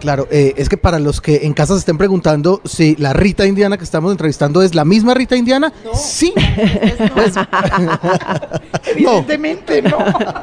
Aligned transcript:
Claro, 0.00 0.28
eh, 0.30 0.54
es 0.56 0.68
que 0.68 0.76
para 0.76 0.98
los 0.98 1.20
que 1.20 1.46
en 1.46 1.54
casa 1.54 1.72
se 1.74 1.80
estén 1.80 1.96
preguntando 1.96 2.60
si 2.64 2.96
la 2.96 3.12
Rita 3.12 3.46
Indiana 3.46 3.78
que 3.78 3.84
estamos 3.84 4.10
entrevistando 4.10 4.62
es 4.62 4.74
la 4.74 4.84
misma 4.84 5.14
Rita 5.14 5.36
Indiana, 5.36 5.72
sí. 5.94 6.32
Pues, 7.14 7.34
Evidentemente 8.86 9.82
no. 9.82 9.98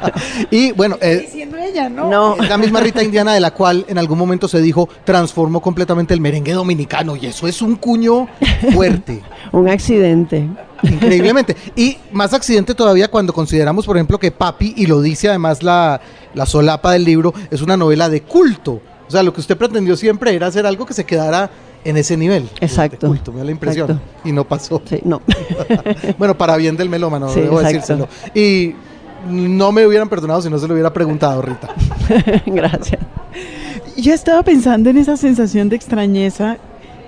y 0.50 0.72
bueno, 0.72 0.96
eh, 1.00 1.18
diciendo 1.26 1.56
ella, 1.56 1.88
¿no? 1.88 2.10
No. 2.10 2.36
es 2.42 2.48
la 2.48 2.58
misma 2.58 2.80
Rita 2.80 3.02
Indiana 3.02 3.32
de 3.32 3.40
la 3.40 3.52
cual 3.52 3.84
en 3.88 3.98
algún 3.98 4.18
momento 4.18 4.48
se 4.48 4.60
dijo 4.60 4.88
transformó 5.04 5.60
completamente 5.60 6.14
el 6.14 6.20
merengue 6.20 6.52
dominicano 6.52 7.16
y 7.16 7.26
eso 7.26 7.46
es 7.46 7.62
un 7.62 7.76
cuño 7.76 8.28
fuerte. 8.72 9.22
Un 9.52 9.68
accidente. 9.68 10.48
Increíblemente. 10.82 11.56
Y 11.76 11.96
más 12.12 12.34
accidente 12.34 12.74
todavía 12.74 13.08
cuando 13.08 13.32
consideramos, 13.32 13.86
por 13.86 13.96
ejemplo, 13.96 14.18
que 14.18 14.30
Papi, 14.30 14.74
y 14.76 14.86
lo 14.86 15.00
dice 15.00 15.28
además 15.28 15.62
la, 15.62 16.00
la 16.34 16.46
solapa 16.46 16.92
del 16.92 17.04
libro, 17.04 17.32
es 17.50 17.62
una 17.62 17.76
novela 17.76 18.08
de 18.08 18.22
culto. 18.22 18.80
O 19.06 19.10
sea, 19.10 19.22
lo 19.22 19.32
que 19.32 19.40
usted 19.40 19.56
pretendió 19.56 19.96
siempre 19.96 20.34
era 20.34 20.46
hacer 20.46 20.66
algo 20.66 20.86
que 20.86 20.94
se 20.94 21.04
quedara 21.04 21.50
en 21.84 21.96
ese 21.96 22.16
nivel. 22.16 22.48
Exacto. 22.60 23.06
Culto, 23.06 23.32
me 23.32 23.38
da 23.38 23.44
la 23.44 23.50
impresión. 23.50 23.90
Exacto. 23.90 24.28
Y 24.28 24.32
no 24.32 24.44
pasó. 24.44 24.80
Sí, 24.84 25.00
no. 25.04 25.20
bueno, 26.18 26.36
para 26.36 26.56
bien 26.56 26.76
del 26.76 26.88
melómano, 26.88 27.28
Sí, 27.28 27.40
debo 27.40 27.60
exacto. 27.60 28.06
decírselo. 28.06 28.08
Y 28.34 28.74
no 29.28 29.72
me 29.72 29.86
hubieran 29.86 30.08
perdonado 30.08 30.42
si 30.42 30.50
no 30.50 30.58
se 30.58 30.66
lo 30.66 30.74
hubiera 30.74 30.92
preguntado, 30.92 31.42
Rita. 31.42 31.68
Gracias. 32.46 33.00
Yo 33.96 34.12
estaba 34.12 34.42
pensando 34.42 34.90
en 34.90 34.96
esa 34.96 35.16
sensación 35.16 35.68
de 35.68 35.76
extrañeza 35.76 36.58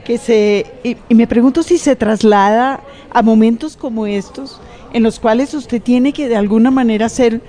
que 0.04 0.18
se 0.18 0.66
y, 0.84 0.96
y 1.08 1.14
me 1.14 1.26
pregunto 1.26 1.62
si 1.62 1.78
se 1.78 1.96
traslada 1.96 2.80
a 3.12 3.22
momentos 3.22 3.76
como 3.76 4.06
estos 4.06 4.60
en 4.92 5.02
los 5.02 5.18
cuales 5.18 5.52
usted 5.52 5.82
tiene 5.82 6.12
que 6.12 6.28
de 6.28 6.36
alguna 6.36 6.70
manera 6.70 7.08
ser 7.08 7.40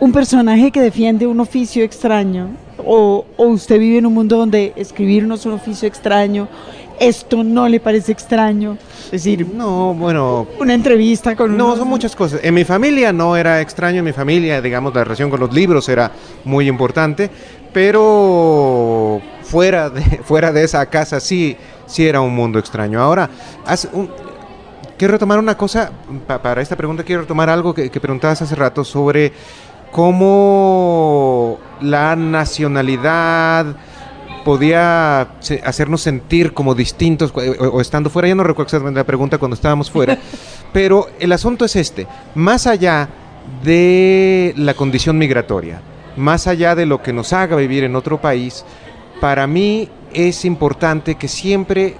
un 0.00 0.12
personaje 0.12 0.70
que 0.70 0.80
defiende 0.80 1.26
un 1.26 1.40
oficio 1.40 1.84
extraño 1.84 2.48
o, 2.78 3.24
o 3.36 3.46
usted 3.46 3.78
vive 3.78 3.98
en 3.98 4.06
un 4.06 4.14
mundo 4.14 4.38
donde 4.38 4.72
escribir 4.76 5.24
no 5.26 5.34
es 5.34 5.44
un 5.44 5.52
oficio 5.52 5.86
extraño, 5.86 6.48
esto 6.98 7.44
no 7.44 7.68
le 7.68 7.80
parece 7.80 8.12
extraño, 8.12 8.76
es 9.06 9.10
decir, 9.12 9.46
No, 9.54 9.92
bueno, 9.94 10.46
una 10.58 10.74
entrevista 10.74 11.36
con 11.36 11.56
No, 11.56 11.66
unos- 11.66 11.78
son 11.78 11.88
muchas 11.88 12.14
cosas. 12.16 12.40
En 12.42 12.54
mi 12.54 12.64
familia 12.64 13.12
no 13.12 13.36
era 13.36 13.60
extraño, 13.60 13.98
en 13.98 14.04
mi 14.06 14.12
familia, 14.12 14.60
digamos, 14.62 14.94
la 14.94 15.04
relación 15.04 15.28
con 15.30 15.40
los 15.40 15.52
libros 15.52 15.88
era 15.88 16.10
muy 16.44 16.66
importante, 16.68 17.30
pero 17.72 19.20
fuera 19.42 19.90
de, 19.90 20.02
fuera 20.24 20.52
de 20.52 20.64
esa 20.64 20.84
casa 20.86 21.20
sí, 21.20 21.56
sí 21.86 22.06
era 22.06 22.20
un 22.20 22.34
mundo 22.34 22.58
extraño. 22.58 23.00
Ahora, 23.00 23.28
haz 23.66 23.88
un- 23.92 24.10
quiero 24.98 25.12
retomar 25.12 25.38
una 25.38 25.56
cosa, 25.56 25.90
pa- 26.26 26.40
para 26.42 26.60
esta 26.62 26.76
pregunta 26.76 27.02
quiero 27.02 27.22
retomar 27.22 27.48
algo 27.50 27.74
que, 27.74 27.90
que 27.90 28.00
preguntabas 28.00 28.42
hace 28.42 28.54
rato 28.54 28.84
sobre 28.84 29.32
cómo 29.90 31.58
la 31.80 32.16
nacionalidad 32.16 33.66
podía 34.44 35.22
hacernos 35.64 36.00
sentir 36.00 36.52
como 36.54 36.74
distintos 36.74 37.30
cu- 37.32 37.40
o, 37.58 37.68
o 37.68 37.80
estando 37.80 38.08
fuera. 38.10 38.28
Ya 38.28 38.34
no 38.34 38.42
recuerdo 38.44 38.68
exactamente 38.68 39.00
la 39.00 39.04
pregunta 39.06 39.38
cuando 39.38 39.54
estábamos 39.54 39.90
fuera, 39.90 40.18
pero 40.72 41.08
el 41.18 41.32
asunto 41.32 41.64
es 41.64 41.76
este, 41.76 42.06
más 42.34 42.66
allá 42.66 43.08
de 43.62 44.54
la 44.56 44.74
condición 44.74 45.18
migratoria, 45.18 45.80
más 46.16 46.46
allá 46.46 46.74
de 46.74 46.86
lo 46.86 47.02
que 47.02 47.12
nos 47.12 47.32
haga 47.32 47.56
vivir 47.56 47.84
en 47.84 47.96
otro 47.96 48.20
país, 48.20 48.64
para 49.20 49.46
mí 49.46 49.88
es 50.12 50.44
importante 50.44 51.16
que 51.16 51.28
siempre 51.28 51.96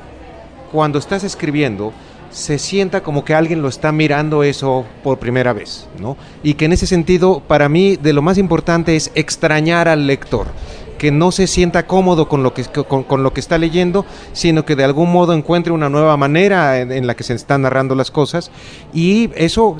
cuando 0.72 0.98
estás 0.98 1.24
escribiendo 1.24 1.92
se 2.30 2.58
sienta 2.58 3.02
como 3.02 3.24
que 3.24 3.34
alguien 3.34 3.62
lo 3.62 3.68
está 3.68 3.92
mirando 3.92 4.42
eso 4.42 4.84
por 5.02 5.18
primera 5.18 5.52
vez, 5.52 5.88
¿no? 5.98 6.16
Y 6.42 6.54
que 6.54 6.64
en 6.64 6.72
ese 6.72 6.86
sentido, 6.86 7.40
para 7.40 7.68
mí, 7.68 7.96
de 7.96 8.12
lo 8.12 8.22
más 8.22 8.38
importante 8.38 8.96
es 8.96 9.10
extrañar 9.14 9.88
al 9.88 10.06
lector, 10.06 10.46
que 10.98 11.10
no 11.10 11.32
se 11.32 11.46
sienta 11.46 11.86
cómodo 11.86 12.28
con 12.28 12.42
lo 12.42 12.52
que, 12.54 12.64
con, 12.64 13.22
lo 13.22 13.32
que 13.32 13.40
está 13.40 13.58
leyendo, 13.58 14.04
sino 14.32 14.64
que 14.64 14.76
de 14.76 14.84
algún 14.84 15.10
modo 15.10 15.32
encuentre 15.32 15.72
una 15.72 15.88
nueva 15.88 16.16
manera 16.16 16.78
en 16.78 17.06
la 17.06 17.16
que 17.16 17.24
se 17.24 17.34
están 17.34 17.62
narrando 17.62 17.94
las 17.94 18.10
cosas. 18.10 18.50
Y 18.92 19.30
eso 19.34 19.76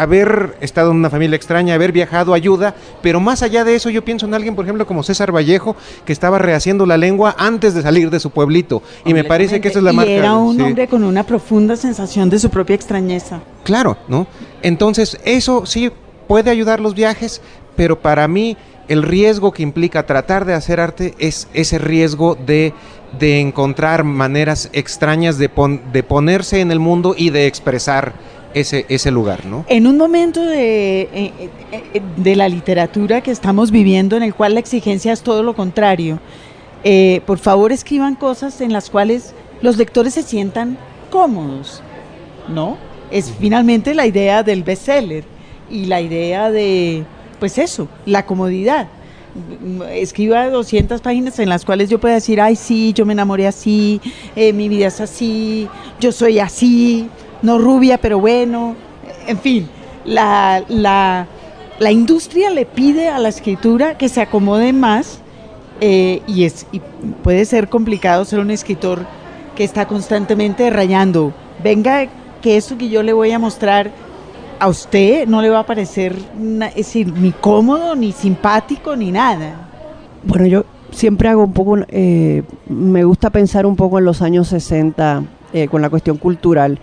haber 0.00 0.56
estado 0.60 0.90
en 0.90 0.96
una 0.96 1.10
familia 1.10 1.36
extraña, 1.36 1.74
haber 1.74 1.92
viajado 1.92 2.32
ayuda, 2.34 2.74
pero 3.02 3.20
más 3.20 3.42
allá 3.42 3.64
de 3.64 3.74
eso 3.74 3.90
yo 3.90 4.04
pienso 4.04 4.26
en 4.26 4.34
alguien, 4.34 4.54
por 4.54 4.64
ejemplo, 4.64 4.86
como 4.86 5.02
César 5.02 5.34
Vallejo, 5.34 5.76
que 6.04 6.12
estaba 6.12 6.38
rehaciendo 6.38 6.86
la 6.86 6.96
lengua 6.96 7.34
antes 7.38 7.74
de 7.74 7.82
salir 7.82 8.10
de 8.10 8.18
su 8.20 8.30
pueblito. 8.30 8.82
Y 9.04 9.12
me 9.14 9.24
parece 9.24 9.60
que 9.60 9.68
esa 9.68 9.78
es 9.78 9.84
la 9.84 9.92
y 9.92 9.96
marca. 9.96 10.10
era 10.12 10.34
un 10.34 10.56
sí. 10.56 10.62
hombre 10.62 10.88
con 10.88 11.04
una 11.04 11.24
profunda 11.24 11.76
sensación 11.76 12.30
de 12.30 12.38
su 12.38 12.48
propia 12.50 12.74
extrañeza. 12.76 13.40
Claro, 13.64 13.96
¿no? 14.08 14.26
Entonces, 14.62 15.18
eso 15.24 15.66
sí 15.66 15.90
puede 16.26 16.50
ayudar 16.50 16.80
los 16.80 16.94
viajes, 16.94 17.42
pero 17.76 18.00
para 18.00 18.26
mí 18.28 18.56
el 18.88 19.02
riesgo 19.02 19.52
que 19.52 19.62
implica 19.62 20.06
tratar 20.06 20.44
de 20.44 20.54
hacer 20.54 20.80
arte 20.80 21.14
es 21.18 21.46
ese 21.54 21.78
riesgo 21.78 22.36
de, 22.36 22.72
de 23.18 23.40
encontrar 23.40 24.02
maneras 24.04 24.70
extrañas 24.72 25.38
de, 25.38 25.48
pon- 25.48 25.80
de 25.92 26.02
ponerse 26.02 26.60
en 26.60 26.72
el 26.72 26.80
mundo 26.80 27.14
y 27.16 27.30
de 27.30 27.46
expresar 27.46 28.14
ese, 28.54 28.86
ese 28.88 29.10
lugar, 29.10 29.46
¿no? 29.46 29.64
En 29.68 29.86
un 29.86 29.96
momento 29.96 30.44
de, 30.44 31.02
eh, 31.02 31.08
eh, 31.14 31.50
eh, 31.94 32.02
de 32.16 32.36
la 32.36 32.48
literatura 32.48 33.20
que 33.20 33.30
estamos 33.30 33.70
viviendo 33.70 34.16
en 34.16 34.22
el 34.22 34.34
cual 34.34 34.54
la 34.54 34.60
exigencia 34.60 35.12
es 35.12 35.22
todo 35.22 35.42
lo 35.42 35.54
contrario, 35.54 36.18
eh, 36.82 37.20
por 37.26 37.38
favor 37.38 37.72
escriban 37.72 38.14
cosas 38.14 38.60
en 38.60 38.72
las 38.72 38.88
cuales 38.88 39.34
los 39.60 39.76
lectores 39.76 40.14
se 40.14 40.22
sientan 40.22 40.78
cómodos, 41.10 41.82
¿no? 42.48 42.78
Es 43.10 43.32
finalmente 43.38 43.94
la 43.94 44.06
idea 44.06 44.42
del 44.42 44.62
bestseller 44.62 45.24
y 45.70 45.86
la 45.86 46.00
idea 46.00 46.50
de, 46.50 47.04
pues 47.38 47.58
eso, 47.58 47.88
la 48.06 48.24
comodidad. 48.24 48.88
Escriba 49.92 50.48
200 50.48 51.00
páginas 51.02 51.38
en 51.38 51.48
las 51.48 51.64
cuales 51.64 51.88
yo 51.88 52.00
pueda 52.00 52.14
decir, 52.14 52.40
ay, 52.40 52.56
sí, 52.56 52.92
yo 52.94 53.06
me 53.06 53.12
enamoré 53.12 53.46
así, 53.46 54.00
eh, 54.34 54.52
mi 54.52 54.68
vida 54.68 54.88
es 54.88 55.00
así, 55.00 55.68
yo 56.00 56.10
soy 56.12 56.40
así, 56.40 57.08
no 57.42 57.58
rubia, 57.58 57.98
pero 57.98 58.18
bueno, 58.18 58.76
en 59.26 59.38
fin, 59.38 59.68
la, 60.04 60.62
la, 60.68 61.26
la 61.78 61.90
industria 61.90 62.50
le 62.50 62.66
pide 62.66 63.08
a 63.08 63.18
la 63.18 63.28
escritura 63.28 63.96
que 63.96 64.08
se 64.08 64.20
acomode 64.20 64.72
más 64.72 65.20
eh, 65.80 66.22
y, 66.26 66.44
es, 66.44 66.66
y 66.72 66.80
puede 67.22 67.44
ser 67.44 67.68
complicado 67.68 68.24
ser 68.24 68.40
un 68.40 68.50
escritor 68.50 69.06
que 69.56 69.64
está 69.64 69.86
constantemente 69.86 70.68
rayando. 70.70 71.32
Venga, 71.62 72.06
que 72.42 72.56
esto 72.56 72.76
que 72.76 72.88
yo 72.88 73.02
le 73.02 73.12
voy 73.12 73.32
a 73.32 73.38
mostrar 73.38 73.90
a 74.58 74.68
usted 74.68 75.26
no 75.26 75.40
le 75.40 75.48
va 75.48 75.60
a 75.60 75.66
parecer 75.66 76.14
decir, 76.76 77.12
ni 77.14 77.32
cómodo, 77.32 77.94
ni 77.96 78.12
simpático, 78.12 78.94
ni 78.94 79.10
nada. 79.10 79.68
Bueno, 80.22 80.46
yo 80.46 80.64
siempre 80.90 81.28
hago 81.28 81.44
un 81.44 81.52
poco, 81.52 81.78
eh, 81.88 82.42
me 82.68 83.04
gusta 83.04 83.30
pensar 83.30 83.64
un 83.64 83.76
poco 83.76 83.98
en 83.98 84.04
los 84.04 84.20
años 84.20 84.48
60 84.48 85.22
eh, 85.52 85.68
con 85.68 85.80
la 85.80 85.88
cuestión 85.88 86.18
cultural. 86.18 86.78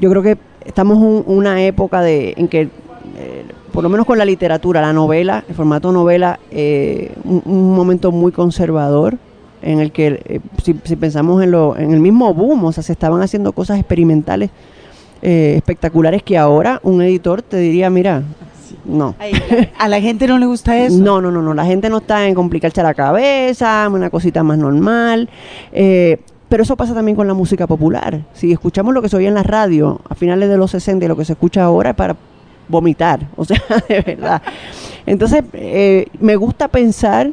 Yo 0.00 0.10
creo 0.10 0.22
que 0.22 0.38
estamos 0.64 0.98
en 0.98 1.24
una 1.26 1.62
época 1.64 2.00
de, 2.02 2.34
en 2.36 2.48
que, 2.48 2.62
eh, 2.62 3.44
por 3.72 3.82
lo 3.82 3.88
menos 3.88 4.06
con 4.06 4.18
la 4.18 4.24
literatura, 4.24 4.80
la 4.80 4.92
novela, 4.92 5.44
el 5.48 5.54
formato 5.54 5.92
novela, 5.92 6.38
eh, 6.50 7.12
un, 7.24 7.42
un 7.44 7.74
momento 7.74 8.12
muy 8.12 8.32
conservador 8.32 9.16
en 9.62 9.80
el 9.80 9.90
que, 9.92 10.20
eh, 10.26 10.40
si, 10.62 10.78
si 10.84 10.96
pensamos 10.96 11.42
en, 11.42 11.50
lo, 11.50 11.76
en 11.76 11.92
el 11.92 12.00
mismo 12.00 12.32
boom, 12.34 12.64
o 12.64 12.72
sea, 12.72 12.82
se 12.82 12.92
estaban 12.92 13.22
haciendo 13.22 13.52
cosas 13.52 13.78
experimentales 13.78 14.50
eh, 15.22 15.54
espectaculares 15.56 16.22
que 16.22 16.36
ahora 16.36 16.78
un 16.82 17.00
editor 17.02 17.42
te 17.42 17.56
diría, 17.56 17.88
mira, 17.90 18.22
no. 18.84 19.14
Ay, 19.18 19.32
a 19.78 19.88
la 19.88 20.00
gente 20.00 20.26
no 20.28 20.38
le 20.38 20.46
gusta 20.46 20.78
eso. 20.78 20.98
No, 21.02 21.20
no, 21.20 21.32
no, 21.32 21.42
no. 21.42 21.54
La 21.54 21.64
gente 21.64 21.88
no 21.88 21.98
está 21.98 22.28
en 22.28 22.34
complicarse 22.34 22.82
la 22.82 22.94
cabeza, 22.94 23.88
una 23.90 24.10
cosita 24.10 24.42
más 24.42 24.58
normal. 24.58 25.28
eh, 25.72 26.18
pero 26.48 26.62
eso 26.62 26.76
pasa 26.76 26.94
también 26.94 27.16
con 27.16 27.26
la 27.26 27.34
música 27.34 27.66
popular. 27.66 28.22
Si 28.32 28.52
escuchamos 28.52 28.94
lo 28.94 29.02
que 29.02 29.08
se 29.08 29.16
oía 29.16 29.28
en 29.28 29.34
la 29.34 29.42
radio 29.42 30.00
a 30.08 30.14
finales 30.14 30.48
de 30.48 30.56
los 30.56 30.70
60 30.70 31.04
y 31.04 31.08
lo 31.08 31.16
que 31.16 31.24
se 31.24 31.32
escucha 31.32 31.64
ahora 31.64 31.90
es 31.90 31.96
para 31.96 32.16
vomitar, 32.68 33.28
o 33.36 33.44
sea, 33.44 33.60
de 33.88 34.00
verdad. 34.00 34.42
Entonces, 35.06 35.44
eh, 35.52 36.06
me 36.20 36.36
gusta 36.36 36.68
pensar 36.68 37.30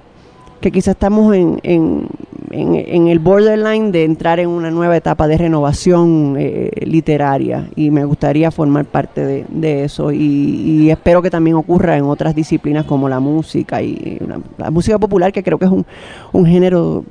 que 0.62 0.72
quizás 0.72 0.94
estamos 0.96 1.36
en, 1.36 1.60
en, 1.64 2.08
en- 2.52 3.08
el 3.10 3.20
borderline 3.20 3.92
de 3.92 4.06
entrar 4.06 4.40
en 4.40 4.48
una 4.48 4.72
nueva 4.72 4.96
etapa 4.96 5.28
de 5.28 5.38
renovación 5.38 6.36
eh, 6.40 6.72
literaria 6.86 7.68
y 7.76 7.92
me 7.92 8.06
gustaría 8.06 8.50
formar 8.50 8.86
parte 8.86 9.26
de, 9.26 9.46
de 9.50 9.84
eso 9.84 10.14
y, 10.14 10.18
y 10.20 10.90
espero 10.90 11.22
que 11.22 11.30
también 11.30 11.58
ocurra 11.58 11.98
en 11.98 12.06
otras 12.06 12.34
disciplinas 12.34 12.86
como 12.86 13.10
la 13.10 13.20
música 13.20 13.82
y 13.82 14.20
la, 14.26 14.40
la 14.58 14.72
música 14.72 14.98
popular 14.98 15.34
que 15.34 15.44
creo 15.44 15.58
que 15.60 15.66
es 15.66 15.72
un, 15.72 15.86
un 16.32 16.46
género 16.46 17.04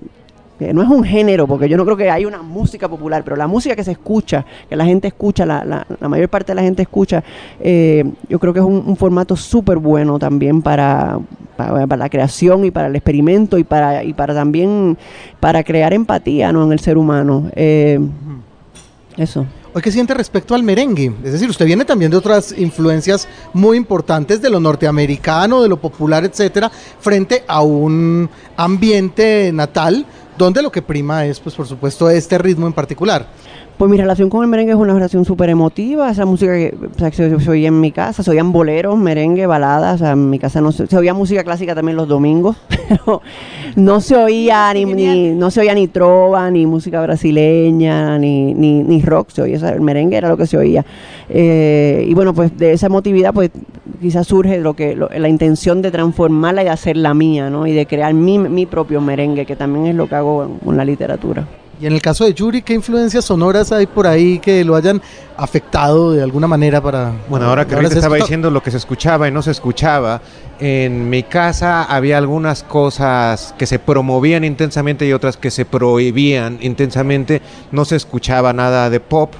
no 0.72 0.82
es 0.82 0.88
un 0.88 1.04
género, 1.04 1.46
porque 1.46 1.68
yo 1.68 1.76
no 1.76 1.84
creo 1.84 1.96
que 1.96 2.10
hay 2.10 2.24
una 2.24 2.42
música 2.42 2.88
popular, 2.88 3.24
pero 3.24 3.36
la 3.36 3.46
música 3.46 3.74
que 3.74 3.84
se 3.84 3.92
escucha, 3.92 4.44
que 4.68 4.76
la 4.76 4.84
gente 4.84 5.08
escucha, 5.08 5.46
la, 5.46 5.64
la, 5.64 5.86
la 6.00 6.08
mayor 6.08 6.28
parte 6.28 6.52
de 6.52 6.56
la 6.56 6.62
gente 6.62 6.82
escucha, 6.82 7.24
eh, 7.60 8.04
yo 8.28 8.38
creo 8.38 8.52
que 8.52 8.60
es 8.60 8.64
un, 8.64 8.96
formato 8.96 9.36
súper 9.36 9.78
bueno 9.78 10.18
también 10.18 10.62
para, 10.62 11.18
para, 11.56 11.96
la 11.96 12.08
creación 12.08 12.64
y 12.64 12.70
para 12.70 12.88
el 12.88 12.96
experimento 12.96 13.58
y 13.58 13.64
para, 13.64 14.04
y 14.04 14.12
para 14.12 14.34
también 14.34 14.98
para 15.40 15.64
crear 15.64 15.92
empatía 15.92 16.52
¿no? 16.52 16.64
en 16.64 16.72
el 16.72 16.80
ser 16.80 16.98
humano. 16.98 17.50
Eh, 17.56 17.98
eso. 19.16 19.46
¿qué 19.80 19.90
siente 19.90 20.12
respecto 20.12 20.54
al 20.54 20.62
merengue? 20.62 21.12
Es 21.24 21.32
decir, 21.32 21.48
usted 21.48 21.64
viene 21.64 21.84
también 21.84 22.10
de 22.10 22.16
otras 22.16 22.52
influencias 22.58 23.26
muy 23.54 23.76
importantes 23.76 24.42
de 24.42 24.50
lo 24.50 24.60
norteamericano, 24.60 25.62
de 25.62 25.68
lo 25.68 25.78
popular, 25.78 26.24
etcétera, 26.24 26.70
frente 27.00 27.44
a 27.46 27.62
un 27.62 28.28
ambiente 28.56 29.50
natal 29.54 30.04
donde 30.38 30.62
lo 30.62 30.70
que 30.72 30.82
prima 30.82 31.26
es, 31.26 31.38
pues, 31.40 31.54
por 31.54 31.66
supuesto, 31.66 32.08
este 32.10 32.38
ritmo 32.38 32.66
en 32.66 32.72
particular. 32.72 33.26
Pues 33.78 33.90
mi 33.90 33.96
relación 33.96 34.28
con 34.28 34.42
el 34.42 34.48
merengue 34.48 34.72
es 34.72 34.78
una 34.78 34.92
relación 34.94 35.24
súper 35.24 35.48
emotiva, 35.48 36.08
esa 36.10 36.24
música 36.26 36.52
que, 36.52 36.74
o 36.94 36.98
sea, 36.98 37.10
que 37.10 37.16
se, 37.16 37.40
se 37.40 37.50
oía 37.50 37.68
en 37.68 37.80
mi 37.80 37.90
casa, 37.90 38.22
se 38.22 38.30
oían 38.30 38.52
boleros, 38.52 38.96
merengue, 38.98 39.46
baladas, 39.46 39.96
o 39.96 39.98
sea, 40.04 40.12
en 40.12 40.28
mi 40.30 40.38
casa 40.38 40.60
no 40.60 40.70
se, 40.72 40.86
se 40.86 40.96
oía 40.96 41.14
música 41.14 41.42
clásica 41.42 41.74
también 41.74 41.96
los 41.96 42.06
domingos, 42.06 42.56
pero 42.68 43.22
no 43.74 44.00
se 44.00 44.14
oía 44.14 44.72
ni, 44.74 44.84
ni- 44.84 45.30
no 45.30 45.50
se 45.50 45.60
oía 45.60 45.74
ni 45.74 45.88
trova, 45.88 46.50
ni 46.50 46.66
música 46.66 47.00
brasileña, 47.02 48.18
ni, 48.18 48.54
ni, 48.54 48.82
ni 48.82 49.02
rock, 49.02 49.30
se 49.30 49.42
oía, 49.42 49.56
o 49.56 49.60
sea, 49.60 49.70
el 49.70 49.80
merengue 49.80 50.16
era 50.16 50.28
lo 50.28 50.36
que 50.36 50.46
se 50.46 50.56
oía. 50.58 50.84
Eh, 51.34 52.04
y 52.06 52.12
bueno, 52.12 52.34
pues 52.34 52.56
de 52.58 52.72
esa 52.74 52.86
emotividad, 52.86 53.32
pues 53.32 53.50
quizás 54.02 54.26
surge 54.26 54.58
lo 54.58 54.74
que 54.74 54.94
lo- 54.94 55.08
la 55.08 55.28
intención 55.30 55.80
de 55.80 55.90
transformarla 55.90 56.60
y 56.60 56.64
de 56.66 56.70
hacerla 56.70 57.14
mía, 57.14 57.48
¿no? 57.48 57.66
Y 57.66 57.72
de 57.72 57.86
crear 57.86 58.12
mi, 58.12 58.38
mi 58.38 58.66
propio 58.66 59.00
merengue, 59.00 59.46
que 59.46 59.56
también 59.56 59.86
es 59.86 59.94
lo 59.94 60.06
que 60.08 60.14
hago 60.14 60.58
con 60.62 60.76
la 60.76 60.84
literatura. 60.84 61.48
Y 61.80 61.86
en 61.86 61.94
el 61.94 62.02
caso 62.02 62.24
de 62.26 62.34
Yuri, 62.34 62.60
¿qué 62.62 62.74
influencias 62.74 63.24
sonoras 63.24 63.72
hay 63.72 63.86
por 63.86 64.06
ahí 64.06 64.38
que 64.40 64.62
lo 64.62 64.76
hayan 64.76 65.00
afectado 65.36 66.12
de 66.12 66.22
alguna 66.22 66.46
manera 66.46 66.80
para... 66.80 67.12
Bueno, 67.28 67.46
ahora 67.46 67.66
que 67.66 67.74
ser 67.74 67.86
estaba 67.98 68.16
diciendo 68.16 68.50
lo 68.50 68.62
que 68.62 68.70
se 68.70 68.76
escuchaba 68.76 69.26
y 69.26 69.32
no 69.32 69.42
se 69.42 69.50
escuchaba, 69.50 70.20
en 70.60 71.08
mi 71.10 71.24
casa 71.24 71.82
había 71.84 72.18
algunas 72.18 72.62
cosas 72.62 73.54
que 73.58 73.66
se 73.66 73.78
promovían 73.80 74.44
intensamente 74.44 75.06
y 75.06 75.12
otras 75.12 75.36
que 75.36 75.50
se 75.50 75.64
prohibían 75.64 76.58
intensamente. 76.60 77.40
No 77.72 77.84
se 77.84 77.96
escuchaba 77.96 78.52
nada 78.52 78.88
de 78.90 79.00
pop, 79.00 79.32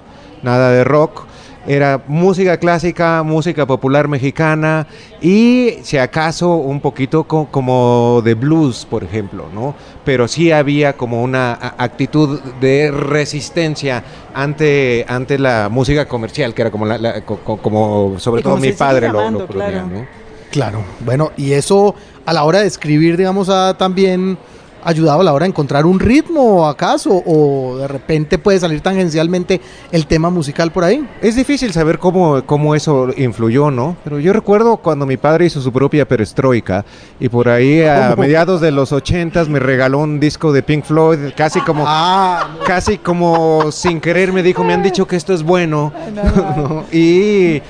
nada 0.42 0.70
de 0.72 0.82
rock. 0.82 1.26
Era 1.66 2.02
música 2.08 2.56
clásica, 2.56 3.22
música 3.22 3.66
popular 3.66 4.08
mexicana 4.08 4.86
y 5.20 5.74
si 5.82 5.96
acaso 5.96 6.56
un 6.56 6.80
poquito 6.80 7.22
co- 7.24 7.46
como 7.50 8.20
de 8.24 8.34
blues, 8.34 8.84
por 8.84 9.04
ejemplo, 9.04 9.44
¿no? 9.54 9.74
Pero 10.04 10.26
sí 10.26 10.50
había 10.50 10.94
como 10.96 11.22
una 11.22 11.52
a- 11.52 11.74
actitud 11.84 12.40
de 12.60 12.90
resistencia 12.90 14.02
ante, 14.34 15.04
ante 15.08 15.38
la 15.38 15.68
música 15.70 16.06
comercial, 16.08 16.52
que 16.52 16.62
era 16.62 16.70
como, 16.72 16.84
la, 16.84 16.98
la- 16.98 17.20
co- 17.24 17.38
co- 17.44 17.58
como 17.58 18.14
sobre 18.18 18.42
todo 18.42 18.56
mi 18.56 18.72
padre 18.72 19.06
lo, 19.08 19.18
llamando, 19.20 19.38
lo 19.40 19.46
ponía, 19.46 19.68
claro. 19.68 19.86
¿no? 19.88 20.06
Claro, 20.50 20.84
bueno, 21.00 21.30
y 21.36 21.52
eso 21.52 21.94
a 22.26 22.32
la 22.32 22.44
hora 22.44 22.60
de 22.60 22.66
escribir, 22.66 23.16
digamos, 23.16 23.48
ha 23.48 23.74
también 23.78 24.36
ayudado 24.84 25.20
a 25.20 25.24
la 25.24 25.32
hora 25.32 25.44
de 25.44 25.50
encontrar 25.50 25.86
un 25.86 26.00
ritmo, 26.00 26.68
acaso, 26.68 27.22
o 27.26 27.76
de 27.78 27.88
repente 27.88 28.38
puede 28.38 28.60
salir 28.60 28.80
tangencialmente 28.80 29.60
el 29.90 30.06
tema 30.06 30.30
musical 30.30 30.72
por 30.72 30.84
ahí. 30.84 31.06
Es 31.20 31.36
difícil 31.36 31.72
saber 31.72 31.98
cómo, 31.98 32.42
cómo 32.44 32.74
eso 32.74 33.08
influyó, 33.16 33.70
¿no? 33.70 33.96
Pero 34.04 34.18
yo 34.18 34.32
recuerdo 34.32 34.76
cuando 34.78 35.06
mi 35.06 35.16
padre 35.16 35.46
hizo 35.46 35.60
su 35.60 35.72
propia 35.72 36.06
perestroika 36.06 36.84
y 37.20 37.28
por 37.28 37.48
ahí 37.48 37.82
a 37.82 38.14
mediados 38.16 38.60
de 38.60 38.70
los 38.70 38.92
ochentas 38.92 39.48
me 39.48 39.58
regaló 39.58 39.98
un 39.98 40.20
disco 40.20 40.52
de 40.52 40.62
Pink 40.62 40.84
Floyd, 40.84 41.18
casi 41.36 41.60
como... 41.60 41.84
Ah, 41.86 42.48
Casi 42.66 42.98
como 42.98 43.70
sin 43.72 44.00
querer 44.00 44.32
me 44.32 44.42
dijo, 44.42 44.64
me 44.64 44.72
han 44.72 44.82
dicho 44.82 45.06
que 45.06 45.16
esto 45.16 45.32
es 45.32 45.42
bueno. 45.42 45.92
¿no? 46.56 46.84
Y, 46.92 47.60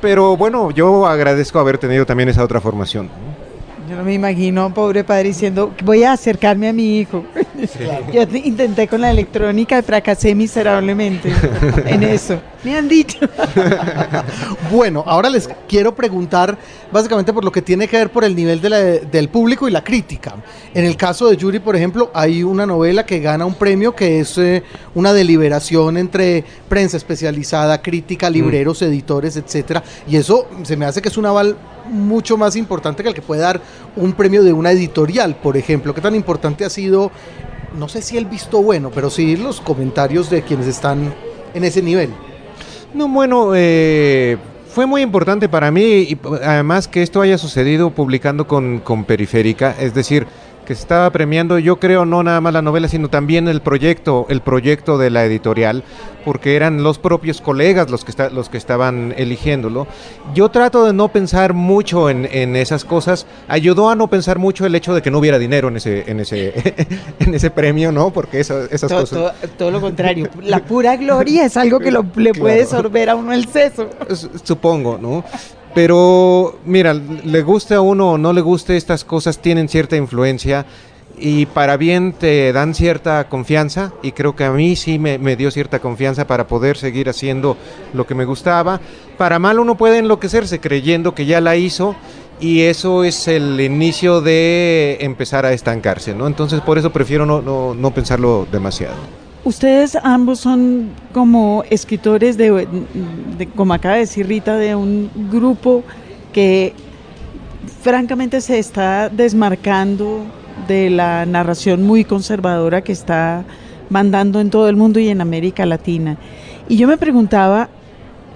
pero 0.00 0.36
bueno, 0.36 0.70
yo 0.70 1.06
agradezco 1.06 1.58
haber 1.58 1.78
tenido 1.78 2.06
también 2.06 2.28
esa 2.28 2.44
otra 2.44 2.60
formación. 2.60 3.08
Yo 3.92 3.98
no 3.98 4.04
me 4.04 4.14
imagino, 4.14 4.72
pobre 4.72 5.04
padre, 5.04 5.24
diciendo, 5.24 5.74
voy 5.84 6.02
a 6.02 6.12
acercarme 6.12 6.66
a 6.66 6.72
mi 6.72 6.98
hijo. 6.98 7.26
Yo 8.12 8.26
te- 8.26 8.38
intenté 8.38 8.88
con 8.88 9.00
la 9.00 9.10
electrónica 9.10 9.78
y 9.78 9.82
fracasé 9.82 10.34
miserablemente 10.34 11.32
en 11.86 12.02
eso. 12.02 12.40
Me 12.64 12.76
han 12.76 12.88
dicho. 12.88 13.18
Bueno, 14.70 15.02
ahora 15.06 15.28
les 15.28 15.48
quiero 15.68 15.94
preguntar 15.94 16.56
básicamente 16.90 17.32
por 17.32 17.44
lo 17.44 17.50
que 17.52 17.62
tiene 17.62 17.88
que 17.88 17.96
ver 17.96 18.10
por 18.10 18.24
el 18.24 18.34
nivel 18.36 18.60
de 18.60 18.70
la- 18.70 18.78
del 18.80 19.28
público 19.28 19.68
y 19.68 19.70
la 19.70 19.82
crítica. 19.82 20.34
En 20.74 20.84
el 20.84 20.96
caso 20.96 21.28
de 21.28 21.36
Yuri, 21.36 21.58
por 21.58 21.76
ejemplo, 21.76 22.10
hay 22.14 22.42
una 22.42 22.66
novela 22.66 23.04
que 23.04 23.20
gana 23.20 23.44
un 23.46 23.54
premio 23.54 23.94
que 23.94 24.20
es 24.20 24.36
eh, 24.38 24.62
una 24.94 25.12
deliberación 25.12 25.96
entre 25.96 26.44
prensa 26.68 26.96
especializada, 26.96 27.82
crítica, 27.82 28.30
libreros, 28.30 28.80
editores, 28.82 29.36
etcétera, 29.36 29.82
y 30.06 30.16
eso 30.16 30.46
se 30.62 30.76
me 30.76 30.84
hace 30.86 31.02
que 31.02 31.08
es 31.08 31.16
un 31.16 31.26
aval 31.26 31.56
mucho 31.90 32.36
más 32.36 32.54
importante 32.56 33.02
que 33.02 33.08
el 33.08 33.14
que 33.14 33.22
puede 33.22 33.40
dar 33.40 33.60
un 33.96 34.12
premio 34.12 34.42
de 34.44 34.52
una 34.52 34.70
editorial, 34.70 35.34
por 35.36 35.56
ejemplo. 35.56 35.92
¿Qué 35.94 36.00
tan 36.00 36.14
importante 36.14 36.64
ha 36.64 36.70
sido, 36.70 37.10
no 37.78 37.88
sé 37.88 38.02
si 38.02 38.16
el 38.16 38.26
visto 38.26 38.62
bueno, 38.62 38.90
pero 38.94 39.10
sí 39.10 39.36
los 39.36 39.60
comentarios 39.60 40.30
de 40.30 40.42
quienes 40.42 40.66
están 40.66 41.14
en 41.54 41.64
ese 41.64 41.82
nivel? 41.82 42.10
No, 42.94 43.08
bueno, 43.08 43.52
eh, 43.54 44.36
fue 44.68 44.86
muy 44.86 45.02
importante 45.02 45.48
para 45.48 45.70
mí 45.70 45.82
y 45.82 46.18
además 46.42 46.88
que 46.88 47.02
esto 47.02 47.20
haya 47.20 47.38
sucedido 47.38 47.90
publicando 47.90 48.46
con, 48.46 48.80
con 48.80 49.04
Periférica, 49.04 49.74
es 49.78 49.94
decir, 49.94 50.26
que 50.66 50.74
se 50.76 50.82
estaba 50.82 51.10
premiando, 51.10 51.58
yo 51.58 51.80
creo, 51.80 52.04
no 52.04 52.22
nada 52.22 52.40
más 52.40 52.52
la 52.52 52.62
novela, 52.62 52.86
sino 52.88 53.08
también 53.08 53.48
el 53.48 53.60
proyecto, 53.62 54.26
el 54.28 54.40
proyecto 54.42 54.96
de 54.96 55.10
la 55.10 55.24
editorial, 55.24 55.82
porque 56.24 56.54
eran 56.54 56.84
los 56.84 56.98
propios 56.98 57.40
colegas 57.40 57.90
los 57.90 58.04
que, 58.04 58.12
está- 58.12 58.30
los 58.30 58.48
que 58.48 58.58
estaban 58.58 59.12
eligiéndolo. 59.16 59.88
Yo 60.34 60.50
trato 60.50 60.84
de 60.84 60.92
no 60.92 61.08
pensar 61.08 61.52
mucho 61.52 62.08
en, 62.08 62.28
en 62.30 62.54
esas 62.54 62.84
cosas. 62.84 63.26
Ayudó 63.48 63.90
a 63.90 63.96
no 63.96 64.06
pensar 64.08 64.38
mucho 64.38 64.64
el 64.64 64.74
hecho 64.76 64.94
de 64.94 65.02
que 65.02 65.10
no 65.10 65.18
hubiera 65.18 65.38
dinero 65.40 65.66
en 65.66 65.78
ese, 65.78 66.08
en 66.08 66.20
ese, 66.20 66.52
en 67.18 67.34
ese 67.34 67.50
premio, 67.50 67.90
¿no? 67.90 68.10
Porque 68.10 68.38
eso- 68.38 68.64
esas 68.70 68.88
Todo, 68.88 69.00
cosas... 69.00 69.18
todo- 69.18 69.32
todo 69.58 69.70
lo 69.72 69.80
contrario. 69.80 70.28
La 70.42 70.60
pura 70.60 70.96
gloria 70.96 71.44
es 71.46 71.56
algo 71.56 71.80
que 71.80 71.90
lo- 71.90 72.06
le 72.14 72.32
puede 72.34 72.66
sorber 72.66 73.10
a 73.10 73.16
uno 73.16 73.32
el 73.32 73.46
seso. 73.48 73.88
Supongo, 74.44 74.98
¿no? 75.02 75.24
Pero, 75.74 76.58
mira, 76.66 76.94
le 76.94 77.42
guste 77.42 77.74
a 77.74 77.80
uno 77.80 78.12
o 78.12 78.18
no 78.18 78.32
le 78.32 78.42
guste, 78.42 78.76
estas 78.76 79.04
cosas 79.04 79.38
tienen 79.38 79.68
cierta 79.68 79.96
influencia 79.96 80.66
y 81.18 81.46
para 81.46 81.76
bien 81.76 82.12
te 82.12 82.52
dan 82.52 82.74
cierta 82.74 83.28
confianza 83.28 83.92
y 84.02 84.12
creo 84.12 84.34
que 84.34 84.44
a 84.44 84.50
mí 84.50 84.76
sí 84.76 84.98
me, 84.98 85.36
dio 85.36 85.50
cierta 85.50 85.78
confianza 85.78 86.26
para 86.26 86.46
poder 86.46 86.76
seguir 86.76 87.08
haciendo 87.08 87.56
lo 87.94 88.06
que 88.06 88.14
me 88.14 88.24
gustaba. 88.24 88.80
Para 89.16 89.38
mal 89.38 89.58
uno 89.58 89.76
puede 89.76 89.98
enloquecerse 89.98 90.60
creyendo 90.60 91.14
que 91.14 91.26
ya 91.26 91.40
la 91.40 91.56
hizo 91.56 91.94
y 92.40 92.62
eso 92.62 93.04
es 93.04 93.28
el 93.28 93.60
inicio 93.60 94.20
de 94.20 94.98
empezar 95.00 95.46
a 95.46 95.52
estancarse, 95.52 96.14
¿no? 96.14 96.26
Entonces 96.26 96.60
por 96.60 96.76
eso 96.76 96.92
prefiero 96.92 97.24
no, 97.24 97.40
no, 97.40 97.74
no 97.74 97.90
pensarlo 97.92 98.46
demasiado. 98.50 99.21
Ustedes 99.44 99.98
ambos 100.02 100.38
son 100.38 100.90
como 101.12 101.64
escritores 101.68 102.36
de, 102.36 102.66
como 103.56 103.74
acaba 103.74 103.94
de 103.94 104.00
decir 104.02 104.28
Rita, 104.28 104.56
de 104.56 104.76
un 104.76 105.10
grupo 105.32 105.82
que 106.32 106.74
francamente 107.82 108.40
se 108.40 108.58
está 108.60 109.08
desmarcando 109.08 110.20
de 110.68 110.90
la 110.90 111.26
narración 111.26 111.82
muy 111.82 112.04
conservadora 112.04 112.82
que 112.82 112.92
está 112.92 113.44
mandando 113.90 114.40
en 114.40 114.50
todo 114.50 114.68
el 114.68 114.76
mundo 114.76 115.00
y 115.00 115.08
en 115.08 115.20
América 115.20 115.66
Latina. 115.66 116.16
Y 116.68 116.76
yo 116.76 116.86
me 116.86 116.96
preguntaba, 116.96 117.68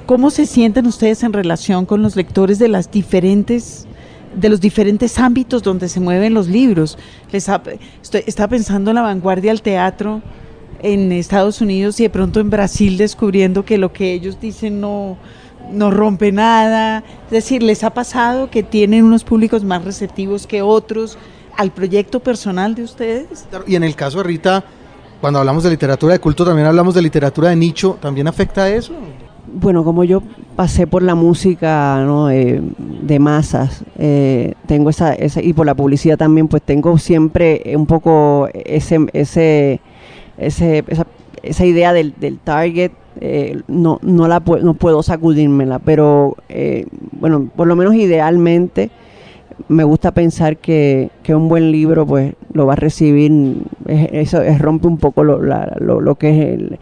¿cómo 0.06 0.30
se 0.30 0.44
sienten 0.44 0.86
ustedes 0.86 1.22
en 1.22 1.32
relación 1.32 1.86
con 1.86 2.02
los 2.02 2.16
lectores 2.16 2.58
de 2.58 2.68
las 2.68 2.90
diferentes 2.90 3.86
de 4.34 4.50
los 4.50 4.60
diferentes 4.60 5.18
ámbitos 5.18 5.62
donde 5.62 5.88
se 5.88 6.00
mueven 6.00 6.34
los 6.34 6.48
libros? 6.48 6.98
Les 7.30 7.48
ha- 7.48 7.62
estoy, 8.02 8.22
estaba 8.26 8.48
pensando 8.48 8.90
en 8.90 8.96
la 8.96 9.02
vanguardia 9.02 9.52
del 9.52 9.62
teatro 9.62 10.20
en 10.82 11.12
Estados 11.12 11.60
Unidos 11.60 11.98
y 12.00 12.04
de 12.04 12.10
pronto 12.10 12.40
en 12.40 12.50
Brasil 12.50 12.96
descubriendo 12.96 13.64
que 13.64 13.78
lo 13.78 13.92
que 13.92 14.12
ellos 14.12 14.40
dicen 14.40 14.80
no, 14.80 15.16
no 15.72 15.90
rompe 15.90 16.32
nada. 16.32 17.04
Es 17.26 17.30
decir, 17.30 17.62
¿les 17.62 17.84
ha 17.84 17.90
pasado 17.90 18.50
que 18.50 18.62
tienen 18.62 19.04
unos 19.04 19.24
públicos 19.24 19.64
más 19.64 19.84
receptivos 19.84 20.46
que 20.46 20.62
otros 20.62 21.18
al 21.56 21.70
proyecto 21.70 22.20
personal 22.20 22.74
de 22.74 22.82
ustedes? 22.82 23.46
Y 23.66 23.74
en 23.74 23.84
el 23.84 23.94
caso 23.94 24.18
de 24.18 24.24
Rita, 24.24 24.64
cuando 25.20 25.38
hablamos 25.38 25.64
de 25.64 25.70
literatura 25.70 26.12
de 26.12 26.18
culto, 26.18 26.44
también 26.44 26.66
hablamos 26.66 26.94
de 26.94 27.02
literatura 27.02 27.50
de 27.50 27.56
nicho, 27.56 27.98
¿también 28.00 28.28
afecta 28.28 28.64
a 28.64 28.68
eso? 28.68 28.92
Bueno, 29.46 29.84
como 29.84 30.04
yo 30.04 30.22
pasé 30.56 30.86
por 30.86 31.02
la 31.02 31.14
música 31.14 32.02
¿no? 32.04 32.30
eh, 32.30 32.60
de 32.78 33.18
masas, 33.18 33.84
eh, 33.96 34.54
tengo 34.66 34.90
esa, 34.90 35.14
esa, 35.14 35.40
y 35.40 35.52
por 35.52 35.66
la 35.66 35.74
publicidad 35.74 36.18
también, 36.18 36.48
pues 36.48 36.62
tengo 36.62 36.98
siempre 36.98 37.62
un 37.76 37.86
poco 37.86 38.48
ese, 38.52 39.06
ese, 39.12 39.80
ese, 40.38 40.84
esa, 40.88 41.06
esa 41.42 41.64
idea 41.64 41.92
del, 41.92 42.14
del 42.18 42.38
target, 42.38 42.92
eh, 43.20 43.60
no, 43.68 43.98
no, 44.02 44.28
la 44.28 44.44
pu- 44.44 44.60
no 44.60 44.74
puedo 44.74 45.02
sacudírmela, 45.02 45.78
pero 45.78 46.36
eh, 46.48 46.86
bueno, 47.12 47.48
por 47.54 47.66
lo 47.66 47.76
menos 47.76 47.94
idealmente 47.94 48.90
me 49.68 49.84
gusta 49.84 50.12
pensar 50.12 50.58
que, 50.58 51.10
que 51.22 51.34
un 51.34 51.48
buen 51.48 51.72
libro 51.72 52.06
pues 52.06 52.34
lo 52.52 52.66
va 52.66 52.74
a 52.74 52.76
recibir, 52.76 53.32
es- 53.86 54.08
eso 54.12 54.42
es, 54.42 54.58
rompe 54.58 54.86
un 54.86 54.98
poco 54.98 55.24
lo, 55.24 55.42
la- 55.42 55.76
lo, 55.80 56.00
lo 56.00 56.16
que 56.16 56.30
es 56.30 56.54
el, 56.54 56.78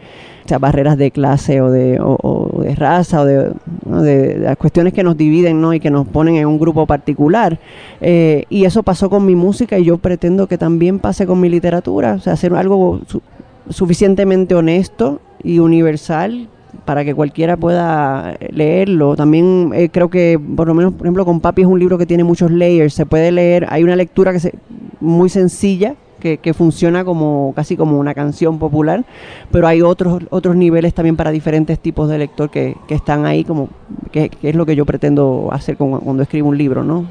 barreras 0.59 0.97
de 0.97 1.09
clase 1.09 1.59
o 1.61 1.71
de, 1.71 1.97
o, 1.99 2.61
de 2.61 2.75
raza 2.75 3.21
o 3.21 3.25
de, 3.25 4.37
las 4.39 4.57
cuestiones 4.57 4.93
que 4.93 5.03
nos 5.03 5.17
dividen 5.17 5.59
¿no? 5.59 5.73
y 5.73 5.79
que 5.79 5.89
nos 5.89 6.05
ponen 6.07 6.35
en 6.35 6.45
un 6.45 6.59
grupo 6.59 6.85
particular. 6.85 7.57
Eh, 7.99 8.43
y 8.49 8.65
eso 8.65 8.83
pasó 8.83 9.09
con 9.09 9.25
mi 9.25 9.35
música 9.35 9.79
y 9.79 9.85
yo 9.85 9.97
pretendo 9.97 10.45
que 10.47 10.57
también 10.59 10.99
pase 10.99 11.25
con 11.25 11.39
mi 11.39 11.49
literatura, 11.49 12.13
o 12.13 12.19
sea, 12.19 12.33
hacer 12.33 12.53
algo 12.53 12.99
suficientemente 13.69 14.55
honesto 14.55 15.21
y 15.43 15.59
universal 15.59 16.49
para 16.85 17.03
que 17.05 17.15
cualquiera 17.15 17.57
pueda 17.57 18.37
leerlo. 18.49 19.15
También 19.15 19.71
eh, 19.73 19.89
creo 19.89 20.09
que, 20.09 20.39
por 20.55 20.67
lo 20.67 20.73
menos, 20.73 20.93
por 20.93 21.07
ejemplo, 21.07 21.25
con 21.25 21.39
Papi 21.39 21.61
es 21.61 21.67
un 21.67 21.79
libro 21.79 21.97
que 21.97 22.05
tiene 22.05 22.23
muchos 22.23 22.51
layers. 22.51 22.93
Se 22.93 23.05
puede 23.05 23.31
leer, 23.31 23.65
hay 23.69 23.83
una 23.83 23.95
lectura 23.95 24.31
que 24.31 24.39
se, 24.39 24.53
muy 24.99 25.29
sencilla, 25.29 25.95
que, 26.19 26.53
funciona 26.55 27.05
como 27.05 27.53
casi 27.55 27.77
como 27.77 27.99
una 27.99 28.15
canción 28.15 28.57
popular, 28.57 29.05
pero 29.51 29.67
hay 29.67 29.83
otros 29.83 30.23
otros 30.31 30.55
niveles 30.55 30.95
también 30.95 31.15
para 31.15 31.29
diferentes 31.29 31.77
tipos 31.77 32.09
de 32.09 32.17
lector 32.17 32.49
que, 32.49 32.75
que 32.87 32.95
están 32.95 33.27
ahí, 33.27 33.43
como 33.43 33.69
que, 34.11 34.29
que, 34.29 34.49
es 34.49 34.55
lo 34.55 34.65
que 34.65 34.75
yo 34.75 34.87
pretendo 34.87 35.49
hacer 35.51 35.77
con, 35.77 35.99
cuando 35.99 36.23
escribo 36.23 36.49
un 36.49 36.57
libro, 36.57 36.83
¿no? 36.83 37.05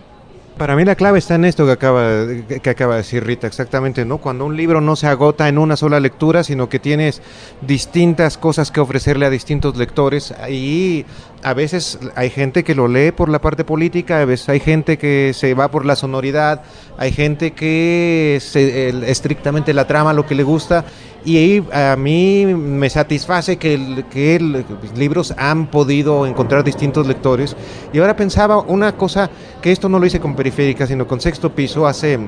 Para 0.56 0.76
mí 0.76 0.84
la 0.84 0.94
clave 0.94 1.18
está 1.18 1.34
en 1.34 1.44
esto 1.44 1.66
que 1.66 1.72
acaba, 1.72 2.26
que 2.62 2.70
acaba 2.70 2.94
de 2.94 2.98
decir 2.98 3.24
Rita, 3.24 3.48
exactamente, 3.48 4.04
¿no? 4.04 4.18
Cuando 4.18 4.46
un 4.46 4.56
libro 4.56 4.80
no 4.80 4.94
se 4.94 5.08
agota 5.08 5.48
en 5.48 5.58
una 5.58 5.76
sola 5.76 5.98
lectura, 5.98 6.44
sino 6.44 6.68
que 6.68 6.78
tienes 6.78 7.22
distintas 7.60 8.38
cosas 8.38 8.70
que 8.70 8.78
ofrecerle 8.78 9.26
a 9.26 9.30
distintos 9.30 9.76
lectores. 9.76 10.32
Y 10.48 11.06
a 11.42 11.54
veces 11.54 11.98
hay 12.14 12.30
gente 12.30 12.62
que 12.62 12.76
lo 12.76 12.86
lee 12.86 13.10
por 13.10 13.30
la 13.30 13.40
parte 13.40 13.64
política, 13.64 14.20
a 14.20 14.24
veces 14.26 14.48
hay 14.48 14.60
gente 14.60 14.96
que 14.96 15.32
se 15.34 15.54
va 15.54 15.72
por 15.72 15.84
la 15.84 15.96
sonoridad, 15.96 16.62
hay 16.98 17.10
gente 17.10 17.50
que 17.50 18.38
se, 18.40 19.10
estrictamente 19.10 19.74
la 19.74 19.88
trama, 19.88 20.12
lo 20.12 20.24
que 20.24 20.36
le 20.36 20.44
gusta. 20.44 20.84
Y 21.24 21.62
a 21.72 21.96
mí 21.96 22.44
me 22.44 22.90
satisface 22.90 23.56
que, 23.56 24.04
que 24.10 24.36
el, 24.36 24.64
libros 24.94 25.34
han 25.38 25.68
podido 25.68 26.26
encontrar 26.26 26.64
distintos 26.64 27.06
lectores. 27.06 27.56
Y 27.94 27.98
ahora 27.98 28.14
pensaba 28.14 28.58
una 28.58 28.96
cosa, 28.96 29.30
que 29.62 29.72
esto 29.72 29.88
no 29.88 29.98
lo 29.98 30.04
hice 30.04 30.20
con 30.20 30.36
Periférica, 30.36 30.86
sino 30.86 31.06
con 31.06 31.20
Sexto 31.20 31.54
Piso, 31.54 31.86
hace 31.86 32.18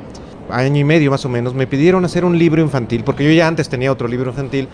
año 0.50 0.81
y 0.81 0.85
medio 0.85 1.11
más 1.11 1.25
o 1.25 1.29
menos, 1.29 1.55
me 1.55 1.67
pidieron 1.67 2.05
hacer 2.05 2.25
un 2.25 2.38
libro 2.38 2.62
infantil, 2.62 3.05
porque 3.05 3.25
yo 3.25 3.31
ya 3.33 3.47
antes 3.47 3.69
tenía 3.69 3.93
otro 3.93 4.09
libro 4.09 4.31
infantil, 4.31 4.69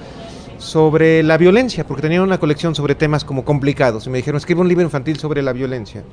sobre 0.59 1.25
la 1.25 1.37
violencia, 1.39 1.85
porque 1.85 2.03
tenía 2.03 2.23
una 2.23 2.39
colección 2.39 2.77
sobre 2.77 2.95
temas 2.95 3.25
como 3.25 3.45
complicados. 3.45 4.07
Y 4.07 4.11
me 4.11 4.19
dijeron, 4.19 4.39
escribe 4.39 4.61
un 4.61 4.69
libro 4.69 4.85
infantil 4.85 5.19
sobre 5.19 5.43
la 5.43 5.53
violencia. 5.53 6.05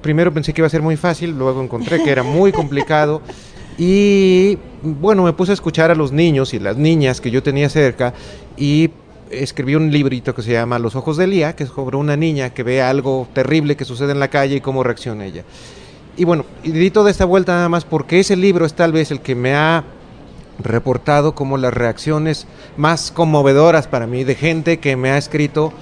Primero 0.00 0.32
pensé 0.32 0.52
que 0.52 0.60
iba 0.60 0.66
a 0.66 0.70
ser 0.70 0.82
muy 0.82 0.96
fácil, 0.96 1.36
luego 1.36 1.62
encontré 1.62 2.02
que 2.02 2.10
era 2.10 2.22
muy 2.22 2.52
complicado. 2.52 3.22
Y 3.84 4.58
bueno, 4.84 5.24
me 5.24 5.32
puse 5.32 5.50
a 5.50 5.54
escuchar 5.54 5.90
a 5.90 5.96
los 5.96 6.12
niños 6.12 6.54
y 6.54 6.60
las 6.60 6.76
niñas 6.76 7.20
que 7.20 7.32
yo 7.32 7.42
tenía 7.42 7.68
cerca 7.68 8.14
y 8.56 8.90
escribí 9.28 9.74
un 9.74 9.90
librito 9.90 10.36
que 10.36 10.42
se 10.42 10.52
llama 10.52 10.78
Los 10.78 10.94
ojos 10.94 11.16
de 11.16 11.26
Lía, 11.26 11.56
que 11.56 11.64
es 11.64 11.70
sobre 11.70 11.96
una 11.96 12.16
niña 12.16 12.50
que 12.50 12.62
ve 12.62 12.80
algo 12.80 13.26
terrible 13.34 13.74
que 13.74 13.84
sucede 13.84 14.12
en 14.12 14.20
la 14.20 14.28
calle 14.28 14.54
y 14.54 14.60
cómo 14.60 14.84
reacciona 14.84 15.26
ella. 15.26 15.42
Y 16.16 16.24
bueno, 16.24 16.44
y 16.62 16.90
toda 16.90 17.10
esta 17.10 17.24
vuelta 17.24 17.54
nada 17.54 17.68
más 17.68 17.84
porque 17.84 18.20
ese 18.20 18.36
libro 18.36 18.66
es 18.66 18.74
tal 18.74 18.92
vez 18.92 19.10
el 19.10 19.18
que 19.18 19.34
me 19.34 19.52
ha 19.56 19.82
reportado 20.60 21.34
como 21.34 21.58
las 21.58 21.74
reacciones 21.74 22.46
más 22.76 23.10
conmovedoras 23.10 23.88
para 23.88 24.06
mí 24.06 24.22
de 24.22 24.36
gente 24.36 24.78
que 24.78 24.94
me 24.94 25.10
ha 25.10 25.18
escrito 25.18 25.72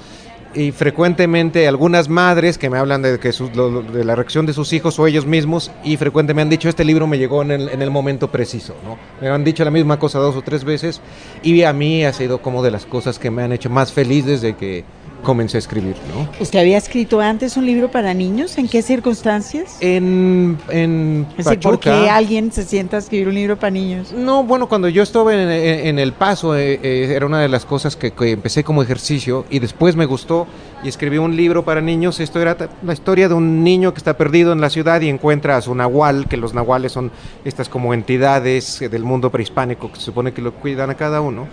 y 0.54 0.72
frecuentemente 0.72 1.68
algunas 1.68 2.08
madres 2.08 2.58
que 2.58 2.70
me 2.70 2.78
hablan 2.78 3.02
de, 3.02 3.18
que 3.18 3.30
de 3.30 4.04
la 4.04 4.16
reacción 4.16 4.46
de 4.46 4.52
sus 4.52 4.72
hijos 4.72 4.98
o 4.98 5.06
ellos 5.06 5.26
mismos 5.26 5.70
y 5.84 5.96
frecuentemente 5.96 6.34
me 6.34 6.42
han 6.42 6.50
dicho 6.50 6.68
este 6.68 6.84
libro 6.84 7.06
me 7.06 7.18
llegó 7.18 7.42
en 7.42 7.50
el, 7.50 7.68
en 7.68 7.82
el, 7.82 7.90
momento 7.90 8.30
preciso, 8.30 8.74
¿no? 8.84 8.98
Me 9.20 9.28
han 9.28 9.44
dicho 9.44 9.64
la 9.64 9.70
misma 9.70 9.98
cosa 9.98 10.18
dos 10.18 10.36
o 10.36 10.42
tres 10.42 10.64
veces 10.64 11.00
y 11.42 11.62
a 11.62 11.72
mí 11.72 12.04
ha 12.04 12.12
sido 12.12 12.42
como 12.42 12.62
de 12.62 12.70
las 12.70 12.86
cosas 12.86 13.18
que 13.18 13.30
me 13.30 13.42
han 13.42 13.52
hecho 13.52 13.70
más 13.70 13.92
feliz 13.92 14.26
desde 14.26 14.54
que 14.56 14.84
comencé 15.22 15.56
a 15.56 15.60
escribir, 15.60 15.96
¿no? 16.14 16.28
¿Usted 16.40 16.58
había 16.58 16.78
escrito 16.78 17.20
antes 17.20 17.56
un 17.56 17.66
libro 17.66 17.90
para 17.90 18.14
niños? 18.14 18.58
¿En 18.58 18.68
qué 18.68 18.82
circunstancias? 18.82 19.76
En, 19.80 20.58
en 20.68 21.26
es 21.36 21.44
decir, 21.44 21.60
¿por 21.60 21.78
qué 21.78 21.90
alguien 21.90 22.52
se 22.52 22.64
sienta 22.64 22.96
a 22.96 23.00
escribir 23.00 23.28
un 23.28 23.34
libro 23.34 23.58
para 23.58 23.70
niños? 23.70 24.12
No, 24.12 24.44
bueno, 24.44 24.68
cuando 24.68 24.88
yo 24.88 25.02
estuve 25.02 25.34
en, 25.34 25.50
en, 25.50 25.86
en 25.88 25.98
El 25.98 26.12
Paso 26.12 26.56
eh, 26.56 26.80
eh, 26.82 27.12
era 27.14 27.26
una 27.26 27.40
de 27.40 27.48
las 27.48 27.64
cosas 27.64 27.96
que, 27.96 28.12
que, 28.12 28.32
empecé 28.32 28.64
como 28.64 28.82
ejercicio 28.82 29.44
y 29.50 29.58
después 29.58 29.96
me 29.96 30.06
gustó 30.06 30.46
y 30.82 30.88
escribí 30.88 31.18
un 31.18 31.36
libro 31.36 31.64
para 31.64 31.80
niños. 31.80 32.20
Esto 32.20 32.40
era 32.40 32.56
la 32.82 32.92
historia 32.92 33.28
de 33.28 33.34
un 33.34 33.62
niño 33.62 33.92
que 33.92 33.98
está 33.98 34.16
perdido 34.16 34.52
en 34.52 34.60
la 34.60 34.70
ciudad 34.70 35.00
y 35.00 35.08
encuentra 35.08 35.56
a 35.56 35.62
su 35.62 35.74
nahual, 35.74 36.28
que 36.28 36.36
los 36.36 36.54
nahuales 36.54 36.92
son 36.92 37.10
estas 37.44 37.68
como 37.68 37.94
entidades 37.94 38.80
del 38.80 39.04
mundo 39.04 39.30
prehispánico 39.30 39.90
que 39.90 39.98
se 39.98 40.06
supone 40.06 40.32
que 40.32 40.42
lo 40.42 40.54
cuidan 40.54 40.90
a 40.90 40.94
cada 40.94 41.20
uno. 41.20 41.48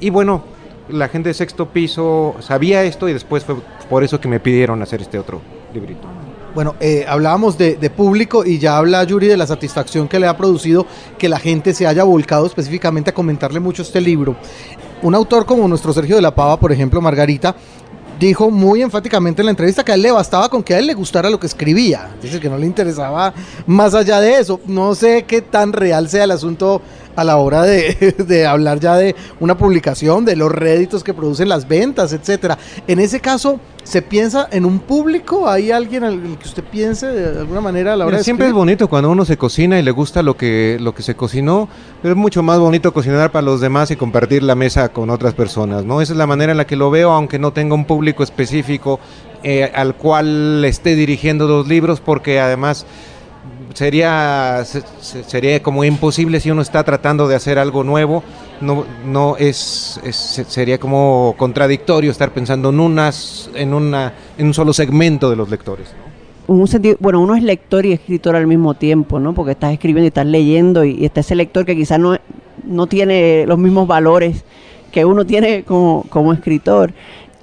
Y 0.00 0.10
bueno, 0.10 0.42
la 0.88 1.08
gente 1.08 1.28
de 1.28 1.34
sexto 1.34 1.68
piso 1.68 2.36
sabía 2.40 2.84
esto 2.84 3.08
y 3.08 3.12
después 3.12 3.44
fue 3.44 3.56
por 3.88 4.04
eso 4.04 4.20
que 4.20 4.28
me 4.28 4.40
pidieron 4.40 4.82
hacer 4.82 5.00
este 5.02 5.18
otro 5.18 5.40
librito. 5.72 6.08
Bueno, 6.54 6.74
eh, 6.80 7.06
hablábamos 7.08 7.56
de, 7.56 7.76
de, 7.76 7.88
público 7.88 8.44
y 8.44 8.58
ya 8.58 8.76
habla 8.76 9.02
Yuri 9.04 9.26
de 9.26 9.38
la 9.38 9.46
satisfacción 9.46 10.06
que 10.06 10.18
le 10.18 10.26
ha 10.26 10.36
producido 10.36 10.86
que 11.16 11.30
la 11.30 11.38
gente 11.38 11.72
se 11.72 11.86
haya 11.86 12.04
volcado 12.04 12.44
específicamente 12.44 13.10
a 13.10 13.14
comentarle 13.14 13.58
mucho 13.58 13.80
este 13.80 14.02
libro. 14.02 14.36
Un 15.00 15.14
autor 15.14 15.46
como 15.46 15.66
nuestro 15.66 15.92
Sergio 15.94 16.16
de 16.16 16.22
la 16.22 16.34
Pava, 16.34 16.60
por 16.60 16.70
ejemplo, 16.70 17.00
Margarita, 17.00 17.56
dijo 18.26 18.50
muy 18.50 18.82
enfáticamente 18.82 19.42
en 19.42 19.46
la 19.46 19.50
entrevista 19.50 19.84
que 19.84 19.92
a 19.92 19.94
él 19.94 20.02
le 20.02 20.10
bastaba 20.10 20.48
con 20.48 20.62
que 20.62 20.74
a 20.74 20.78
él 20.78 20.86
le 20.86 20.94
gustara 20.94 21.30
lo 21.30 21.40
que 21.40 21.46
escribía, 21.46 22.10
es 22.16 22.22
decir, 22.22 22.40
que 22.40 22.48
no 22.48 22.58
le 22.58 22.66
interesaba 22.66 23.32
más 23.66 23.94
allá 23.94 24.20
de 24.20 24.38
eso. 24.38 24.60
No 24.66 24.94
sé 24.94 25.24
qué 25.24 25.42
tan 25.42 25.72
real 25.72 26.08
sea 26.08 26.24
el 26.24 26.30
asunto 26.30 26.82
a 27.16 27.24
la 27.24 27.36
hora 27.36 27.62
de, 27.62 28.14
de, 28.26 28.46
hablar 28.46 28.80
ya 28.80 28.96
de 28.96 29.14
una 29.40 29.56
publicación, 29.56 30.24
de 30.24 30.36
los 30.36 30.50
réditos 30.50 31.04
que 31.04 31.14
producen 31.14 31.48
las 31.48 31.68
ventas, 31.68 32.12
etcétera. 32.12 32.58
En 32.86 32.98
ese 33.00 33.20
caso, 33.20 33.60
¿se 33.84 34.02
piensa 34.02 34.48
en 34.50 34.64
un 34.64 34.78
público? 34.78 35.48
¿Hay 35.48 35.70
alguien 35.70 36.04
al 36.04 36.20
que 36.38 36.48
usted 36.48 36.64
piense 36.64 37.06
de 37.06 37.40
alguna 37.40 37.60
manera 37.60 37.94
a 37.94 37.96
la 37.96 38.04
hora 38.04 38.12
Mira, 38.12 38.18
de 38.18 38.24
Siempre 38.24 38.46
es 38.46 38.52
bonito 38.52 38.88
cuando 38.88 39.10
uno 39.10 39.24
se 39.24 39.36
cocina 39.36 39.78
y 39.78 39.82
le 39.82 39.90
gusta 39.90 40.22
lo 40.22 40.36
que, 40.36 40.78
lo 40.80 40.94
que 40.94 41.02
se 41.02 41.14
cocinó, 41.14 41.68
pero 42.00 42.12
es 42.12 42.18
mucho 42.18 42.42
más 42.42 42.58
bonito 42.58 42.92
cocinar 42.92 43.32
para 43.32 43.44
los 43.44 43.60
demás 43.60 43.90
y 43.90 43.96
compartir 43.96 44.42
la 44.42 44.54
mesa 44.54 44.90
con 44.90 45.10
otras 45.10 45.34
personas, 45.34 45.84
¿no? 45.84 46.00
Esa 46.00 46.12
es 46.12 46.16
la 46.16 46.26
manera 46.26 46.52
en 46.52 46.58
la 46.58 46.66
que 46.66 46.76
lo 46.76 46.90
veo, 46.90 47.12
aunque 47.12 47.38
no 47.38 47.52
tenga 47.52 47.74
un 47.74 47.84
público 47.84 48.22
específico 48.22 49.00
eh, 49.42 49.70
al 49.74 49.96
cual 49.96 50.64
esté 50.64 50.94
dirigiendo 50.94 51.48
los 51.48 51.66
libros, 51.66 52.00
porque 52.00 52.40
además 52.40 52.86
sería 53.74 54.64
sería 55.26 55.62
como 55.62 55.84
imposible 55.84 56.40
si 56.40 56.50
uno 56.50 56.62
está 56.62 56.84
tratando 56.84 57.26
de 57.26 57.34
hacer 57.34 57.58
algo 57.58 57.82
nuevo 57.84 58.22
no 58.62 58.86
no 59.04 59.36
es, 59.36 60.00
es 60.04 60.16
sería 60.48 60.78
como 60.78 61.34
contradictorio 61.36 62.10
estar 62.10 62.30
pensando 62.32 62.70
en 62.70 62.80
unas 62.80 63.50
en 63.54 63.74
una 63.74 64.14
en 64.38 64.46
un 64.46 64.54
solo 64.54 64.72
segmento 64.72 65.28
de 65.28 65.36
los 65.36 65.50
lectores 65.50 65.92
¿no? 65.98 66.12
un 66.46 66.66
sentido, 66.66 66.96
bueno, 67.00 67.20
uno 67.20 67.36
es 67.36 67.42
lector 67.42 67.86
y 67.86 67.92
escritor 67.92 68.34
al 68.34 68.46
mismo 68.46 68.74
tiempo, 68.74 69.20
¿no? 69.20 69.32
Porque 69.32 69.52
estás 69.52 69.72
escribiendo 69.72 70.06
y 70.06 70.08
estás 70.08 70.26
leyendo 70.26 70.84
y, 70.84 70.92
y 70.92 71.04
está 71.04 71.20
ese 71.20 71.34
lector 71.34 71.64
que 71.64 71.76
quizás 71.76 71.98
no, 71.98 72.18
no 72.64 72.86
tiene 72.88 73.46
los 73.46 73.58
mismos 73.58 73.86
valores 73.86 74.44
que 74.90 75.04
uno 75.04 75.24
tiene 75.24 75.64
como, 75.64 76.04
como 76.08 76.32
escritor. 76.32 76.92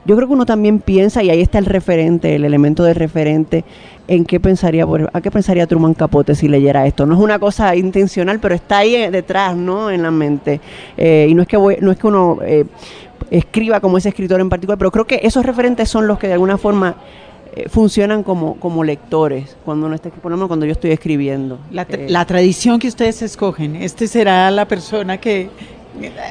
Yo 0.05 0.15
creo 0.15 0.27
que 0.27 0.33
uno 0.33 0.45
también 0.45 0.79
piensa, 0.79 1.21
y 1.23 1.29
ahí 1.29 1.41
está 1.41 1.57
el 1.57 1.65
referente, 1.65 2.35
el 2.35 2.45
elemento 2.45 2.83
de 2.83 2.93
referente, 2.93 3.63
en 4.07 4.25
qué 4.25 4.39
pensaría, 4.39 4.85
a 5.13 5.21
qué 5.21 5.29
pensaría 5.29 5.67
Truman 5.67 5.93
Capote 5.93 6.33
si 6.35 6.47
leyera 6.47 6.87
esto. 6.87 7.05
No 7.05 7.15
es 7.15 7.21
una 7.21 7.37
cosa 7.37 7.75
intencional, 7.75 8.39
pero 8.39 8.55
está 8.55 8.79
ahí 8.79 9.09
detrás, 9.11 9.55
¿no? 9.55 9.91
En 9.91 10.01
la 10.01 10.11
mente. 10.11 10.59
Eh, 10.97 11.27
y 11.29 11.33
no 11.35 11.43
es 11.43 11.47
que 11.47 11.57
voy, 11.57 11.77
no 11.79 11.91
es 11.91 11.97
que 11.97 12.07
uno 12.07 12.39
eh, 12.43 12.65
escriba 13.29 13.79
como 13.79 13.97
ese 13.97 14.09
escritor 14.09 14.41
en 14.41 14.49
particular, 14.49 14.77
pero 14.77 14.91
creo 14.91 15.05
que 15.05 15.19
esos 15.23 15.45
referentes 15.45 15.89
son 15.89 16.07
los 16.07 16.17
que 16.17 16.27
de 16.27 16.33
alguna 16.33 16.57
forma 16.57 16.95
eh, 17.55 17.67
funcionan 17.67 18.23
como, 18.23 18.55
como 18.55 18.83
lectores 18.83 19.57
cuando 19.65 19.87
uno 19.87 19.95
está, 19.95 20.09
por 20.09 20.31
ejemplo, 20.31 20.47
cuando 20.47 20.65
yo 20.65 20.71
estoy 20.71 20.91
escribiendo. 20.91 21.59
La, 21.71 21.85
tra 21.85 21.99
la 22.07 22.25
tradición 22.25 22.79
que 22.79 22.87
ustedes 22.87 23.21
escogen, 23.21 23.75
este 23.75 24.07
será 24.07 24.49
la 24.51 24.65
persona 24.65 25.19
que 25.19 25.49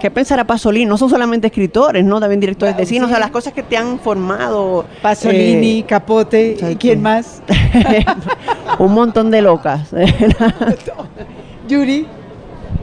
¿Qué 0.01 0.11
pensará 0.11 0.45
Pasolini? 0.45 0.87
No 0.87 0.97
son 0.97 1.11
solamente 1.11 1.49
escritores, 1.49 2.05
¿no? 2.05 2.21
También 2.21 2.41
directores 2.41 2.77
de 2.77 2.87
cine, 2.87 3.01
sí. 3.01 3.05
o 3.07 3.09
sea, 3.09 3.19
las 3.19 3.31
cosas 3.31 3.53
que 3.53 3.63
te 3.63 3.77
han 3.77 3.99
formado. 3.99 4.87
Pasolini, 5.03 5.81
eh, 5.81 5.85
Capote, 5.87 6.57
¿y 6.71 6.77
quién 6.77 7.03
más? 7.03 7.43
Un 8.79 8.93
montón 8.95 9.31
de 9.31 9.43
locas. 9.43 9.89
Yuri. 11.69 12.07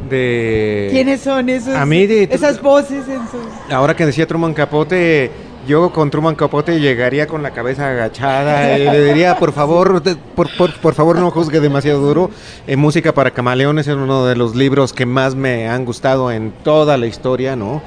De... 0.10 0.90
¿Quiénes 0.92 1.22
son 1.22 1.50
esos, 1.50 1.74
A 1.74 1.84
mí 1.86 2.06
de... 2.06 2.30
esas 2.30 2.62
voces 2.62 3.08
en 3.08 3.22
sus... 3.28 3.72
Ahora 3.72 3.96
que 3.96 4.06
decía 4.06 4.28
Truman 4.28 4.54
Capote, 4.54 5.32
yo 5.68 5.92
con 5.92 6.10
Truman 6.10 6.36
Capote 6.36 6.80
llegaría 6.80 7.28
con 7.28 7.44
la 7.44 7.52
cabeza 7.52 7.90
agachada 7.90 8.78
y 8.78 8.84
le 8.84 9.04
diría, 9.06 9.38
por 9.38 9.52
favor, 9.52 10.02
por, 10.36 10.56
por, 10.58 10.74
por 10.80 10.94
favor 10.94 11.20
no 11.20 11.32
juzgue 11.32 11.60
demasiado 11.60 12.00
duro. 12.00 12.30
Eh, 12.68 12.76
Música 12.76 13.14
para 13.14 13.32
Camaleones 13.32 13.88
es 13.88 13.96
uno 13.96 14.26
de 14.26 14.36
los 14.36 14.56
libros 14.56 14.94
que 14.94 15.06
más 15.06 15.36
me 15.36 15.68
han 15.68 15.86
gustado 15.86 16.32
en 16.32 16.52
toda 16.64 16.98
la 16.98 17.08
historia, 17.08 17.56
¿no? 17.56 17.82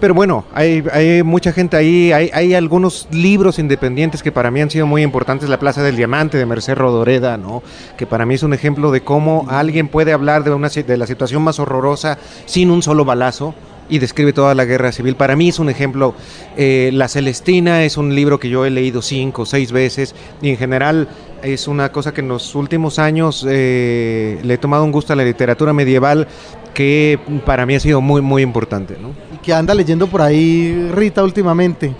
Pero 0.00 0.14
bueno, 0.14 0.46
hay, 0.54 0.82
hay 0.92 1.22
mucha 1.22 1.52
gente 1.52 1.76
ahí, 1.76 2.10
hay, 2.10 2.30
hay, 2.32 2.54
algunos 2.54 3.06
libros 3.10 3.58
independientes 3.58 4.22
que 4.22 4.32
para 4.32 4.50
mí 4.50 4.62
han 4.62 4.70
sido 4.70 4.86
muy 4.86 5.02
importantes, 5.02 5.50
La 5.50 5.58
Plaza 5.58 5.82
del 5.82 5.94
Diamante 5.94 6.38
de 6.38 6.46
Merced 6.46 6.74
Rodoreda, 6.74 7.36
¿no? 7.36 7.62
que 7.98 8.06
para 8.06 8.24
mí 8.24 8.34
es 8.34 8.42
un 8.42 8.54
ejemplo 8.54 8.92
de 8.92 9.02
cómo 9.02 9.46
alguien 9.50 9.88
puede 9.88 10.14
hablar 10.14 10.42
de, 10.42 10.52
una, 10.52 10.70
de 10.70 10.96
la 10.96 11.06
situación 11.06 11.42
más 11.42 11.58
horrorosa 11.58 12.16
sin 12.46 12.70
un 12.70 12.82
solo 12.82 13.04
balazo, 13.04 13.54
y 13.90 13.98
describe 13.98 14.32
toda 14.32 14.54
la 14.54 14.64
guerra 14.64 14.92
civil. 14.92 15.16
Para 15.16 15.36
mí 15.36 15.48
es 15.48 15.58
un 15.58 15.68
ejemplo. 15.68 16.14
Eh, 16.56 16.90
la 16.92 17.08
Celestina 17.08 17.84
es 17.84 17.96
un 17.96 18.14
libro 18.14 18.38
que 18.38 18.48
yo 18.48 18.64
he 18.64 18.70
leído 18.70 19.02
cinco 19.02 19.42
o 19.42 19.46
seis 19.46 19.72
veces 19.72 20.14
y 20.40 20.50
en 20.50 20.56
general 20.56 21.08
es 21.42 21.68
una 21.68 21.90
cosa 21.90 22.12
que 22.12 22.20
en 22.20 22.28
los 22.28 22.54
últimos 22.54 22.98
años 22.98 23.46
eh, 23.48 24.38
le 24.42 24.54
he 24.54 24.58
tomado 24.58 24.84
un 24.84 24.92
gusto 24.92 25.12
a 25.12 25.16
la 25.16 25.24
literatura 25.24 25.72
medieval 25.72 26.28
que 26.74 27.18
para 27.44 27.66
mí 27.66 27.74
ha 27.74 27.80
sido 27.80 28.00
muy, 28.00 28.20
muy 28.20 28.42
importante. 28.42 28.96
¿no? 29.00 29.10
¿Y 29.34 29.38
que 29.38 29.52
anda 29.52 29.74
leyendo 29.74 30.06
por 30.06 30.22
ahí 30.22 30.90
Rita 30.92 31.22
últimamente? 31.24 31.92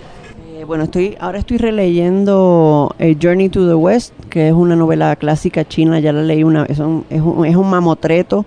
Eh, 0.53 0.63
bueno, 0.63 0.83
estoy 0.83 1.17
ahora 1.19 1.39
estoy 1.39 1.57
releyendo 1.57 2.95
eh, 2.99 3.17
Journey 3.19 3.49
to 3.49 3.67
the 3.67 3.75
West, 3.75 4.13
que 4.29 4.47
es 4.47 4.53
una 4.53 4.75
novela 4.75 5.15
clásica 5.15 5.67
china, 5.67 5.99
ya 5.99 6.13
la 6.13 6.21
leí 6.21 6.43
una 6.43 6.61
vez, 6.61 6.71
es 6.71 6.79
un, 6.79 7.05
es 7.09 7.21
un, 7.21 7.45
es 7.45 7.55
un 7.55 7.69
mamotreto 7.69 8.45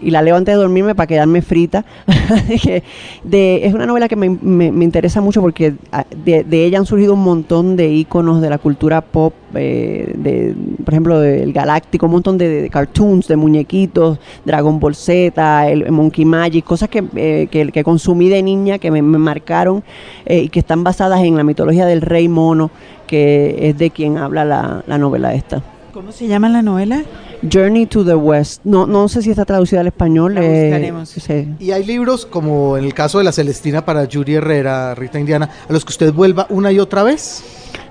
y 0.00 0.10
la 0.10 0.22
leo 0.22 0.36
antes 0.36 0.54
de 0.54 0.60
dormirme 0.60 0.94
para 0.94 1.06
quedarme 1.06 1.42
frita. 1.42 1.84
de, 3.24 3.66
es 3.66 3.74
una 3.74 3.86
novela 3.86 4.08
que 4.08 4.16
me, 4.16 4.30
me, 4.30 4.72
me 4.72 4.84
interesa 4.84 5.20
mucho 5.20 5.40
porque 5.40 5.74
ah, 5.92 6.04
de, 6.24 6.44
ella 6.50 6.78
han 6.78 6.86
surgido 6.86 7.14
un 7.14 7.22
montón 7.22 7.76
de 7.76 7.88
iconos 7.88 8.40
de 8.40 8.50
la 8.50 8.58
cultura 8.58 9.00
pop, 9.00 9.32
eh, 9.54 10.12
de, 10.16 10.54
por 10.84 10.94
ejemplo, 10.94 11.20
del 11.20 11.52
Galáctico, 11.52 12.06
un 12.06 12.12
montón 12.12 12.38
de, 12.38 12.68
cartoons, 12.70 13.28
de 13.28 13.36
muñequitos, 13.36 14.18
Dragon 14.44 14.78
Ball 14.78 14.94
Z, 14.94 15.68
el, 15.70 15.90
Monkey 15.92 16.24
Magic, 16.24 16.64
cosas 16.64 16.88
que, 16.88 17.04
eh, 17.16 17.48
que, 17.50 17.70
que, 17.72 17.84
consumí 17.84 18.28
de 18.28 18.42
niña, 18.42 18.78
que 18.78 18.90
me, 18.90 19.02
me 19.02 19.18
marcaron 19.18 19.82
eh, 20.24 20.42
y 20.42 20.48
que 20.48 20.60
están 20.60 20.84
basadas 20.84 21.20
en 21.22 21.36
la 21.36 21.44
mitología 21.44 21.86
del 21.86 22.02
rey 22.02 22.28
mono, 22.28 22.70
que 23.06 23.68
es 23.68 23.78
de 23.78 23.90
quien 23.90 24.18
habla 24.18 24.44
la, 24.44 24.84
la 24.86 24.98
novela 24.98 25.34
esta. 25.34 25.62
¿Cómo 25.96 26.12
se 26.12 26.28
llama 26.28 26.50
la 26.50 26.60
novela? 26.60 27.04
Journey 27.50 27.86
to 27.86 28.04
the 28.04 28.14
West. 28.14 28.60
No, 28.64 28.86
no 28.86 29.08
sé 29.08 29.22
si 29.22 29.30
está 29.30 29.46
traducida 29.46 29.80
al 29.80 29.86
español. 29.86 30.34
La 30.34 30.42
buscaremos. 30.42 31.16
Eh, 31.16 31.20
sí. 31.20 31.64
Y 31.64 31.70
hay 31.70 31.84
libros, 31.84 32.26
como 32.26 32.76
en 32.76 32.84
el 32.84 32.92
caso 32.92 33.16
de 33.16 33.24
La 33.24 33.32
Celestina 33.32 33.82
para 33.82 34.04
Yuri 34.04 34.34
Herrera, 34.34 34.94
Rita 34.94 35.18
Indiana, 35.18 35.48
a 35.66 35.72
los 35.72 35.86
que 35.86 35.92
usted 35.92 36.12
vuelva 36.12 36.46
una 36.50 36.70
y 36.70 36.80
otra 36.80 37.02
vez. 37.02 37.42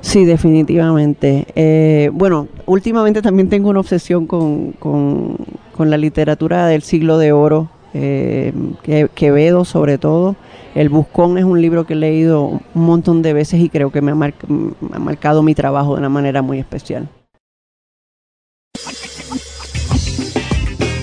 Sí, 0.02 0.24
definitivamente. 0.24 1.48
Eh, 1.56 2.12
bueno, 2.14 2.48
últimamente 2.68 3.24
también 3.24 3.50
tengo 3.50 3.70
una 3.72 3.80
obsesión 3.80 4.28
con, 4.28 4.74
con, 4.74 5.38
con 5.76 5.90
la 5.90 5.98
literatura 5.98 6.68
del 6.68 6.84
siglo 6.84 7.18
de 7.18 7.32
oro, 7.32 7.72
eh, 7.96 8.54
que, 8.84 9.10
Quevedo 9.16 9.66
sobre 9.66 9.98
todo. 9.98 10.36
El 10.76 10.90
Buscón 10.90 11.40
es 11.40 11.44
un 11.44 11.60
libro 11.60 11.88
que 11.88 11.94
he 11.94 11.98
leído 11.98 12.44
un 12.44 12.62
montón 12.86 13.24
de 13.24 13.34
veces 13.34 13.62
y 13.62 13.70
creo 13.70 13.92
que 13.92 14.04
me 14.04 14.12
ha, 14.12 14.16
mar 14.16 14.36
me 14.48 14.96
ha 14.96 15.00
marcado 15.00 15.42
mi 15.42 15.56
trabajo 15.56 15.94
de 15.94 16.02
una 16.02 16.10
manera 16.10 16.44
muy 16.44 16.60
especial. 16.60 17.10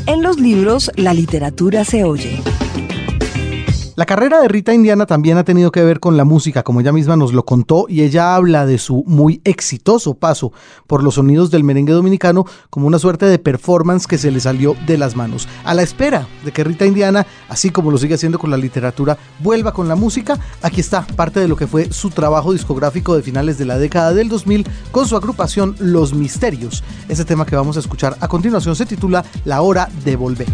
En 0.06 0.22
los 0.22 0.38
libros, 0.40 0.90
la 0.96 1.14
literatura 1.14 1.84
se 1.84 2.04
oye. 2.04 2.40
La 4.02 4.06
carrera 4.06 4.40
de 4.40 4.48
Rita 4.48 4.74
Indiana 4.74 5.06
también 5.06 5.38
ha 5.38 5.44
tenido 5.44 5.70
que 5.70 5.84
ver 5.84 6.00
con 6.00 6.16
la 6.16 6.24
música, 6.24 6.64
como 6.64 6.80
ella 6.80 6.90
misma 6.90 7.14
nos 7.14 7.32
lo 7.32 7.44
contó, 7.44 7.86
y 7.88 8.02
ella 8.02 8.34
habla 8.34 8.66
de 8.66 8.78
su 8.78 9.04
muy 9.06 9.40
exitoso 9.44 10.14
paso 10.14 10.52
por 10.88 11.04
los 11.04 11.14
sonidos 11.14 11.52
del 11.52 11.62
merengue 11.62 11.92
dominicano 11.92 12.44
como 12.68 12.88
una 12.88 12.98
suerte 12.98 13.26
de 13.26 13.38
performance 13.38 14.08
que 14.08 14.18
se 14.18 14.32
le 14.32 14.40
salió 14.40 14.74
de 14.88 14.98
las 14.98 15.14
manos. 15.14 15.46
A 15.62 15.72
la 15.72 15.82
espera 15.82 16.26
de 16.44 16.50
que 16.50 16.64
Rita 16.64 16.84
Indiana, 16.84 17.28
así 17.48 17.70
como 17.70 17.92
lo 17.92 17.98
sigue 17.98 18.16
haciendo 18.16 18.40
con 18.40 18.50
la 18.50 18.56
literatura, 18.56 19.16
vuelva 19.38 19.72
con 19.72 19.86
la 19.86 19.94
música, 19.94 20.36
aquí 20.62 20.80
está 20.80 21.06
parte 21.06 21.38
de 21.38 21.46
lo 21.46 21.54
que 21.54 21.68
fue 21.68 21.92
su 21.92 22.10
trabajo 22.10 22.52
discográfico 22.52 23.14
de 23.14 23.22
finales 23.22 23.56
de 23.56 23.66
la 23.66 23.78
década 23.78 24.12
del 24.12 24.28
2000 24.28 24.66
con 24.90 25.06
su 25.06 25.14
agrupación 25.14 25.76
Los 25.78 26.12
Misterios. 26.12 26.82
Ese 27.08 27.24
tema 27.24 27.46
que 27.46 27.54
vamos 27.54 27.76
a 27.76 27.80
escuchar 27.80 28.16
a 28.18 28.26
continuación 28.26 28.74
se 28.74 28.84
titula 28.84 29.24
La 29.44 29.62
Hora 29.62 29.88
de 30.04 30.16
Volver. 30.16 30.48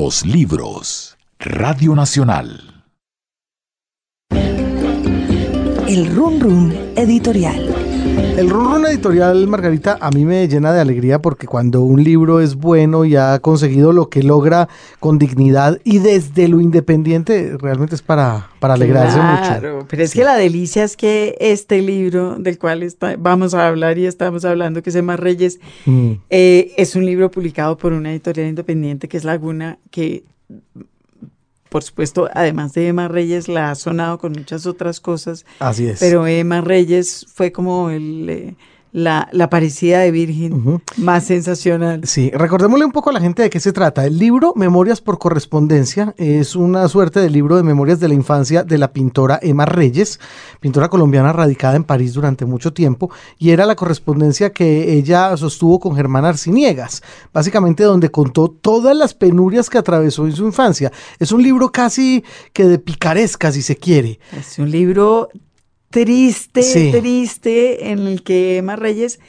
Los 0.00 0.24
libros. 0.24 1.18
Radio 1.40 1.96
Nacional. 1.96 2.84
El 5.88 6.14
Run 6.14 6.38
Run 6.38 6.72
Editorial. 6.94 7.67
El 8.38 8.50
Run 8.50 8.86
Editorial, 8.86 9.48
Margarita, 9.48 9.98
a 10.00 10.10
mí 10.10 10.24
me 10.24 10.46
llena 10.46 10.72
de 10.72 10.80
alegría 10.80 11.20
porque 11.20 11.48
cuando 11.48 11.82
un 11.82 12.04
libro 12.04 12.40
es 12.40 12.54
bueno 12.54 13.04
y 13.04 13.16
ha 13.16 13.40
conseguido 13.40 13.92
lo 13.92 14.10
que 14.10 14.22
logra 14.22 14.68
con 15.00 15.18
dignidad 15.18 15.80
y 15.82 15.98
desde 15.98 16.46
lo 16.46 16.60
independiente, 16.60 17.56
realmente 17.58 17.96
es 17.96 18.02
para, 18.02 18.50
para 18.60 18.74
alegrarse 18.74 19.18
claro, 19.18 19.74
mucho. 19.74 19.88
Pero 19.90 20.02
es 20.04 20.14
que 20.14 20.22
la 20.22 20.36
delicia 20.36 20.84
es 20.84 20.96
que 20.96 21.36
este 21.40 21.82
libro 21.82 22.36
del 22.38 22.60
cual 22.60 22.84
está, 22.84 23.16
vamos 23.18 23.54
a 23.54 23.66
hablar 23.66 23.98
y 23.98 24.06
estamos 24.06 24.44
hablando, 24.44 24.84
que 24.84 24.92
se 24.92 24.98
llama 24.98 25.16
Reyes, 25.16 25.58
mm. 25.86 26.12
eh, 26.30 26.74
es 26.76 26.94
un 26.94 27.06
libro 27.06 27.32
publicado 27.32 27.76
por 27.76 27.92
una 27.92 28.12
editorial 28.12 28.48
independiente 28.48 29.08
que 29.08 29.16
es 29.16 29.24
Laguna, 29.24 29.80
que 29.90 30.22
por 31.68 31.82
supuesto, 31.82 32.28
además 32.32 32.72
de 32.72 32.88
Emma 32.88 33.08
Reyes, 33.08 33.48
la 33.48 33.70
ha 33.70 33.74
sonado 33.74 34.18
con 34.18 34.32
muchas 34.32 34.66
otras 34.66 35.00
cosas, 35.00 35.44
Así 35.58 35.86
es. 35.86 36.00
pero 36.00 36.26
Emma 36.26 36.60
Reyes 36.60 37.26
fue 37.32 37.52
como 37.52 37.90
el, 37.90 38.28
eh, 38.30 38.56
la, 38.92 39.28
la 39.32 39.50
parecida 39.50 40.00
de 40.00 40.10
Virgen 40.10 40.82
más 40.96 41.24
sensacional. 41.24 42.00
Sí, 42.04 42.30
recordémosle 42.32 42.84
un 42.84 42.92
poco 42.92 43.10
a 43.10 43.12
la 43.12 43.20
gente 43.20 43.42
de 43.42 43.50
qué 43.50 43.60
se 43.60 43.72
trata. 43.72 44.06
El 44.06 44.18
libro 44.18 44.52
Memorias 44.56 45.00
por 45.00 45.18
correspondencia 45.18 46.14
es 46.16 46.56
una 46.56 46.88
suerte 46.88 47.20
de 47.20 47.30
libro 47.30 47.56
de 47.56 47.62
memorias 47.62 48.00
de 48.00 48.08
la 48.08 48.14
infancia 48.14 48.62
de 48.64 48.78
la 48.78 48.92
pintora 48.92 49.38
Emma 49.42 49.66
Reyes, 49.66 50.20
pintora 50.60 50.88
colombiana 50.88 51.32
radicada 51.32 51.76
en 51.76 51.84
París 51.84 52.14
durante 52.14 52.44
mucho 52.44 52.72
tiempo, 52.72 53.10
y 53.38 53.50
era 53.50 53.66
la 53.66 53.76
correspondencia 53.76 54.52
que 54.52 54.94
ella 54.94 55.36
sostuvo 55.36 55.78
con 55.78 55.94
Germán 55.94 56.24
Arciniegas, 56.24 57.02
básicamente 57.32 57.84
donde 57.84 58.10
contó 58.10 58.48
todas 58.48 58.96
las 58.96 59.14
penurias 59.14 59.70
que 59.70 59.78
atravesó 59.78 60.26
en 60.26 60.32
su 60.32 60.46
infancia. 60.46 60.92
Es 61.18 61.32
un 61.32 61.42
libro 61.42 61.70
casi 61.70 62.24
que 62.52 62.64
de 62.64 62.78
picaresca, 62.78 63.52
si 63.52 63.62
se 63.62 63.76
quiere. 63.76 64.18
Es 64.36 64.58
un 64.58 64.70
libro 64.70 65.28
triste, 65.90 66.62
Sí. 66.62 66.90
triste, 66.92 67.90
en 67.90 68.00
el 68.00 68.22
que 68.22 68.58
Emma 68.58 68.76
Reyes, 68.76 69.20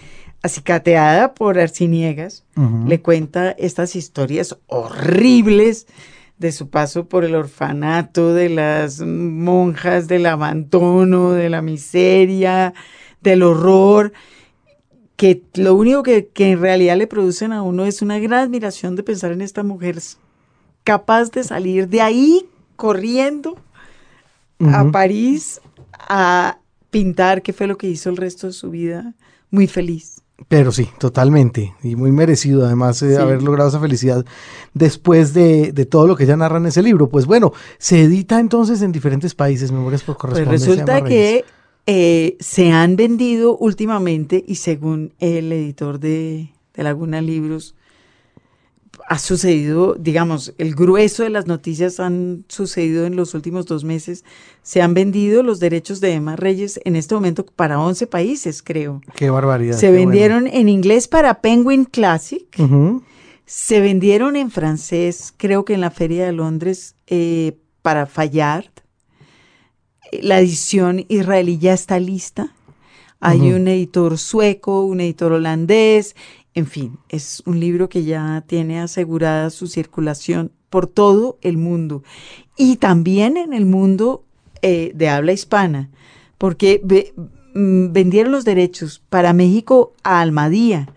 acicateada 0.41 1.33
por 1.33 1.59
Arciniegas, 1.59 2.45
le 2.87 3.01
cuenta 3.01 3.51
estas 3.51 3.95
historias 3.95 4.57
horribles 4.67 5.87
de 6.37 6.51
su 6.53 6.69
paso 6.69 7.05
por 7.05 7.25
el 7.25 7.35
orfanato, 7.35 8.33
de 8.33 8.49
las 8.49 9.01
monjas, 9.01 10.07
del 10.07 10.25
abandono, 10.25 11.31
de 11.31 11.49
la 11.49 11.61
miseria, 11.61 12.73
del 13.21 13.43
horror, 13.43 14.13
que 15.17 15.41
lo 15.55 15.75
único 15.75 16.01
que, 16.03 16.27
que 16.27 16.51
en 16.51 16.61
realidad 16.61 16.95
le 16.95 17.07
producen 17.07 17.51
a 17.51 17.61
uno 17.61 17.83
es 17.85 18.01
una 18.01 18.19
gran 18.19 18.45
admiración 18.45 18.95
de 18.95 19.03
pensar 19.03 19.33
en 19.33 19.41
esta 19.41 19.63
mujer 19.63 19.99
capaz 20.85 21.31
de 21.31 21.43
salir 21.43 21.89
de 21.89 22.01
ahí 22.01 22.45
corriendo 22.77 23.57
a. 24.61 24.89
París 24.91 25.59
a 25.99 26.59
pintar, 26.89 27.41
que 27.41 27.53
fue 27.53 27.67
lo 27.67 27.77
que 27.77 27.87
hizo 27.87 28.09
el 28.09 28.17
resto 28.17 28.47
de 28.47 28.53
su 28.53 28.69
vida, 28.71 29.13
muy 29.51 29.67
feliz. 29.67 30.21
Pero 30.47 30.71
sí, 30.71 30.87
totalmente. 30.99 31.73
Y 31.83 31.95
muy 31.97 32.11
merecido 32.13 32.65
además 32.65 33.01
eh, 33.01 33.15
Sí. 33.15 33.21
haber 33.21 33.43
logrado 33.43 33.69
esa 33.69 33.79
felicidad 33.79 34.25
después 34.73 35.33
de, 35.33 35.73
de 35.73 35.85
todo 35.85 36.07
lo 36.07 36.15
que 36.15 36.23
ella 36.23 36.37
narra 36.37 36.57
en 36.59 36.65
ese 36.67 36.81
libro. 36.81 37.09
Pues 37.09 37.25
bueno, 37.25 37.51
se 37.77 38.03
edita 38.03 38.39
entonces 38.39 38.81
en 38.81 38.91
diferentes 38.93 39.35
países, 39.35 39.71
Memorias 39.71 40.03
por 40.03 40.15
Pues 40.15 40.21
correspondencia. 40.33 40.67
resulta 40.69 41.03
que 41.03 41.43
eh, 41.87 42.37
se 42.39 42.71
han 42.71 42.95
vendido 42.95 43.57
últimamente 43.57 44.43
y 44.47 44.55
según 44.55 45.13
el 45.19 45.51
editor 45.51 45.99
de, 45.99 46.51
de 46.73 46.83
Laguna 46.83 47.19
Libros, 47.21 47.75
ha 49.07 49.17
sucedido, 49.17 49.95
digamos, 49.95 50.53
el 50.57 50.75
grueso 50.75 51.23
de 51.23 51.29
las 51.29 51.47
noticias 51.47 51.99
han 51.99 52.45
sucedido 52.47 53.05
en 53.05 53.15
los 53.15 53.33
últimos 53.33 53.65
dos 53.65 53.83
meses. 53.83 54.23
Se 54.61 54.81
han 54.81 54.93
vendido 54.93 55.43
los 55.43 55.59
derechos 55.59 55.99
de 56.01 56.13
Emma 56.13 56.35
Reyes 56.35 56.79
en 56.85 56.95
este 56.95 57.15
momento 57.15 57.45
para 57.45 57.79
11 57.79 58.07
países, 58.07 58.61
creo. 58.61 59.01
Qué 59.15 59.29
barbaridad. 59.29 59.75
Se 59.75 59.87
qué 59.87 59.91
bueno. 59.91 60.09
vendieron 60.09 60.47
en 60.47 60.69
inglés 60.69 61.07
para 61.07 61.41
Penguin 61.41 61.85
Classic. 61.85 62.45
Se 63.45 63.81
vendieron 63.81 64.35
en 64.35 64.51
francés, 64.51 65.33
creo 65.35 65.65
que 65.65 65.73
en 65.73 65.81
la 65.81 65.89
Feria 65.89 66.25
de 66.25 66.31
Londres, 66.33 66.95
eh, 67.07 67.57
para 67.81 68.05
Fayard. 68.05 68.69
La 70.21 70.39
edición 70.39 71.05
israelí 71.07 71.57
ya 71.57 71.73
está 71.73 71.99
lista. 71.99 72.53
Hay 73.21 73.51
un 73.51 73.67
editor 73.67 74.17
sueco, 74.17 74.85
un 74.85 75.01
editor 75.01 75.33
holandés, 75.33 76.15
en 76.55 76.65
fin, 76.67 76.97
es 77.09 77.41
un 77.45 77.59
libro 77.59 77.89
que 77.89 78.03
ya 78.03 78.43
tiene 78.47 78.79
asegurada 78.79 79.49
su 79.49 79.67
circulación 79.67 80.51
por 80.69 80.87
todo 80.87 81.37
el 81.41 81.57
mundo 81.57 82.03
y 82.57 82.75
también 82.77 83.37
en 83.37 83.53
el 83.53 83.65
mundo 83.65 84.23
eh, 84.61 84.91
de 84.95 85.09
habla 85.09 85.31
hispana, 85.31 85.89
porque 86.37 86.81
ve- 86.83 87.13
mm, 87.55 87.91
vendieron 87.93 88.31
los 88.31 88.45
derechos 88.45 89.01
para 89.09 89.31
México 89.33 89.93
a 90.03 90.19
Almadía, 90.21 90.89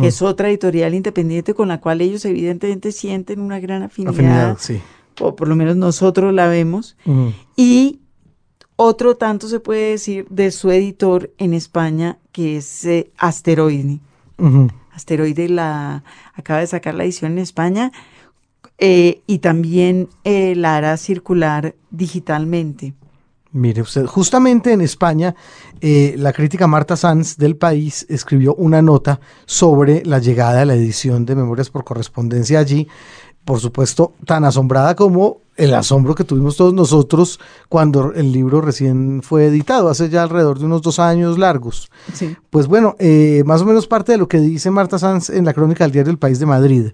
que 0.00 0.08
es 0.08 0.20
otra 0.20 0.48
editorial 0.48 0.94
independiente 0.94 1.54
con 1.54 1.68
la 1.68 1.80
cual 1.80 2.00
ellos 2.00 2.24
evidentemente 2.24 2.90
sienten 2.90 3.38
una 3.40 3.60
gran 3.60 3.84
afinidad, 3.84 4.14
Afinidad, 4.14 4.56
sí. 4.58 4.80
o 5.20 5.36
por 5.36 5.46
lo 5.46 5.54
menos 5.54 5.76
nosotros 5.76 6.34
la 6.34 6.48
vemos, 6.48 6.96
y 7.56 8.00
otro 8.74 9.16
tanto 9.16 9.46
se 9.48 9.60
puede 9.60 9.90
decir 9.92 10.26
de 10.28 10.50
su 10.50 10.70
editor 10.72 11.30
en 11.38 11.54
España, 11.54 12.18
que 12.32 12.56
es 12.56 12.84
eh, 12.84 13.10
Asteroide. 13.16 14.00
Asteroide 14.96 15.48
la 15.48 16.02
acaba 16.34 16.60
de 16.60 16.66
sacar 16.66 16.94
la 16.94 17.04
edición 17.04 17.32
en 17.32 17.38
España 17.38 17.92
eh, 18.78 19.20
y 19.26 19.38
también 19.38 20.08
eh, 20.24 20.54
la 20.56 20.76
hará 20.76 20.96
circular 20.96 21.74
digitalmente. 21.90 22.94
Mire 23.52 23.82
usted, 23.82 24.06
justamente 24.06 24.72
en 24.72 24.80
España, 24.80 25.34
eh, 25.80 26.14
la 26.18 26.32
crítica 26.32 26.66
Marta 26.66 26.96
Sanz 26.96 27.36
del 27.36 27.56
país 27.56 28.06
escribió 28.08 28.54
una 28.54 28.82
nota 28.82 29.20
sobre 29.44 30.02
la 30.04 30.18
llegada 30.18 30.60
de 30.60 30.66
la 30.66 30.74
edición 30.74 31.24
de 31.26 31.36
Memorias 31.36 31.70
por 31.70 31.84
correspondencia 31.84 32.58
allí, 32.58 32.88
por 33.44 33.60
supuesto, 33.60 34.14
tan 34.24 34.44
asombrada 34.44 34.94
como 34.96 35.40
el 35.56 35.74
asombro 35.74 36.14
que 36.14 36.24
tuvimos 36.24 36.56
todos 36.56 36.74
nosotros 36.74 37.40
cuando 37.68 38.12
el 38.12 38.32
libro 38.32 38.60
recién 38.60 39.22
fue 39.22 39.46
editado, 39.46 39.88
hace 39.88 40.08
ya 40.08 40.22
alrededor 40.22 40.58
de 40.58 40.66
unos 40.66 40.82
dos 40.82 40.98
años 40.98 41.38
largos. 41.38 41.90
Sí. 42.12 42.36
Pues 42.50 42.66
bueno, 42.66 42.94
eh, 42.98 43.42
más 43.46 43.62
o 43.62 43.64
menos 43.64 43.86
parte 43.86 44.12
de 44.12 44.18
lo 44.18 44.28
que 44.28 44.38
dice 44.38 44.70
Marta 44.70 44.98
Sanz 44.98 45.30
en 45.30 45.44
la 45.44 45.54
crónica 45.54 45.84
del 45.84 45.92
diario 45.92 46.10
El 46.10 46.18
País 46.18 46.38
de 46.38 46.46
Madrid. 46.46 46.86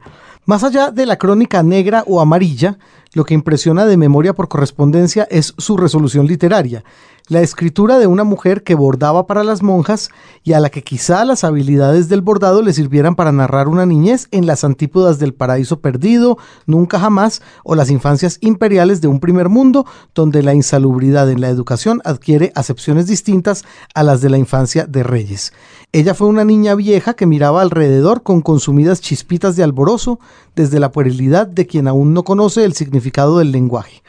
Más 0.44 0.64
allá 0.64 0.90
de 0.90 1.06
la 1.06 1.18
crónica 1.18 1.62
negra 1.62 2.02
o 2.06 2.20
amarilla, 2.20 2.78
lo 3.14 3.24
que 3.24 3.34
impresiona 3.34 3.84
de 3.84 3.96
memoria 3.96 4.32
por 4.34 4.48
correspondencia 4.48 5.26
es 5.30 5.54
su 5.58 5.76
resolución 5.76 6.26
literaria, 6.26 6.82
la 7.28 7.40
escritura 7.40 7.98
de 7.98 8.06
una 8.06 8.24
mujer 8.24 8.62
que 8.62 8.74
bordaba 8.74 9.26
para 9.26 9.44
las 9.44 9.62
monjas 9.62 10.10
y 10.42 10.54
a 10.54 10.60
la 10.60 10.70
que 10.70 10.82
quizá 10.82 11.24
las 11.24 11.44
habilidades 11.44 12.08
del 12.08 12.22
bordado 12.22 12.62
le 12.62 12.72
sirvieran 12.72 13.14
para 13.14 13.30
narrar 13.30 13.68
una 13.68 13.86
niñez 13.86 14.28
en 14.32 14.46
las 14.46 14.64
antípodas 14.64 15.18
del 15.18 15.32
paraíso 15.32 15.80
perdido, 15.80 16.38
nunca 16.66 16.98
jamás, 16.98 17.42
o 17.64 17.74
las 17.74 17.90
infancias 17.90 18.38
imperiales 18.52 19.00
de 19.00 19.08
un 19.08 19.18
primer 19.18 19.48
mundo, 19.48 19.84
donde 20.14 20.42
la 20.42 20.54
insalubridad 20.54 21.30
en 21.30 21.40
la 21.40 21.48
educación 21.48 22.00
adquiere 22.04 22.52
acepciones 22.54 23.06
distintas 23.06 23.64
a 23.94 24.02
las 24.02 24.20
de 24.20 24.30
la 24.30 24.38
infancia 24.38 24.86
de 24.86 25.02
reyes. 25.02 25.52
Ella 25.92 26.14
fue 26.14 26.28
una 26.28 26.44
niña 26.44 26.74
vieja 26.74 27.14
que 27.14 27.26
miraba 27.26 27.60
alrededor 27.60 28.22
con 28.22 28.40
consumidas 28.40 29.00
chispitas 29.00 29.56
de 29.56 29.62
alborozo 29.62 30.20
desde 30.54 30.80
la 30.80 30.92
puerilidad 30.92 31.46
de 31.46 31.66
quien 31.66 31.88
aún 31.88 32.14
no 32.14 32.24
conoce 32.24 32.64
el 32.64 32.74
significado 32.74 33.38
del 33.38 33.52
lenguaje. 33.52 34.02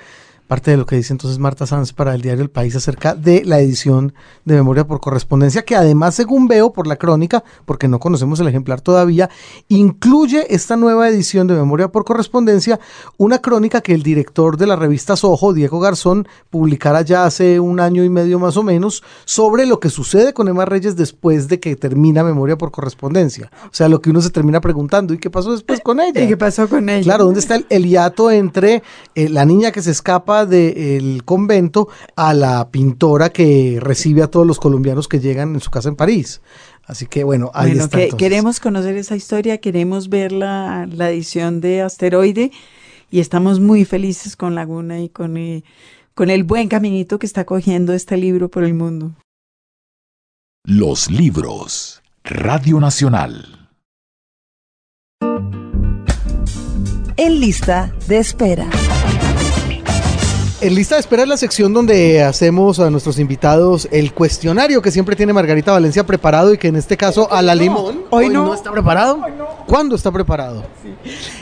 Parte 0.47 0.71
de 0.71 0.77
lo 0.77 0.85
que 0.85 0.97
dice 0.97 1.13
entonces 1.13 1.39
Marta 1.39 1.65
Sanz 1.65 1.93
para 1.93 2.13
el 2.13 2.21
diario 2.21 2.43
El 2.43 2.49
País 2.49 2.75
acerca 2.75 3.15
de 3.15 3.43
la 3.45 3.59
edición 3.59 4.13
de 4.43 4.55
memoria 4.55 4.85
por 4.85 4.99
correspondencia, 4.99 5.63
que 5.63 5.75
además, 5.75 6.15
según 6.15 6.47
veo 6.47 6.73
por 6.73 6.85
la 6.85 6.97
crónica, 6.97 7.45
porque 7.65 7.87
no 7.87 7.99
conocemos 7.99 8.41
el 8.41 8.49
ejemplar 8.49 8.81
todavía, 8.81 9.29
incluye 9.69 10.53
esta 10.53 10.75
nueva 10.75 11.07
edición 11.07 11.47
de 11.47 11.53
memoria 11.53 11.87
por 11.87 12.03
correspondencia, 12.03 12.79
una 13.17 13.39
crónica 13.39 13.79
que 13.79 13.93
el 13.93 14.03
director 14.03 14.57
de 14.57 14.67
la 14.67 14.75
revista 14.75 15.15
Soho, 15.15 15.53
Diego 15.53 15.79
Garzón, 15.79 16.27
publicara 16.49 17.01
ya 17.03 17.25
hace 17.25 17.61
un 17.61 17.79
año 17.79 18.03
y 18.03 18.09
medio 18.09 18.37
más 18.37 18.57
o 18.57 18.63
menos, 18.63 19.01
sobre 19.23 19.65
lo 19.65 19.79
que 19.79 19.89
sucede 19.89 20.33
con 20.33 20.49
Emma 20.49 20.65
Reyes 20.65 20.97
después 20.97 21.47
de 21.47 21.61
que 21.61 21.77
termina 21.77 22.21
memoria 22.21 22.57
por 22.57 22.71
correspondencia. 22.71 23.49
O 23.63 23.73
sea, 23.73 23.87
lo 23.87 24.01
que 24.01 24.09
uno 24.09 24.21
se 24.21 24.29
termina 24.29 24.59
preguntando, 24.59 25.13
¿y 25.13 25.19
qué 25.19 25.29
pasó 25.29 25.53
después 25.53 25.79
con 25.79 25.99
ella? 26.01 26.21
¿Y 26.21 26.27
qué 26.27 26.37
pasó 26.37 26.67
con 26.67 26.89
ella? 26.89 27.03
Claro, 27.03 27.23
¿dónde 27.25 27.39
está 27.39 27.55
el, 27.55 27.65
el 27.69 27.85
hiato 27.85 28.29
entre 28.29 28.83
eh, 29.15 29.29
la 29.29 29.45
niña 29.45 29.71
que 29.71 29.81
se 29.81 29.91
escapa 29.91 30.32
del 30.45 31.23
convento 31.23 31.87
a 32.15 32.33
la 32.33 32.69
pintora 32.71 33.29
que 33.29 33.77
recibe 33.81 34.23
a 34.23 34.27
todos 34.31 34.45
los 34.47 34.59
colombianos 34.59 35.07
que 35.07 35.19
llegan 35.19 35.53
en 35.53 35.59
su 35.61 35.69
casa 35.71 35.89
en 35.89 35.95
París? 35.95 36.41
Así 36.85 37.05
que 37.05 37.23
bueno, 37.23 37.49
ahí 37.53 37.69
Bueno, 37.71 37.85
está. 37.85 37.97
que- 37.97 38.09
queremos 38.17 38.59
conocer 38.59 38.97
esa 38.97 39.15
historia, 39.15 39.59
queremos 39.59 40.09
ver 40.09 40.31
la, 40.33 40.85
la 40.91 41.09
edición 41.11 41.61
de 41.61 41.81
Asteroide 41.81 42.51
y 43.09 43.19
estamos 43.21 43.59
muy 43.61 43.85
felices 43.85 44.35
con 44.35 44.53
Laguna 44.55 44.99
y 44.99 45.07
con, 45.07 45.37
eh, 45.37 45.63
con 46.13 46.29
el 46.29 46.43
buen 46.43 46.67
caminito 46.67 47.19
que 47.19 47.25
está 47.25 47.45
cogiendo 47.45 47.93
este 47.93 48.17
libro 48.17 48.49
por 48.49 48.63
el 48.65 48.73
mundo. 48.73 49.13
Los 50.65 51.09
libros. 51.09 52.01
Radio 52.25 52.79
Nacional. 52.79 53.69
En 57.17 57.39
lista 57.39 57.93
de 58.07 58.17
espera. 58.17 58.67
En 60.63 60.75
lista 60.75 60.95
de 60.95 61.01
espera 61.01 61.23
es 61.23 61.27
la 61.29 61.35
sección 61.35 61.73
donde 61.73 62.23
hacemos 62.23 62.79
a 62.79 62.89
nuestros 62.89 63.19
invitados 63.19 63.85
el 63.91 64.13
cuestionario 64.13 64.81
que 64.81 64.91
siempre 64.91 65.13
tiene 65.15 65.33
Margarita 65.33 65.73
Valencia 65.73 66.05
preparado 66.05 66.53
y 66.53 66.57
que 66.57 66.69
en 66.69 66.77
este 66.77 66.95
caso 66.95 67.29
a 67.31 67.41
la 67.41 67.53
limón 67.53 68.03
hoy 68.11 68.29
no. 68.29 68.53
está 68.53 68.71
preparado. 68.71 69.19
¿Cuándo 69.67 69.95
está 69.95 70.09
preparado? 70.09 70.63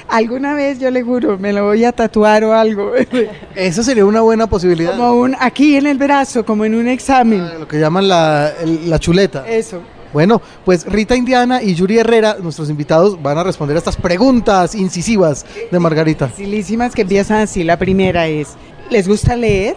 Alguna 0.10 0.56
vez 0.56 0.80
yo 0.80 0.90
le 0.90 1.04
juro, 1.04 1.38
me 1.38 1.54
lo 1.54 1.66
voy 1.66 1.86
a 1.86 1.92
tatuar 1.92 2.44
o 2.46 2.54
algo. 2.54 2.94
Esa 3.56 3.84
sería 3.84 4.06
una 4.06 4.22
buena 4.22 4.48
posibilidad. 4.48 4.92
como 4.98 5.14
un, 5.14 5.36
aquí 5.40 5.76
en 5.76 5.86
el 5.86 6.00
brazo, 6.00 6.44
como 6.44 6.66
en 6.66 6.74
un 6.74 6.88
examen. 6.88 7.42
Ah, 7.42 7.58
Lo 7.60 7.68
que 7.68 7.80
llaman 7.80 8.08
la, 8.08 8.52
el- 8.62 8.90
la 8.90 8.98
chuleta. 8.98 9.48
Eso. 9.48 9.82
Bueno, 10.14 10.42
pues 10.66 10.86
Rita 10.86 11.16
Indiana 11.16 11.64
y 11.64 11.74
Yuri 11.74 11.98
Herrera, 12.00 12.36
nuestros 12.42 12.70
invitados, 12.70 13.22
van 13.24 13.38
a 13.38 13.44
responder 13.46 13.78
a 13.78 13.80
estas 13.80 13.96
preguntas 13.96 14.76
incisivas 14.76 15.46
de 15.72 15.80
Margarita. 15.80 16.28
Facilísimas 16.28 16.94
que 16.94 17.04
empiezan 17.04 17.38
así. 17.40 17.64
La 17.64 17.78
primera 17.78 18.28
es, 18.28 18.50
¿les 18.92 19.08
gusta 19.08 19.36
leer? 19.36 19.76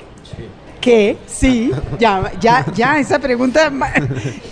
¿Qué? 0.81 1.17
Sí. 1.27 1.71
Ya, 1.99 2.31
ya, 2.41 2.67
ya, 2.75 2.99
esa 2.99 3.19
pregunta. 3.19 3.73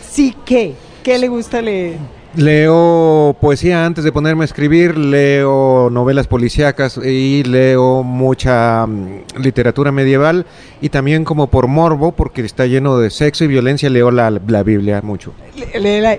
Sí, 0.08 0.34
¿qué? 0.46 0.72
¿Qué 1.02 1.18
le 1.18 1.28
gusta 1.28 1.60
leer? 1.60 1.96
Leo 2.34 3.36
poesía 3.38 3.84
antes 3.84 4.04
de 4.04 4.10
ponerme 4.12 4.42
a 4.42 4.46
escribir, 4.46 4.96
leo 4.96 5.90
novelas 5.90 6.26
policíacas 6.26 6.96
y 6.96 7.42
leo 7.42 8.02
mucha 8.02 8.86
mm, 8.86 9.24
literatura 9.42 9.92
medieval 9.92 10.46
y 10.80 10.88
también 10.88 11.24
como 11.24 11.48
por 11.48 11.66
morbo, 11.66 12.12
porque 12.12 12.40
está 12.42 12.64
lleno 12.64 12.96
de 12.96 13.10
sexo 13.10 13.44
y 13.44 13.48
violencia, 13.48 13.90
leo 13.90 14.10
la, 14.10 14.30
la 14.30 14.62
Biblia 14.62 15.00
mucho. 15.02 15.34
Le- 15.78 16.00
la- 16.00 16.18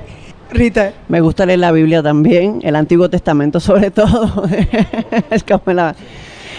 Rita, 0.52 0.94
Me 1.08 1.20
gusta 1.20 1.48
leer 1.48 1.58
la 1.58 1.72
Biblia 1.72 2.04
también, 2.04 2.60
el 2.64 2.76
Antiguo 2.76 3.10
Testamento 3.10 3.60
sobre 3.60 3.90
todo. 3.90 4.44
es 5.32 5.44
como 5.44 5.74
la- 5.74 5.96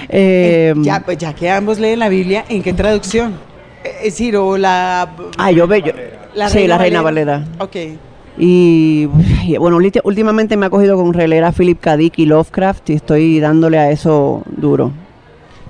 eh, 0.09 0.75
ya, 0.79 1.01
pues 1.05 1.19
ya 1.19 1.33
que 1.35 1.51
ambos 1.51 1.79
leen 1.79 1.99
la 1.99 2.09
Biblia, 2.09 2.45
¿en 2.49 2.63
qué 2.63 2.73
traducción? 2.73 3.35
Eh, 3.85 3.91
Es 3.99 4.05
decir, 4.15 4.37
o 4.37 4.57
la... 4.57 5.09
Ah, 5.39 5.51
yo 5.51 5.67
veo. 5.67 5.85
sí, 6.49 6.67
la 6.67 6.79
Reina 6.79 7.03
Valera. 7.03 7.45
Ok. 7.59 7.77
Y 8.39 9.09
y, 9.47 9.57
bueno, 9.59 9.79
últimamente 10.05 10.57
me 10.57 10.67
ha 10.67 10.71
cogido 10.71 10.97
con 10.97 11.13
releer 11.13 11.45
a 11.45 11.53
Philip 11.53 11.79
K. 11.81 11.97
Dick 11.97 12.19
y 12.19 12.27
Lovecraft 12.27 12.91
y 12.91 12.95
estoy 12.95 13.39
dándole 13.41 13.79
a 13.79 13.91
eso 13.91 14.43
duro. 14.57 14.91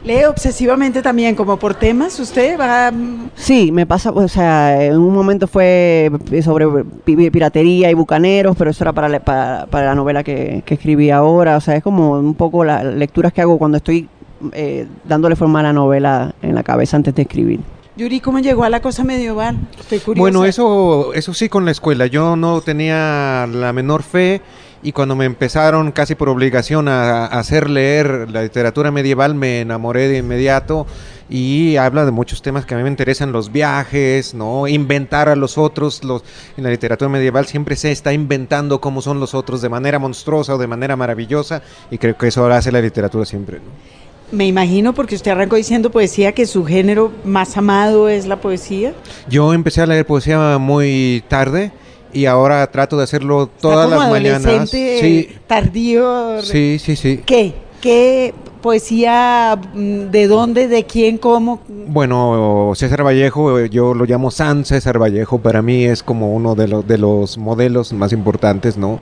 ¿Lee 0.03 0.25
obsesivamente 0.25 1.01
también 1.01 1.35
como 1.35 1.57
por 1.59 1.75
temas? 1.75 2.21
¿Usted 2.21 2.59
va...? 2.61 2.91
mm, 2.93 3.31
Sí, 3.35 3.73
me 3.73 3.87
pasa, 3.87 4.11
o 4.11 4.29
sea, 4.29 4.85
en 4.85 4.99
un 4.99 5.15
momento 5.15 5.47
fue 5.47 6.11
sobre 6.43 6.67
pi- 7.07 7.31
piratería 7.31 7.91
y 7.91 7.95
bucaneros, 7.95 8.55
pero 8.55 8.71
eso 8.71 8.85
era 8.85 8.93
para, 8.93 9.09
la- 9.09 9.21
para, 9.21 9.65
para 9.67 9.87
la 9.87 9.95
novela 9.95 10.23
que, 10.23 10.63
que 10.67 10.75
escribí 10.75 11.09
ahora, 11.11 11.57
o 11.57 11.61
sea, 11.63 11.77
es 11.77 11.83
como 11.83 12.13
un 12.19 12.35
poco 12.35 12.65
las 12.65 12.85
lecturas 12.85 13.33
que 13.33 13.41
hago 13.41 13.57
cuando 13.57 13.79
estoy 13.79 14.07
eh, 14.53 14.87
dándole 15.05 15.37
forma 15.37 15.61
a 15.61 15.65
la 15.65 15.73
novela 15.73 16.35
en 16.43 16.55
la 16.55 16.63
cabeza 16.63 16.97
antes 16.97 17.15
de 17.15 17.23
escribir. 17.23 17.61
Yuri, 17.97 18.21
¿cómo 18.21 18.41
llegó 18.41 18.65
a 18.65 18.71
la 18.71 18.81
cosa 18.81 19.05
medieval? 19.05 19.57
Estoy 19.79 20.01
curiosa. 20.01 20.21
Bueno, 20.21 20.45
eso, 20.45 21.15
eso 21.15 21.33
sí 21.33 21.49
con 21.49 21.65
la 21.65 21.71
escuela. 21.71 22.07
Yo 22.07 22.35
no 22.35 22.61
tenía 22.61 23.47
la 23.47 23.73
menor 23.73 24.03
fe 24.03 24.41
y 24.83 24.93
cuando 24.93 25.15
me 25.15 25.25
empezaron 25.25 25.93
casi 25.93 26.15
por 26.17 26.29
obligación 26.29 26.89
a, 26.89 27.27
a 27.27 27.39
hacer 27.39 27.71
leer 27.71 28.29
la 28.31 28.43
literatura 28.43 28.91
medieval 28.91 29.35
me 29.35 29.61
enamoré 29.61 30.09
de 30.09 30.19
inmediato 30.19 30.87
y 31.29 31.77
habla 31.77 32.05
de 32.05 32.11
muchos 32.11 32.43
temas 32.43 32.67
que 32.67 32.75
a 32.75 32.77
mí 32.77 32.83
me 32.83 32.91
interesan, 32.91 33.33
los 33.33 33.51
viajes, 33.51 34.35
no, 34.35 34.69
inventar 34.69 35.29
a 35.29 35.37
los 35.37 35.57
otros. 35.57 36.05
Los, 36.05 36.23
en 36.57 36.65
la 36.65 36.71
literatura 36.71 37.09
medieval 37.09 37.47
siempre 37.47 37.77
se 37.77 37.93
está 37.93 38.13
inventando 38.13 38.81
cómo 38.81 39.01
son 39.01 39.21
los 39.21 39.35
otros 39.35 39.63
de 39.63 39.69
manera 39.69 39.99
monstruosa 39.99 40.55
o 40.55 40.59
de 40.59 40.67
manera 40.67 40.97
maravillosa 40.97 41.63
y 41.91 41.99
creo 41.99 42.17
que 42.17 42.29
eso 42.29 42.47
hace 42.47 42.73
la 42.73 42.81
literatura 42.81 43.25
siempre. 43.25 43.59
¿no? 43.59 44.04
Me 44.33 44.47
imagino, 44.47 44.95
porque 44.95 45.15
usted 45.15 45.31
arrancó 45.31 45.57
diciendo 45.57 45.91
poesía, 45.91 46.33
que 46.33 46.47
su 46.47 46.65
género 46.65 47.13
más 47.25 47.57
amado 47.57 48.09
es 48.09 48.27
la 48.27 48.41
poesía. 48.41 48.93
Yo 49.29 49.53
empecé 49.53 49.83
a 49.83 49.87
leer 49.87 50.07
poesía 50.07 50.59
muy 50.59 51.23
tarde 51.29 51.73
y 52.13 52.27
ahora 52.27 52.67
trato 52.71 52.97
de 52.97 53.05
hacerlo 53.05 53.49
todas 53.61 53.85
Está 53.87 53.97
como 53.97 54.15
las 54.15 54.23
mañanas. 54.43 54.71
Sí, 54.71 55.29
tardío. 55.47 56.43
sí, 56.43 56.79
sí, 56.79 56.97
sí. 56.97 57.21
¿Qué? 57.25 57.55
¿Qué 57.81 58.33
poesía? 58.63 59.59
mm, 59.75 60.11
¿De 60.11 60.27
dónde? 60.27 60.69
¿De 60.69 60.85
quién? 60.85 61.19
¿Cómo? 61.19 61.61
Bueno, 61.69 62.73
César 62.75 63.05
Vallejo, 63.05 63.59
eh, 63.59 63.69
yo 63.69 63.93
lo 63.93 64.07
llamo 64.07 64.31
San 64.31 64.65
César 64.65 64.99
Vallejo, 64.99 65.39
para 65.39 65.61
mí 65.61 65.85
es 65.85 66.03
como 66.03 66.35
uno 66.35 66.55
de, 66.55 66.69
los 66.69 66.87
de 66.87 66.97
los 66.97 67.37
modelos 67.37 67.93
más 67.93 68.13
importantes, 68.13 68.79
¿no? 68.79 69.01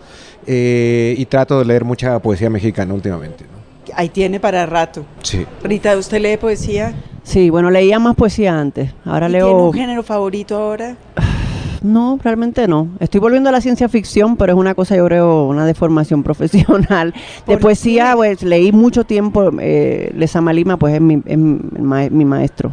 Eh, 0.49 1.15
y 1.17 1.25
trato 1.27 1.61
de 1.61 1.65
leer 1.65 1.85
mucha 1.85 2.19
poesía 2.19 2.51
mexicana 2.51 2.93
últimamente, 2.93 3.45
¿no? 3.45 3.62
Ahí 3.95 4.09
tiene 4.09 4.41
para 4.41 4.67
rato. 4.67 5.05
Sí. 5.23 5.47
Rita, 5.63 5.97
¿usted 5.97 6.21
lee 6.21 6.37
poesía? 6.37 6.95
Sí, 7.23 7.51
bueno, 7.51 7.71
leía 7.71 7.99
más 7.99 8.17
poesía 8.17 8.59
antes, 8.59 8.93
ahora 9.05 9.29
¿Y 9.29 9.33
¿Tiene 9.33 9.47
leo... 9.47 9.67
un 9.69 9.73
género 9.73 10.03
favorito 10.03 10.57
ahora? 10.57 10.97
No, 11.83 12.17
realmente 12.23 12.69
no. 12.69 12.91
Estoy 13.01 13.19
volviendo 13.19 13.49
a 13.49 13.53
la 13.53 13.61
ciencia 13.61 13.89
ficción, 13.89 14.37
pero 14.37 14.53
es 14.53 14.57
una 14.57 14.73
cosa, 14.73 14.95
yo 14.95 15.05
creo, 15.07 15.49
una 15.49 15.67
deformación 15.67 16.23
profesional. 16.25 17.13
De 17.13 17.55
¿Por 17.55 17.59
poesía, 17.59 18.11
qué? 18.11 18.17
pues 18.17 18.43
leí 18.45 18.71
mucho 18.71 19.03
tiempo, 19.03 19.51
eh, 19.59 20.13
Lezama 20.15 20.53
Lima, 20.53 20.77
pues 20.77 20.95
es 20.95 21.01
mi, 21.01 21.21
es 21.27 21.37
mi 21.37 22.25
maestro. 22.25 22.73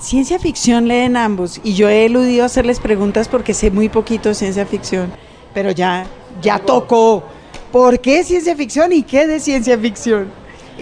Ciencia 0.00 0.38
ficción 0.38 0.88
leen 0.88 1.18
ambos 1.18 1.60
y 1.64 1.74
yo 1.74 1.90
he 1.90 2.06
eludido 2.06 2.46
hacerles 2.46 2.80
preguntas 2.80 3.28
porque 3.28 3.52
sé 3.52 3.70
muy 3.70 3.90
poquito 3.90 4.30
de 4.30 4.34
ciencia 4.34 4.64
ficción, 4.64 5.10
pero 5.52 5.70
ya, 5.70 6.06
ya 6.40 6.58
tocó. 6.58 7.24
¿Por 7.70 8.00
qué 8.00 8.24
ciencia 8.24 8.56
ficción 8.56 8.90
y 8.90 9.02
qué 9.02 9.26
de 9.26 9.38
ciencia 9.38 9.76
ficción? 9.76 10.28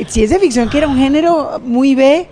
Ciencia 0.08 0.38
ficción 0.38 0.68
que 0.68 0.78
era 0.78 0.88
un 0.88 0.96
género 0.96 1.60
muy 1.64 1.94
B 1.94 2.28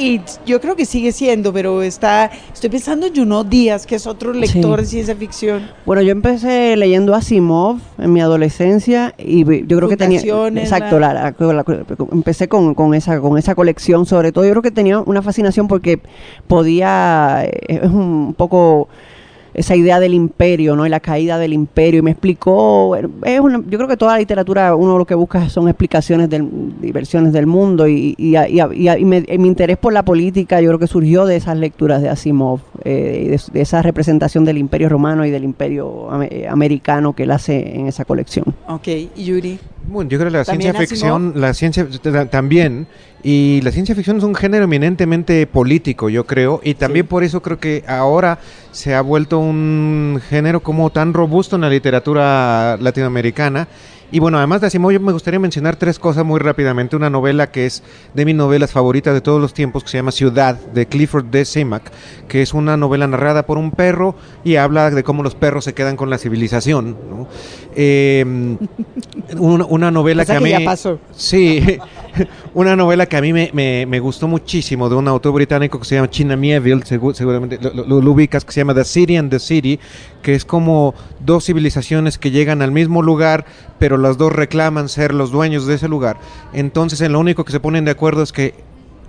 y 0.00 0.20
yo 0.46 0.60
creo 0.60 0.76
que 0.76 0.84
sigue 0.84 1.10
siendo, 1.10 1.52
pero 1.52 1.82
está, 1.82 2.30
estoy 2.54 2.70
pensando 2.70 3.06
en 3.06 3.16
Juno 3.16 3.42
Díaz, 3.42 3.84
que 3.84 3.96
es 3.96 4.06
otro 4.06 4.32
lector 4.32 4.78
Sí. 4.78 4.82
de 4.82 4.86
ciencia 4.86 5.16
ficción. 5.16 5.68
Bueno, 5.84 6.02
yo 6.02 6.12
empecé 6.12 6.76
leyendo 6.76 7.16
Asimov 7.16 7.78
en 7.98 8.12
mi 8.12 8.20
adolescencia 8.20 9.12
y 9.18 9.44
yo 9.66 9.76
creo 9.76 9.88
que 9.88 9.96
tenía 9.96 10.20
exacto, 10.54 11.00
la- 11.00 11.14
la- 11.14 11.34
la- 11.52 11.64
empecé 12.12 12.46
con, 12.46 12.74
con 12.74 12.94
esa 12.94 13.20
con 13.20 13.38
esa 13.38 13.56
colección, 13.56 14.06
sobre 14.06 14.30
todo 14.30 14.44
yo 14.44 14.50
creo 14.52 14.62
que 14.62 14.70
tenía 14.70 15.00
una 15.00 15.20
fascinación 15.20 15.66
porque 15.66 16.00
podía 16.46 17.42
eh, 17.44 17.80
es 17.82 17.90
un 17.90 18.34
poco 18.38 18.88
esa 19.54 19.74
idea 19.76 19.98
del 20.00 20.14
imperio, 20.14 20.76
¿no? 20.76 20.86
Y 20.86 20.88
la 20.88 21.00
caída 21.00 21.38
del 21.38 21.52
imperio. 21.52 22.00
Y 22.00 22.02
me 22.02 22.10
explicó, 22.12 22.94
es 22.96 23.40
una- 23.40 23.62
yo 23.68 23.78
creo 23.78 23.88
que 23.88 23.96
toda 23.96 24.12
la 24.12 24.18
literatura 24.18 24.74
uno 24.74 24.98
lo 24.98 25.04
que 25.06 25.14
busca 25.14 25.48
son 25.48 25.68
explicaciones 25.68 26.28
del, 26.30 26.48
y 26.82 26.92
versiones 26.92 27.32
del 27.32 27.46
mundo 27.46 27.88
y, 27.88 28.14
y, 28.18 28.36
y- 28.36 29.04
me- 29.04 29.24
mi 29.38 29.48
interés 29.48 29.76
por 29.76 29.92
la 29.92 30.02
política 30.04 30.60
yo 30.60 30.68
creo 30.68 30.78
que 30.78 30.86
surgió 30.86 31.24
de 31.26 31.36
esas 31.36 31.56
lecturas 31.56 32.02
de 32.02 32.08
Asimov, 32.08 32.60
eh, 32.84 33.28
de, 33.30 33.52
de 33.52 33.60
esa 33.60 33.82
representación 33.82 34.44
del 34.44 34.58
imperio 34.58 34.88
romano 34.88 35.24
y 35.24 35.30
del 35.30 35.44
imperio 35.44 36.08
eh, 36.22 36.46
americano 36.48 37.12
que 37.14 37.24
él 37.24 37.30
hace 37.30 37.76
en 37.76 37.86
esa 37.86 38.04
colección. 38.04 38.44
Ok, 38.68 38.88
Yuri. 39.16 39.58
Bueno, 39.90 40.10
yo 40.10 40.18
creo 40.18 40.30
que 40.30 40.36
la 40.36 40.44
¿También 40.44 40.72
ciencia 40.74 40.86
ficción, 40.86 41.32
la 41.36 41.54
ciencia 41.54 41.86
ta- 42.02 42.26
también, 42.26 42.86
y 43.22 43.60
la 43.62 43.72
ciencia 43.72 43.94
ficción 43.94 44.18
es 44.18 44.22
un 44.22 44.34
género 44.34 44.64
eminentemente 44.64 45.46
político, 45.46 46.10
yo 46.10 46.26
creo, 46.26 46.60
y 46.62 46.74
también 46.74 47.06
por 47.06 47.24
eso 47.24 47.40
creo 47.40 47.58
que 47.58 47.84
ahora 47.88 48.38
se 48.70 48.94
ha 48.94 49.00
vuelto 49.00 49.38
un 49.38 50.20
género 50.28 50.60
como 50.60 50.90
tan 50.90 51.14
robusto 51.14 51.56
en 51.56 51.62
la 51.62 51.70
literatura 51.70 52.76
latinoamericana. 52.80 53.66
Y 54.10 54.20
bueno, 54.20 54.38
además 54.38 54.62
de 54.62 54.68
Asimov, 54.68 54.90
yo 54.92 55.00
me 55.00 55.12
gustaría 55.12 55.38
mencionar 55.38 55.76
tres 55.76 55.98
cosas 55.98 56.24
muy 56.24 56.40
rápidamente. 56.40 56.96
Una 56.96 57.10
novela 57.10 57.50
que 57.50 57.66
es 57.66 57.82
de 58.14 58.24
mis 58.24 58.34
novelas 58.34 58.72
favoritas 58.72 59.12
de 59.12 59.20
todos 59.20 59.40
los 59.40 59.52
tiempos, 59.52 59.84
que 59.84 59.90
se 59.90 59.98
llama 59.98 60.12
Ciudad, 60.12 60.54
de 60.54 60.86
Clifford 60.86 61.26
D. 61.26 61.44
Simak, 61.44 61.82
que 62.26 62.40
es 62.40 62.54
una 62.54 62.78
novela 62.78 63.06
narrada 63.06 63.44
por 63.44 63.58
un 63.58 63.70
perro 63.70 64.14
y 64.44 64.56
habla 64.56 64.90
de 64.90 65.04
cómo 65.04 65.22
los 65.22 65.34
perros 65.34 65.64
se 65.64 65.74
quedan 65.74 65.96
con 65.96 66.08
la 66.08 66.18
civilización. 66.18 66.96
¿no? 67.10 67.28
Eh, 67.80 68.24
una, 69.36 69.64
una 69.66 69.90
novela 69.92 70.24
que 70.24 70.32
a 70.32 70.40
mí... 70.40 70.50
ya 70.50 70.60
pasó. 70.64 70.98
Sí, 71.14 71.78
una 72.54 72.76
novela 72.76 73.06
que 73.06 73.16
a 73.16 73.20
mí 73.20 73.32
me, 73.32 73.50
me- 73.52 73.86
me 73.86 74.00
gustó 74.00 74.28
muchísimo 74.28 74.88
de 74.88 74.94
un 74.96 75.08
autor 75.08 75.32
británico 75.34 75.78
que 75.78 75.84
se 75.84 75.94
llama 75.96 76.10
China 76.10 76.36
Mieville, 76.36 76.82
segu- 76.84 77.14
seguramente 77.14 77.58
lo, 77.60 77.72
lo- 77.84 78.00
lo 78.00 78.10
ubicas, 78.12 78.44
que 78.44 78.52
se 78.52 78.60
llama 78.60 78.74
The 78.74 78.84
City 78.84 79.16
and 79.16 79.30
the 79.30 79.38
City, 79.38 79.78
que 80.22 80.34
es 80.34 80.44
como 80.44 80.94
dos 81.20 81.44
civilizaciones 81.46 82.18
que 82.18 82.30
llegan 82.30 82.62
al 82.62 82.72
mismo 82.72 83.02
lugar, 83.02 83.44
pero 83.78 83.96
las 83.96 84.18
dos 84.18 84.32
reclaman 84.32 84.88
ser 84.88 85.14
los 85.14 85.30
dueños 85.30 85.66
de 85.66 85.74
ese 85.74 85.88
lugar. 85.88 86.18
Entonces, 86.52 87.00
en 87.00 87.12
lo 87.12 87.20
único 87.20 87.44
que 87.44 87.52
se 87.52 87.60
ponen 87.60 87.84
de 87.84 87.90
acuerdo 87.92 88.22
es 88.22 88.32
que 88.32 88.54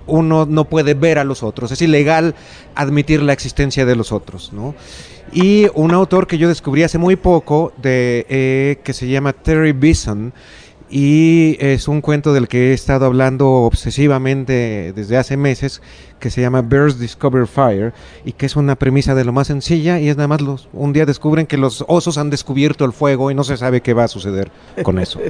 uno 0.07 0.47
no 0.47 0.65
puede 0.65 0.95
ver 0.95 1.19
a 1.19 1.23
los 1.23 1.43
otros, 1.43 1.71
es 1.71 1.81
ilegal 1.83 2.33
admitir 2.73 3.21
la 3.21 3.31
existencia 3.33 3.85
de 3.85 3.95
los 3.95 4.11
otros, 4.11 4.51
¿no? 4.53 4.73
Y 5.31 5.67
un 5.75 5.91
autor 5.93 6.25
que 6.25 6.39
yo 6.39 6.47
descubrí 6.47 6.81
hace 6.81 6.97
muy 6.97 7.15
poco, 7.15 7.71
de, 7.79 8.25
eh, 8.29 8.79
que 8.83 8.93
se 8.93 9.07
llama 9.07 9.33
Terry 9.33 9.71
Bison, 9.73 10.33
y 10.89 11.57
es 11.59 11.87
un 11.87 12.01
cuento 12.01 12.33
del 12.33 12.47
que 12.47 12.71
he 12.71 12.73
estado 12.73 13.05
hablando 13.05 13.49
obsesivamente 13.49 14.91
desde 14.95 15.17
hace 15.17 15.37
meses, 15.37 15.81
que 16.19 16.31
se 16.31 16.41
llama 16.41 16.61
Bears 16.61 16.99
Discover 16.99 17.47
Fire, 17.47 17.93
y 18.25 18.31
que 18.31 18.45
es 18.45 18.55
una 18.55 18.75
premisa 18.75 19.13
de 19.15 19.23
lo 19.23 19.31
más 19.31 19.47
sencilla, 19.47 19.99
y 19.99 20.09
es 20.09 20.17
nada 20.17 20.27
más 20.27 20.41
los, 20.41 20.69
un 20.73 20.93
día 20.93 21.05
descubren 21.05 21.45
que 21.45 21.57
los 21.57 21.85
osos 21.87 22.17
han 22.17 22.29
descubierto 22.29 22.85
el 22.85 22.93
fuego 22.93 23.29
y 23.29 23.35
no 23.35 23.43
se 23.43 23.57
sabe 23.57 23.81
qué 23.81 23.93
va 23.93 24.05
a 24.05 24.07
suceder 24.07 24.51
con 24.83 24.99
eso. 24.99 25.19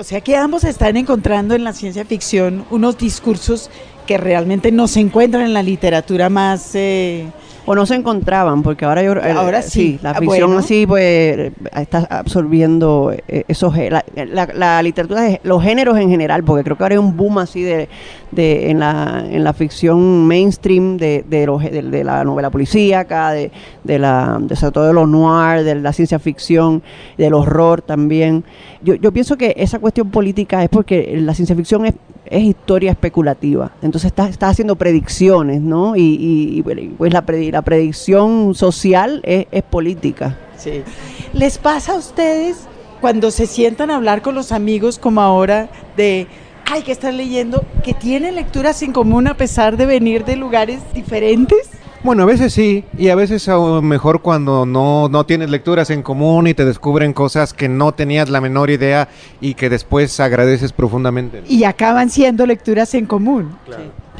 O 0.00 0.04
sea 0.04 0.20
que 0.20 0.36
ambos 0.36 0.62
están 0.62 0.96
encontrando 0.96 1.56
en 1.56 1.64
la 1.64 1.72
ciencia 1.72 2.04
ficción 2.04 2.64
unos 2.70 2.98
discursos 2.98 3.68
que 4.06 4.16
realmente 4.16 4.70
no 4.70 4.86
se 4.86 5.00
encuentran 5.00 5.42
en 5.42 5.52
la 5.52 5.64
literatura 5.64 6.28
más... 6.28 6.72
eh, 6.76 7.26
O 7.70 7.74
no 7.74 7.84
se 7.86 7.94
encontraban, 7.96 8.62
porque 8.62 8.84
ahora 8.84 9.02
yo 9.02 9.12
eh, 9.12 9.30
Ahora 9.32 9.60
sí. 9.62 9.98
la 10.02 10.10
Ah, 10.10 10.14
ficción 10.20 10.46
bueno. 10.48 10.58
así 10.58 10.86
pues 10.86 11.02
eh, 11.38 11.52
está 11.76 11.98
absorbiendo 12.10 13.12
eh, 13.28 13.44
esos 13.48 13.76
la, 13.76 14.04
la- 14.14 14.48
la 14.54 14.82
literatura 14.82 15.22
los 15.42 15.62
géneros 15.62 15.98
en 15.98 16.08
general, 16.08 16.44
porque 16.44 16.64
creo 16.64 16.76
que 16.76 16.82
ahora 16.84 16.94
hay 16.94 16.98
un 16.98 17.16
boom 17.16 17.38
así 17.38 17.62
de, 17.62 17.88
de 18.30 18.70
en 18.70 18.78
la 18.78 19.24
en 19.30 19.44
la 19.44 19.52
ficción 19.52 20.26
mainstream 20.26 20.96
de 20.96 21.24
de, 21.28 21.46
los 21.46 21.62
de, 21.62 21.82
de 21.82 22.04
la 22.04 22.24
novela 22.24 22.50
policíaca, 22.50 23.32
de, 23.32 23.50
de 23.84 23.98
la 23.98 24.38
de 24.40 24.56
sobre 24.56 24.72
todo 24.72 24.86
de 24.86 24.94
los 24.94 25.08
noir, 25.08 25.62
de 25.64 25.74
la 25.74 25.92
ciencia 25.92 26.18
ficción, 26.18 26.82
del 27.18 27.34
horror 27.34 27.82
también. 27.82 28.44
Yo, 28.82 28.94
yo 28.94 29.12
pienso 29.12 29.36
que 29.36 29.54
esa 29.56 29.78
cuestión 29.78 30.10
política 30.10 30.62
es 30.62 30.68
porque 30.70 31.18
la 31.20 31.34
ciencia 31.34 31.56
ficción 31.56 31.84
es, 31.84 31.94
es 32.26 32.42
historia 32.44 32.92
especulativa. 32.92 33.72
Entonces 33.82 34.06
estás 34.08 34.30
está 34.30 34.48
haciendo 34.48 34.76
predicciones, 34.76 35.60
¿no? 35.60 35.96
Y, 35.96 36.00
y- 36.00 36.58
y, 36.58 36.90
pues 36.96 37.12
la, 37.12 37.24
predi- 37.26 37.50
la 37.58 37.62
predicción 37.62 38.54
social 38.54 39.20
es, 39.24 39.46
es 39.50 39.64
política. 39.64 40.38
Sí. 40.56 40.84
¿Les 41.32 41.58
pasa 41.58 41.94
a 41.94 41.96
ustedes 41.96 42.68
cuando 43.00 43.32
se 43.32 43.46
sientan 43.46 43.90
a 43.90 43.96
hablar 43.96 44.22
con 44.22 44.36
los 44.36 44.52
amigos 44.52 45.00
como 45.00 45.20
ahora 45.20 45.68
de, 45.96 46.28
ay, 46.66 46.82
que 46.82 46.92
están 46.92 47.16
leyendo, 47.16 47.64
que 47.82 47.94
tienen 47.94 48.36
lecturas 48.36 48.80
en 48.82 48.92
común 48.92 49.26
a 49.26 49.34
pesar 49.34 49.76
de 49.76 49.86
venir 49.86 50.24
de 50.24 50.36
lugares 50.36 50.78
diferentes? 50.94 51.68
Bueno, 52.04 52.22
a 52.22 52.26
veces 52.26 52.52
sí, 52.52 52.84
y 52.96 53.08
a 53.08 53.16
veces 53.16 53.48
a 53.48 53.54
lo 53.54 53.82
mejor 53.82 54.22
cuando 54.22 54.64
no, 54.64 55.08
no 55.08 55.26
tienes 55.26 55.50
lecturas 55.50 55.90
en 55.90 56.04
común 56.04 56.46
y 56.46 56.54
te 56.54 56.64
descubren 56.64 57.12
cosas 57.12 57.52
que 57.52 57.68
no 57.68 57.90
tenías 57.90 58.28
la 58.28 58.40
menor 58.40 58.70
idea 58.70 59.08
y 59.40 59.54
que 59.54 59.68
después 59.68 60.20
agradeces 60.20 60.72
profundamente. 60.72 61.42
Y 61.48 61.64
acaban 61.64 62.08
siendo 62.08 62.46
lecturas 62.46 62.94
en 62.94 63.06
común. 63.06 63.50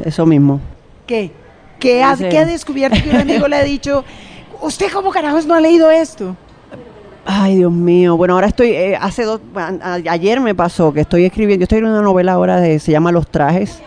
Eso 0.05 0.27
mismo. 0.27 0.61
¿Qué? 1.07 1.31
¿Qué 1.79 2.03
ha, 2.03 2.13
Dice- 2.17 2.29
qué 2.29 2.39
ha 2.39 2.45
descubierto 2.45 2.99
que 3.03 3.11
un 3.11 3.17
amigo 3.17 3.47
le 3.49 3.57
ha 3.57 3.63
dicho, 3.65 4.05
usted 4.63 4.91
como 4.93 5.11
carajos 5.11 5.47
no 5.47 5.55
ha 5.55 5.61
leído 5.61 5.91
esto? 5.91 6.35
Ay, 7.25 7.57
Dios 7.57 7.73
mío. 7.73 8.17
Bueno, 8.17 8.35
ahora 8.35 8.47
estoy, 8.47 8.71
eh, 8.71 8.97
hace 9.01 9.25
dos, 9.25 9.41
a- 9.55 9.73
a- 9.83 9.95
ayer 10.11 10.41
me 10.41 10.55
pasó 10.55 10.93
que 10.93 11.01
estoy 11.01 11.25
escribiendo, 11.25 11.61
yo 11.61 11.65
estoy 11.65 11.77
escribiendo 11.77 12.01
una 12.01 12.09
novela 12.09 12.33
ahora 12.33 12.59
de, 12.61 12.79
se 12.79 12.91
llama 12.91 13.13
Los 13.13 13.29
Trajes. 13.31 13.81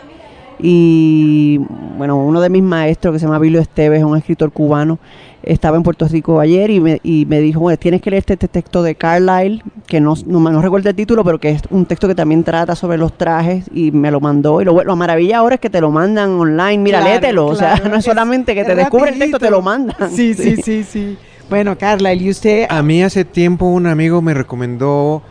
Y 0.64 1.58
bueno, 1.98 2.16
uno 2.16 2.40
de 2.40 2.48
mis 2.48 2.62
maestros 2.62 3.12
que 3.12 3.18
se 3.18 3.26
llama 3.26 3.38
Bilio 3.40 3.60
Esteves, 3.60 3.98
es 3.98 4.04
un 4.04 4.16
escritor 4.16 4.52
cubano, 4.52 4.98
estaba 5.42 5.76
en 5.76 5.82
Puerto 5.82 6.06
Rico 6.06 6.38
ayer 6.38 6.70
y 6.70 6.78
me, 6.78 7.00
y 7.02 7.26
me 7.26 7.40
dijo, 7.40 7.58
bueno, 7.60 7.76
tienes 7.76 8.00
que 8.00 8.10
leer 8.10 8.20
este, 8.20 8.34
este 8.34 8.46
texto 8.48 8.82
de 8.84 8.94
Carlyle, 8.94 9.60
que 9.88 10.00
no, 10.00 10.14
no, 10.26 10.38
me- 10.38 10.52
no 10.52 10.62
recuerdo 10.62 10.88
el 10.88 10.94
título, 10.94 11.24
pero 11.24 11.38
que 11.40 11.50
es 11.50 11.62
un 11.70 11.84
texto 11.84 12.06
que 12.06 12.14
también 12.14 12.44
trata 12.44 12.76
sobre 12.76 12.96
los 12.96 13.12
trajes 13.18 13.64
y 13.74 13.90
me 13.90 14.12
lo 14.12 14.20
mandó. 14.20 14.62
Y 14.62 14.64
lo, 14.64 14.82
lo 14.84 14.94
maravilla 14.94 15.38
ahora 15.38 15.56
es 15.56 15.60
que 15.60 15.68
te 15.68 15.80
lo 15.80 15.90
mandan 15.90 16.30
online, 16.30 16.78
mira, 16.78 17.00
Claro, 17.00 17.12
léetelo. 17.14 17.46
o 17.46 17.56
sea, 17.56 17.76
no 17.84 17.90
es 17.94 17.98
es- 17.98 18.04
solamente 18.04 18.54
que 18.54 18.64
te 18.64 18.76
descubre 18.76 19.10
el 19.10 19.18
texto, 19.18 19.38
te 19.40 19.46
rapidito. 19.46 19.56
lo 19.56 19.62
mandan. 19.62 20.10
Sí, 20.12 20.34
sí, 20.34 20.56
sí, 20.62 20.84
sí. 20.84 21.18
Bueno, 21.50 21.76
Carla, 21.76 22.14
¿y 22.14 22.30
usted? 22.30 22.66
A 22.70 22.82
mí 22.82 23.02
hace 23.02 23.24
tiempo 23.24 23.66
un 23.66 23.86
amigo 23.88 24.22
me 24.22 24.32
recomendó 24.32 25.22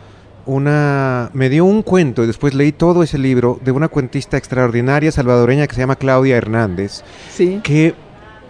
una... 0.46 1.30
me 1.34 1.48
dio 1.48 1.64
un 1.64 1.82
cuento 1.82 2.24
y 2.24 2.26
después 2.26 2.54
leí 2.54 2.72
todo 2.72 3.02
ese 3.02 3.18
libro 3.18 3.58
de 3.64 3.70
una 3.72 3.88
cuentista 3.88 4.36
extraordinaria 4.36 5.12
salvadoreña 5.12 5.66
que 5.66 5.74
se 5.74 5.80
llama 5.80 5.96
Claudia 5.96 6.36
Hernández, 6.36 7.02
Sí. 7.34 7.60
que 7.62 7.94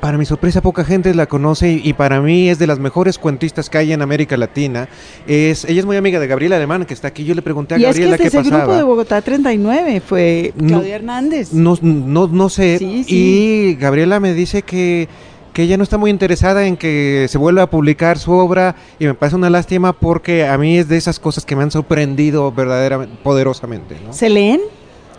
para 0.00 0.18
mi 0.18 0.24
sorpresa 0.24 0.60
poca 0.62 0.84
gente 0.84 1.14
la 1.14 1.26
conoce 1.26 1.70
y, 1.84 1.92
para 1.92 2.20
mí 2.20 2.48
es 2.48 2.58
de 2.58 2.66
las 2.66 2.80
mejores 2.80 3.18
cuentistas 3.20 3.70
que 3.70 3.78
hay 3.78 3.92
en 3.92 4.02
América 4.02 4.36
Latina. 4.36 4.88
Es, 5.28 5.64
ella 5.64 5.78
es 5.78 5.86
muy 5.86 5.96
amiga 5.96 6.18
de 6.18 6.26
Gabriela 6.26 6.56
Alemán, 6.56 6.84
que 6.86 6.92
está 6.94 7.06
aquí. 7.06 7.22
Yo 7.24 7.36
le 7.36 7.42
pregunté 7.42 7.76
a 7.76 7.78
Y 7.78 7.84
es 7.84 7.94
que 7.94 8.02
Gabriela 8.02 8.14
es 8.16 8.18
de 8.18 8.22
qué 8.24 8.28
ese 8.28 8.36
pasaba. 8.38 8.64
grupo 8.64 8.76
de 8.78 8.82
Bogotá 8.82 9.22
39 9.22 10.02
fue 10.04 10.52
No- 10.56 10.66
Claudia 10.66 10.96
Hernández. 10.96 11.52
No, 11.52 11.78
no, 11.80 12.26
no 12.26 12.48
sé. 12.48 12.78
Sí, 12.80 13.04
sí. 13.04 13.14
Y 13.14 13.74
Gabriela 13.76 14.18
me 14.18 14.34
dice 14.34 14.62
que, 14.62 15.08
que 15.52 15.62
ella 15.62 15.76
no 15.76 15.82
está 15.82 15.98
muy 15.98 16.10
interesada 16.10 16.66
en 16.66 16.76
que 16.76 17.26
se 17.28 17.38
vuelva 17.38 17.62
a 17.62 17.70
publicar 17.70 18.18
su 18.18 18.32
obra 18.32 18.74
y 18.98 19.06
me 19.06 19.14
parece 19.14 19.36
una 19.36 19.50
lástima 19.50 19.92
porque 19.92 20.46
a 20.46 20.56
mí 20.58 20.78
es 20.78 20.88
de 20.88 20.96
esas 20.96 21.18
cosas 21.18 21.44
que 21.44 21.54
me 21.56 21.62
han 21.62 21.70
sorprendido 21.70 22.50
verdaderamente, 22.52 23.14
poderosamente. 23.22 23.96
¿no? 24.04 24.12
¿Se 24.12 24.28
leen 24.30 24.60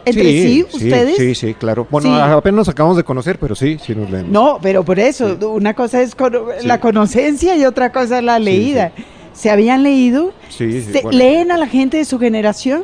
entre 0.06 0.24
sí, 0.24 0.66
ustedes? 0.74 1.16
Sí, 1.18 1.36
sí, 1.36 1.54
claro. 1.54 1.88
Bueno, 1.90 2.10
Sí. 2.16 2.22
apenas 2.22 2.56
nos 2.58 2.70
acabamos 2.70 2.98
de 2.98 3.04
conocer, 3.04 3.38
pero 3.40 3.56
sí, 3.56 3.78
sí 3.82 3.94
nos 3.96 4.10
leemos. 4.10 4.32
No, 4.32 4.60
pero 4.62 4.84
por 4.84 5.00
eso, 5.00 5.38
una 5.52 5.74
cosa 5.76 6.02
es 6.02 6.12
Sí. 6.12 6.68
la 6.68 6.80
conocencia 6.80 7.56
y 7.56 7.64
otra 7.66 7.92
cosa 7.92 8.18
es 8.18 8.24
la 8.24 8.38
Sí, 8.38 8.44
leída. 8.44 8.92
¿Se 9.34 9.50
habían 9.50 9.82
leído? 9.84 10.32
Sí, 10.50 10.82
sí, 10.82 10.92
¿Se- 10.94 11.02
bueno. 11.02 11.18
¿Leen 11.18 11.52
a 11.52 11.58
la 11.58 11.68
gente 11.68 11.98
de 11.98 12.06
su 12.06 12.20
generación? 12.20 12.84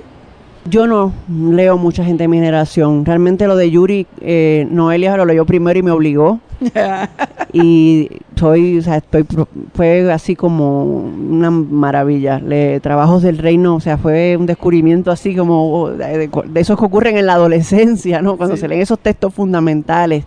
Yo 0.65 0.85
no 0.87 1.13
leo 1.29 1.77
mucha 1.77 2.03
gente 2.03 2.23
de 2.23 2.27
mi 2.27 2.37
generación. 2.37 3.05
Realmente 3.05 3.47
lo 3.47 3.55
de 3.55 3.71
Yuri, 3.71 4.05
eh, 4.21 4.67
Noelia 4.69 5.17
lo 5.17 5.25
leyó 5.25 5.45
primero 5.45 5.79
y 5.79 5.83
me 5.83 5.91
obligó. 5.91 6.39
y 7.53 8.09
soy, 8.35 8.77
o 8.77 8.81
sea, 8.81 8.97
estoy, 8.97 9.25
fue 9.73 10.11
así 10.11 10.35
como 10.35 10.83
una 10.83 11.49
maravilla. 11.49 12.39
Le, 12.39 12.79
Trabajos 12.81 13.23
del 13.23 13.37
Reino, 13.37 13.75
o 13.75 13.79
sea, 13.79 13.97
fue 13.97 14.35
un 14.37 14.45
descubrimiento 14.45 15.11
así 15.11 15.35
como 15.35 15.73
oh, 15.73 15.89
de, 15.91 16.17
de- 16.17 16.29
de 16.47 16.59
esos 16.59 16.77
que 16.77 16.85
ocurren 16.85 17.17
en 17.17 17.25
la 17.25 17.33
adolescencia, 17.33 18.21
¿no? 18.21 18.37
Cuando 18.37 18.55
Sí. 18.55 18.61
se 18.61 18.67
leen 18.67 18.81
esos 18.81 18.99
textos 18.99 19.33
fundamentales. 19.33 20.25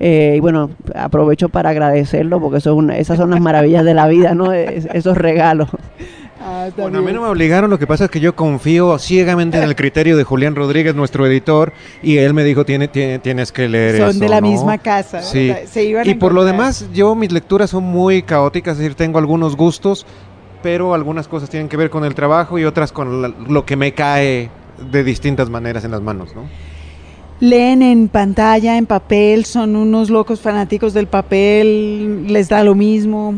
Eh, 0.00 0.34
y 0.36 0.40
bueno, 0.40 0.70
aprovecho 0.96 1.48
para 1.50 1.70
agradecerlo 1.70 2.40
porque 2.40 2.58
eso 2.58 2.72
es 2.72 2.76
una- 2.76 2.96
esas 2.98 3.16
son 3.16 3.30
las 3.30 3.40
maravillas 3.40 3.84
de 3.84 3.94
la 3.94 4.08
vida, 4.08 4.34
¿no? 4.34 4.52
Es- 4.52 4.88
esos 4.92 5.16
regalos. 5.16 5.68
Ah, 6.46 6.68
Bueno, 6.76 6.98
a 6.98 7.02
mí 7.02 7.10
no 7.12 7.22
me 7.22 7.28
obligaron, 7.28 7.70
lo 7.70 7.78
que 7.78 7.86
pasa 7.86 8.04
es 8.04 8.10
que 8.10 8.20
yo 8.20 8.36
confío 8.36 8.98
ciegamente 8.98 9.56
en 9.56 9.64
el 9.64 9.74
criterio 9.74 10.14
de 10.16 10.24
Julián 10.24 10.54
Rodríguez, 10.54 10.94
nuestro 10.94 11.26
editor, 11.26 11.72
y 12.02 12.18
él 12.18 12.34
me 12.34 12.44
dijo, 12.44 12.66
"Tiene- 12.66 12.86
tiene- 12.88 13.18
tienes 13.18 13.50
que 13.50 13.66
leer 13.66 13.96
Son 13.96 14.10
eso, 14.10 14.18
de 14.18 14.28
la 14.28 14.42
¿no?". 14.42 14.50
misma 14.50 14.76
casa. 14.76 15.22
Sí. 15.22 15.50
Y 16.04 16.14
por 16.14 16.34
lo 16.34 16.44
demás, 16.44 16.86
yo 16.92 17.14
mis 17.14 17.32
lecturas 17.32 17.70
son 17.70 17.84
muy 17.84 18.22
caóticas, 18.22 18.72
es 18.74 18.80
decir, 18.80 18.94
tengo 18.94 19.18
algunos 19.18 19.56
gustos, 19.56 20.04
pero 20.62 20.92
algunas 20.92 21.28
cosas 21.28 21.48
tienen 21.48 21.68
que 21.70 21.78
ver 21.78 21.88
con 21.88 22.04
el 22.04 22.14
trabajo 22.14 22.58
y 22.58 22.64
otras 22.64 22.92
con 22.92 23.22
la- 23.22 23.32
lo 23.48 23.64
que 23.64 23.76
me 23.76 23.92
cae 23.92 24.50
de 24.90 25.02
distintas 25.02 25.48
maneras 25.48 25.84
en 25.84 25.92
las 25.92 26.02
manos, 26.02 26.34
¿no? 26.34 26.42
Leen 27.40 27.82
en 27.82 28.08
pantalla, 28.08 28.76
en 28.76 28.86
papel, 28.86 29.44
son 29.44 29.76
unos 29.76 30.08
locos 30.10 30.40
fanáticos 30.40 30.92
del 30.94 31.06
papel, 31.06 32.26
les 32.32 32.48
da 32.48 32.62
lo 32.64 32.74
mismo. 32.74 33.34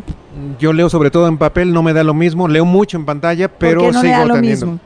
Yo 0.58 0.72
leo 0.72 0.88
sobre 0.88 1.10
todo 1.10 1.28
en 1.28 1.38
papel, 1.38 1.72
no 1.72 1.82
me 1.82 1.92
da 1.92 2.04
lo 2.04 2.14
mismo, 2.14 2.48
leo 2.48 2.64
mucho 2.64 2.96
en 2.96 3.04
pantalla, 3.04 3.48
pero 3.48 3.80
¿Por 3.80 3.88
qué 3.88 3.92
no 3.92 4.02
le 4.02 4.08
sigo 4.08 4.18
da 4.20 4.24
lo 4.26 4.34
teniendo. 4.34 4.66
mismo? 4.66 4.80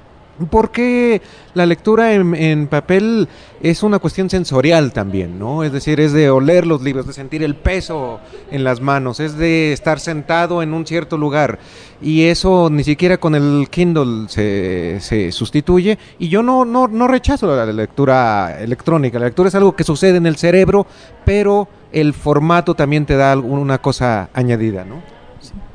Porque 0.51 1.21
la 1.53 1.67
lectura 1.67 2.15
en, 2.15 2.35
en 2.35 2.67
papel 2.67 3.29
es 3.61 3.83
una 3.83 3.99
cuestión 3.99 4.31
sensorial 4.31 4.91
también, 4.91 5.39
¿no? 5.39 5.65
Es 5.65 5.73
decir, 5.73 6.01
es 6.01 6.15
de 6.15 6.31
oler 6.31 6.67
los 6.67 6.81
libros, 6.81 7.07
de 7.07 7.13
sentir 7.13 7.43
el 7.43 7.57
peso 7.57 8.21
en 8.51 8.65
las 8.65 8.81
manos, 8.81 9.21
es 9.21 9.37
de 9.37 9.75
estar 9.75 10.01
sentado 10.01 10.63
en 10.63 10.73
un 10.73 10.87
cierto 10.87 11.19
lugar. 11.19 11.59
Y 12.01 12.23
eso 12.23 12.71
ni 12.71 12.85
siquiera 12.85 13.19
con 13.19 13.35
el 13.35 13.69
Kindle 13.71 14.29
se, 14.31 14.97
se 15.01 15.31
sustituye. 15.31 15.99
Y 16.19 16.29
yo 16.29 16.43
no, 16.43 16.65
no, 16.65 16.89
no 16.89 17.07
rechazo 17.07 17.55
la 17.55 17.67
lectura 17.67 18.63
electrónica. 18.63 19.19
La 19.19 19.27
lectura 19.27 19.51
es 19.51 19.55
algo 19.55 19.77
que 19.77 19.85
sucede 19.85 20.17
en 20.17 20.25
el 20.27 20.37
cerebro, 20.37 20.87
pero 21.27 21.69
el 21.93 22.15
formato 22.15 22.75
también 22.75 23.05
te 23.05 23.17
da 23.17 23.33
alguna 23.33 23.77
cosa 23.77 24.31
añadida, 24.33 24.87
¿no? 24.87 25.20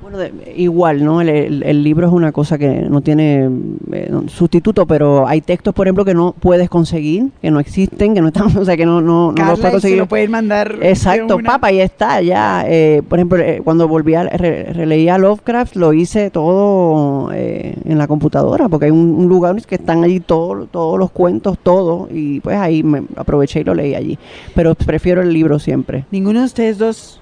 Bueno, 0.06 0.20
de- 0.20 0.54
igual, 0.56 1.04
¿no? 1.04 1.20
El, 1.20 1.30
el- 1.30 1.64
el 1.64 1.84
libro 1.84 2.06
es 2.06 2.14
una 2.14 2.32
cosa 2.32 2.60
que 2.60 2.68
no 2.88 3.02
tiene 3.02 3.50
eh, 3.92 4.12
sustituto, 4.28 4.86
pero 4.86 5.28
hay 5.28 5.42
textos, 5.42 5.74
por 5.74 5.88
ejemplo, 5.88 6.06
que 6.06 6.14
no 6.14 6.36
puedes 6.40 6.70
conseguir, 6.70 7.30
que 7.42 7.50
no 7.50 7.60
existen, 7.60 8.14
que 8.14 8.22
no 8.22 8.28
están, 8.28 8.46
o 8.56 8.64
sea, 8.64 8.78
que 8.78 8.86
no, 8.86 9.02
no, 9.02 9.32
no 9.32 9.46
los 9.46 9.60
puedes 9.60 9.62
se 9.62 9.72
conseguir. 9.72 9.98
lo 9.98 10.06
pueden 10.08 10.30
mandar. 10.30 10.76
Exacto, 10.80 11.38
una- 11.38 11.54
papa, 11.54 11.72
ya 11.72 11.84
está, 11.84 12.22
ya. 12.22 12.66
eh, 12.68 13.02
por 13.10 13.18
ejemplo, 13.18 13.40
eh, 13.40 13.62
cuando 13.64 13.88
volví 13.88 14.14
a 14.14 14.26
re- 14.26 14.66
releía 14.74 15.18
Lovecraft, 15.18 15.76
lo 15.76 15.92
hice 15.92 16.30
todo 16.30 17.32
eh, 17.34 17.74
en 17.86 17.98
la 17.98 18.06
computadora, 18.06 18.70
porque 18.70 18.86
hay 18.86 18.92
un, 18.92 19.16
un 19.18 19.28
lugar 19.28 19.56
que 19.66 19.74
están 19.74 20.04
allí 20.04 20.20
todos 20.20 20.68
todos 20.70 21.00
los 21.00 21.10
cuentos, 21.10 21.58
todo, 21.58 22.10
y 22.12 22.42
pues 22.42 22.58
ahí 22.58 22.84
me 22.84 23.02
aproveché 23.16 23.62
y 23.62 23.64
lo 23.64 23.74
leí 23.74 23.96
allí. 23.96 24.20
Pero 24.54 24.76
prefiero 24.76 25.24
el 25.24 25.34
libro 25.34 25.58
siempre. 25.58 26.06
Ninguno 26.12 26.42
de 26.42 26.46
ustedes 26.46 26.78
dos, 26.78 27.22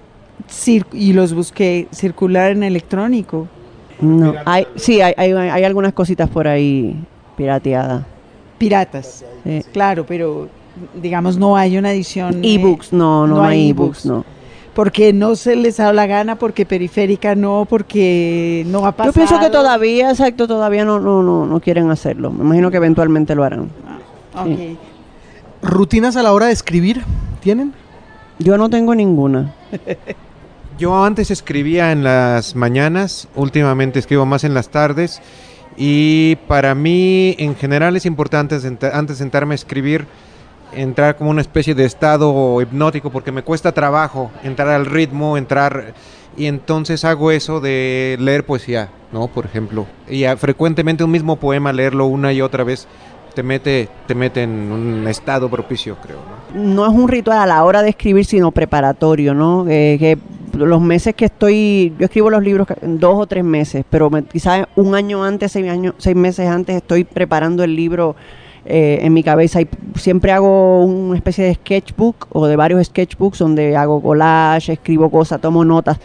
y 0.93 1.13
los 1.13 1.34
busqué, 1.34 1.88
circular 1.91 2.52
en 2.52 2.63
electrónico. 2.63 3.48
No, 4.02 4.34
hay, 4.46 4.67
sí, 4.76 5.02
hay, 5.02 5.13
hay, 5.17 5.32
hay 5.32 5.63
algunas 5.63 5.93
cositas 5.93 6.30
por 6.30 6.48
ahí 6.48 6.96
pirateadas. 7.38 8.04
Piratas, 8.58 9.24
sí. 9.43 9.62
claro, 9.72 10.06
pero 10.06 10.48
digamos 11.02 11.38
no 11.38 11.56
hay 11.56 11.78
una 11.78 11.91
edición. 11.91 12.43
eh, 12.43 12.56
Ebooks, 12.56 12.93
no, 12.93 13.28
no, 13.28 13.36
no 13.36 13.36
no 13.41 13.43
hay 13.43 13.69
ebooks. 13.69 14.06
ebooks, 14.06 14.06
no. 14.06 14.26
Porque 14.74 15.13
no 15.13 15.36
se 15.36 15.56
les 15.56 15.78
da 15.78 15.93
la 15.93 16.08
gana, 16.08 16.36
porque 16.38 16.65
periférica 16.65 17.36
no, 17.36 17.67
porque 17.69 18.63
no 18.67 18.86
ha 18.88 18.91
pasado. 18.91 19.12
Yo 19.12 19.13
pienso 19.13 19.39
que 19.39 19.52
todavía, 19.52 20.10
exacto, 20.10 20.48
todavía 20.48 20.84
no, 20.84 21.00
no, 21.00 21.22
no, 21.22 21.46
no 21.46 21.60
quieren 21.60 21.91
hacerlo. 21.91 22.32
Me 22.32 22.43
imagino 22.43 22.72
que 22.72 22.78
eventualmente 22.78 23.36
lo 23.36 23.43
harán. 23.43 23.69
Ok. 24.36 24.78
¿Rutinas 25.62 26.15
a 26.15 26.24
la 26.24 26.34
hora 26.34 26.48
de 26.48 26.54
escribir? 26.54 27.04
¿Tienen? 27.41 27.74
Yo 28.39 28.58
no 28.58 28.69
tengo 28.69 28.96
ninguna. 28.96 29.54
Yo 30.80 31.03
antes 31.03 31.30
escribía 31.30 31.91
en 31.91 32.03
las 32.03 32.55
mañanas, 32.55 33.28
últimamente 33.36 33.99
escribo 33.99 34.26
más 34.26 34.43
en 34.43 34.55
las 34.55 34.70
tardes 34.70 35.22
y 35.78 36.36
para 36.47 36.74
mí 36.74 37.36
en 37.38 37.55
general 37.55 37.95
es 37.95 38.05
importante 38.05 38.55
antes 38.55 39.18
de 39.18 39.24
sentarme 39.24 39.53
a 39.53 39.55
escribir 39.55 40.08
entrar 40.76 41.16
como 41.16 41.30
una 41.30 41.41
especie 41.41 41.76
de 41.76 41.86
estado 41.86 42.60
hipnótico 42.62 43.12
porque 43.12 43.32
me 43.32 43.43
cuesta 43.43 43.72
trabajo 43.72 44.32
entrar 44.43 44.70
al 44.70 44.86
ritmo, 44.86 45.38
entrar 45.38 45.93
y 46.36 46.47
entonces 46.47 47.05
hago 47.05 47.32
eso 47.32 47.60
de 47.60 48.18
leer 48.20 48.45
poesía, 48.45 48.89
¿no? 49.12 49.28
Por 49.28 49.45
ejemplo, 49.45 49.86
y 50.10 50.26
frecuentemente 50.38 51.03
un 51.03 51.12
mismo 51.12 51.36
poema 51.36 51.72
leerlo 51.72 52.05
una 52.05 52.34
y 52.34 52.41
otra 52.41 52.64
vez 52.64 52.88
te 53.34 53.44
mete 53.44 53.90
te 54.08 54.16
mete 54.16 54.44
en 54.44 54.72
un 54.72 55.08
estado 55.08 55.50
propicio, 55.50 55.98
creo, 56.02 56.18
¿no? 56.18 56.44
no 56.54 56.86
es 56.86 56.94
un 56.94 57.08
ritual 57.08 57.40
a 57.40 57.46
la 57.46 57.64
hora 57.64 57.82
de 57.82 57.90
escribir, 57.90 58.26
sino 58.26 58.52
preparatorio, 58.52 59.34
¿no? 59.34 59.66
Eh, 59.68 59.98
que 60.00 60.18
los 60.58 60.82
meses 60.82 61.16
que 61.16 61.26
estoy, 61.26 61.94
yo 61.98 62.06
escribo 62.06 62.30
los 62.30 62.44
libros 62.44 62.68
dos 62.82 63.16
o 63.16 63.26
tres 63.26 63.44
meses, 63.44 63.84
pero 63.90 64.12
quizás 64.32 64.68
un 64.76 64.94
año 64.94 65.24
antes, 65.24 65.52
seis, 65.52 65.68
años, 65.70 65.96
seis 65.98 66.16
meses 66.16 66.48
antes, 66.48 66.76
estoy 66.76 67.04
preparando 67.04 67.64
el 67.64 67.76
libro 67.76 68.16
eh, 68.66 69.00
en 69.02 69.14
mi 69.14 69.24
cabeza 69.24 69.62
y 69.62 69.68
siempre 69.96 70.32
hago 70.32 70.86
una 70.86 71.18
especie 71.18 71.44
de 71.46 71.56
sketchbook 71.56 72.28
o 72.32 72.46
de 72.46 72.56
varios 72.56 72.86
sketchbooks 72.86 73.40
donde 73.40 73.76
hago 73.76 74.02
collage, 74.02 74.74
escribo 74.74 75.10
cosas, 75.10 75.42
tomo 75.42 75.66
notas. 75.66 76.00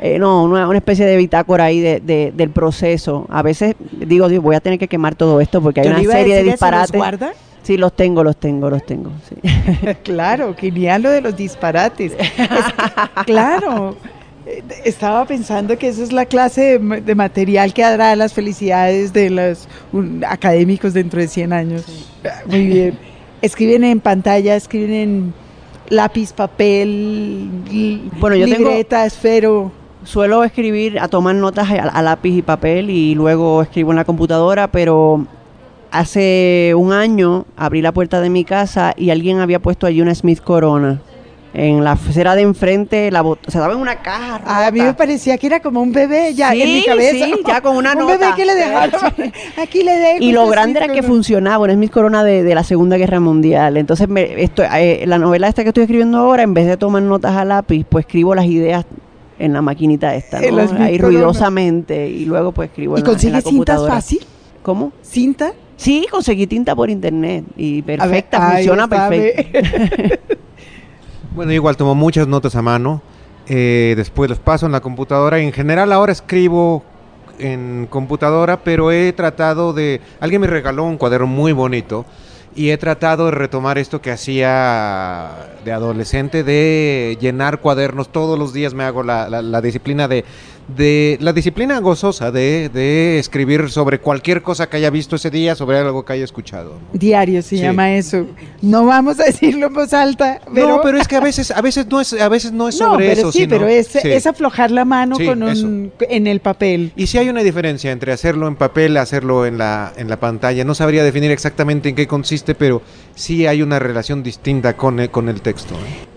Eh, 0.00 0.18
no, 0.18 0.44
una, 0.44 0.68
una 0.68 0.76
especie 0.78 1.06
de 1.06 1.16
bitácora 1.16 1.64
ahí 1.64 1.80
de, 1.80 2.00
de- 2.00 2.32
del 2.36 2.50
proceso. 2.50 3.26
A 3.30 3.42
veces 3.42 3.74
digo, 3.92 4.28
Dios, 4.28 4.42
voy 4.42 4.54
a 4.56 4.60
tener 4.60 4.78
que 4.78 4.88
quemar 4.88 5.14
todo 5.14 5.40
esto 5.40 5.62
porque 5.62 5.80
hay 5.80 5.88
una 5.88 5.98
serie 6.02 6.34
de 6.34 6.40
eso, 6.40 6.44
¿los 6.44 6.52
disparates. 6.54 6.96
guarda? 6.96 7.32
Sí, 7.62 7.76
los 7.76 7.94
tengo, 7.96 8.22
los 8.22 8.36
tengo, 8.36 8.68
los 8.70 8.84
tengo. 8.86 9.10
Sí. 9.28 9.36
claro, 10.04 10.54
genial 10.56 11.02
lo 11.02 11.10
de 11.10 11.20
los 11.22 11.36
disparates. 11.36 12.12
Es 12.12 13.24
claro, 13.24 13.96
eh, 14.46 14.62
estaba 14.84 15.24
pensando 15.24 15.76
que 15.78 15.88
esa 15.88 16.02
es 16.02 16.12
la 16.12 16.26
clase 16.26 16.60
de, 16.60 16.78
ma- 16.78 17.00
de 17.00 17.14
material 17.14 17.72
que 17.74 17.82
hará 17.82 18.14
las 18.16 18.32
felicidades 18.34 19.12
de 19.12 19.30
los 19.30 19.66
un- 19.92 20.22
académicos 20.28 20.94
dentro 20.94 21.20
de 21.20 21.26
100 21.28 21.52
años. 21.52 21.84
Ah, 22.24 22.42
Muy 22.46 22.66
bien. 22.66 22.98
Escriben 23.42 23.82
en 23.84 24.00
pantalla, 24.00 24.54
escriben 24.56 24.92
en 24.92 25.34
lápiz, 25.88 26.32
papel, 26.32 27.48
li- 27.70 28.10
Bueno, 28.20 28.36
yo 28.36 28.46
tengo- 28.46 28.68
libreta, 28.70 29.04
esfero. 29.06 29.72
Suelo 30.06 30.44
escribir, 30.44 30.98
a 31.00 31.08
tomar 31.08 31.34
notas 31.34 31.68
a, 31.70 31.82
a 31.88 32.02
lápiz 32.02 32.30
y 32.36 32.42
papel 32.42 32.90
y 32.90 33.14
luego 33.14 33.60
escribo 33.62 33.90
en 33.90 33.96
la 33.96 34.04
computadora, 34.04 34.68
pero 34.68 35.26
hace 35.90 36.72
un 36.76 36.92
año 36.92 37.44
abrí 37.56 37.82
la 37.82 37.92
puerta 37.92 38.20
de 38.20 38.30
mi 38.30 38.44
casa 38.44 38.94
y 38.96 39.10
alguien 39.10 39.40
había 39.40 39.58
puesto 39.60 39.86
allí 39.86 40.00
una 40.00 40.14
Smith 40.14 40.40
Corona. 40.42 41.00
En 41.54 41.84
la 41.84 41.92
acera 41.92 42.34
de 42.34 42.42
enfrente, 42.42 43.10
la 43.10 43.22
bot- 43.22 43.38
se 43.48 43.58
daba 43.58 43.72
en 43.72 43.80
una 43.80 43.96
caja. 44.02 44.42
A 44.66 44.70
mí 44.70 44.80
me 44.82 44.92
parecía 44.92 45.38
que 45.38 45.46
era 45.46 45.60
como 45.60 45.80
un 45.80 45.90
bebé 45.90 46.34
ya 46.34 46.52
en 46.52 46.70
mi 46.70 46.84
cabeza. 46.84 47.24
sí, 47.24 47.34
ya 47.46 47.62
con 47.62 47.76
una 47.78 47.92
un 47.94 48.00
nota. 48.00 48.18
bebé 48.18 48.26
que 48.36 48.44
le 48.44 48.54
dejaron. 48.54 49.00
Aquí 49.62 49.82
le 49.82 49.96
dejo. 49.96 50.18
Y 50.22 50.32
lo 50.32 50.46
grande 50.48 50.80
era 50.84 50.92
que 50.92 51.02
funcionaba, 51.02 51.64
una 51.64 51.72
Smith 51.72 51.90
Corona 51.90 52.22
de, 52.24 52.42
de 52.42 52.54
la 52.54 52.62
Segunda 52.62 52.98
Guerra 52.98 53.20
Mundial. 53.20 53.78
Entonces, 53.78 54.06
me, 54.06 54.42
esto, 54.42 54.62
eh, 54.64 55.04
la 55.06 55.16
novela 55.16 55.48
esta 55.48 55.62
que 55.62 55.70
estoy 55.70 55.84
escribiendo 55.84 56.18
ahora, 56.18 56.42
en 56.42 56.52
vez 56.52 56.66
de 56.66 56.76
tomar 56.76 57.02
notas 57.02 57.34
a 57.34 57.46
lápiz, 57.46 57.86
pues 57.88 58.04
escribo 58.04 58.34
las 58.34 58.44
ideas 58.44 58.84
en 59.38 59.52
la 59.52 59.62
maquinita 59.62 60.14
esta, 60.14 60.40
¿no? 60.40 60.82
ahí 60.82 60.98
ruidosamente, 60.98 62.08
y 62.08 62.24
luego 62.24 62.52
pues 62.52 62.70
escribo 62.70 62.98
¿Y 62.98 63.02
consigues 63.02 63.44
cintas 63.44 63.44
computadora. 63.44 63.94
fácil? 63.94 64.20
¿Cómo? 64.62 64.92
¿Cinta? 65.02 65.52
Sí, 65.76 66.06
conseguí 66.10 66.46
tinta 66.46 66.74
por 66.74 66.90
internet 66.90 67.44
y 67.56 67.82
ver, 67.82 67.98
perfecta, 67.98 68.52
funciona 68.52 68.86
ve. 68.86 70.20
Bueno, 71.34 71.52
igual 71.52 71.76
tomo 71.76 71.94
muchas 71.94 72.26
notas 72.26 72.56
a 72.56 72.62
mano, 72.62 73.02
eh, 73.46 73.92
después 73.94 74.30
las 74.30 74.38
paso 74.38 74.64
en 74.64 74.72
la 74.72 74.80
computadora. 74.80 75.38
En 75.38 75.52
general 75.52 75.92
ahora 75.92 76.12
escribo 76.12 76.82
en 77.38 77.86
computadora, 77.90 78.64
pero 78.64 78.90
he 78.90 79.12
tratado 79.12 79.74
de... 79.74 80.00
Alguien 80.18 80.40
me 80.40 80.46
regaló 80.46 80.84
un 80.84 80.96
cuaderno 80.96 81.26
muy 81.26 81.52
bonito 81.52 82.06
y 82.56 82.70
he 82.70 82.78
tratado 82.78 83.26
de 83.26 83.32
retomar 83.32 83.76
esto 83.78 84.00
que 84.00 84.10
hacía 84.10 85.30
de 85.64 85.72
adolescente, 85.72 86.42
de 86.42 87.16
llenar 87.20 87.60
cuadernos. 87.60 88.08
Todos 88.10 88.38
los 88.38 88.52
días 88.52 88.72
me 88.74 88.84
hago 88.84 89.02
la, 89.02 89.28
la- 89.28 89.42
la 89.42 89.60
disciplina 89.60 90.08
de, 90.08 90.24
de... 90.68 91.16
La 91.20 91.32
disciplina 91.32 91.78
gozosa 91.80 92.30
de, 92.30 92.68
de 92.72 93.18
escribir 93.18 93.70
sobre 93.70 93.98
cualquier 94.00 94.42
cosa 94.42 94.68
que 94.68 94.76
haya 94.78 94.90
visto 94.90 95.16
ese 95.16 95.30
día, 95.30 95.54
sobre 95.54 95.78
algo 95.78 96.04
que 96.04 96.12
haya 96.14 96.24
escuchado. 96.24 96.70
¿no? 96.92 96.98
Diario 96.98 97.42
se 97.42 97.56
Sí. 97.56 97.62
llama 97.62 97.94
eso. 97.94 98.26
No 98.62 98.84
vamos 98.86 99.18
a 99.20 99.24
decirlo 99.24 99.66
en 99.68 99.74
voz 99.74 99.92
alta. 99.92 100.40
Pero, 100.54 100.68
no, 100.68 100.80
pero 100.82 100.98
es 100.98 101.06
que 101.08 101.16
a 101.16 101.20
veces, 101.20 101.50
a 101.50 101.60
veces 101.60 101.86
no 101.86 102.00
es, 102.00 102.12
a 102.12 102.28
veces 102.28 102.52
no 102.52 102.68
es 102.68 102.80
No, 102.80 102.92
sobre 102.92 103.08
pero 103.08 103.20
eso. 103.20 103.32
sí, 103.32 103.38
sino- 103.40 103.50
pero 103.56 103.68
es, 103.68 103.86
sí. 103.86 103.98
es 104.04 104.26
aflojar 104.26 104.70
la 104.70 104.84
mano 104.84 105.16
Sí, 105.16 105.26
con 105.26 105.42
un, 105.42 105.92
en 106.00 106.26
el 106.26 106.40
papel. 106.40 106.92
Y 106.96 107.06
si 107.06 107.18
hay 107.18 107.28
una 107.28 107.42
diferencia 107.42 107.92
entre 107.92 108.12
hacerlo 108.12 108.48
en 108.48 108.56
papel, 108.56 108.96
hacerlo 108.96 109.46
en 109.46 109.58
la, 109.58 109.92
en 109.96 110.08
la 110.08 110.18
pantalla. 110.18 110.64
No 110.64 110.74
sabría 110.74 111.04
definir 111.04 111.30
exactamente 111.30 111.88
en 111.88 111.94
qué 111.94 112.06
consiste, 112.06 112.54
pero 112.54 112.82
sí 113.14 113.46
hay 113.46 113.62
una 113.62 113.78
relación 113.78 114.22
distinta 114.22 114.76
con 114.76 115.00
el, 115.00 115.10
con 115.10 115.28
el 115.28 115.40
texto. 115.42 115.74
¿eh? 115.74 116.15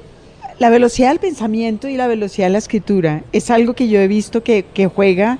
La 0.59 0.69
velocidad 0.69 1.09
del 1.09 1.19
pensamiento 1.19 1.87
y 1.87 1.95
la 1.95 2.07
velocidad 2.07 2.47
de 2.47 2.51
la 2.51 2.57
escritura 2.57 3.23
es 3.31 3.49
algo 3.49 3.75
que 3.75 3.87
yo 3.87 4.01
he 4.01 4.09
visto 4.09 4.43
que, 4.43 4.65
que 4.73 4.87
juega 4.87 5.39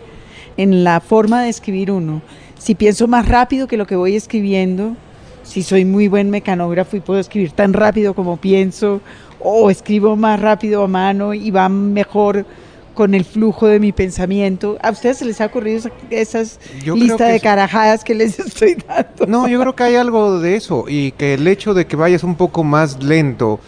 en 0.56 0.86
la 0.86 1.02
forma 1.02 1.44
de 1.44 1.50
escribir 1.50 1.92
uno. 1.92 2.22
Si 2.58 2.74
pienso 2.74 3.06
más 3.06 3.28
rápido 3.28 3.68
que 3.68 3.76
lo 3.76 3.86
que 3.86 3.98
voy 3.98 4.16
escribiendo, 4.16 4.96
si 5.44 5.62
soy 5.62 5.84
muy 5.84 6.08
buen 6.08 6.30
mecanógrafo 6.30 6.96
y 6.96 7.02
puedo 7.02 7.20
escribir 7.20 7.52
tan 7.52 7.74
rápido 7.74 8.14
como 8.14 8.38
pienso, 8.38 9.02
o 9.42 9.70
escribo 9.70 10.16
más 10.16 10.40
rápido 10.40 10.84
a 10.84 10.88
mano 10.88 11.34
y 11.34 11.52
va 11.52 11.68
mejor 11.68 12.46
con 12.94 13.14
el 13.14 13.26
flujo 13.26 13.68
de 13.68 13.82
mi 13.82 13.92
pensamiento. 13.92 14.78
¿A 14.82 14.90
ustedes 14.92 15.18
se 15.18 15.26
les 15.26 15.42
ha 15.42 15.48
ocurrido 15.48 15.80
esa, 15.80 15.92
esas 16.10 16.60
lista 16.86 17.28
de 17.28 17.42
carajadas 17.42 18.06
que 18.06 18.16
les 18.16 18.40
estoy 18.46 18.76
dando? 18.88 19.26
No, 19.28 19.50
yo 19.50 19.60
creo 19.60 19.76
que 19.76 19.84
hay 19.84 19.96
algo 19.96 20.40
de 20.40 20.56
eso 20.56 20.86
y 20.88 21.12
que 21.12 21.34
el 21.34 21.46
hecho 21.46 21.74
de 21.74 21.88
que 21.88 21.98
vayas 21.98 22.24
un 22.24 22.36
poco 22.36 22.64
más 22.64 23.04
lento 23.04 23.60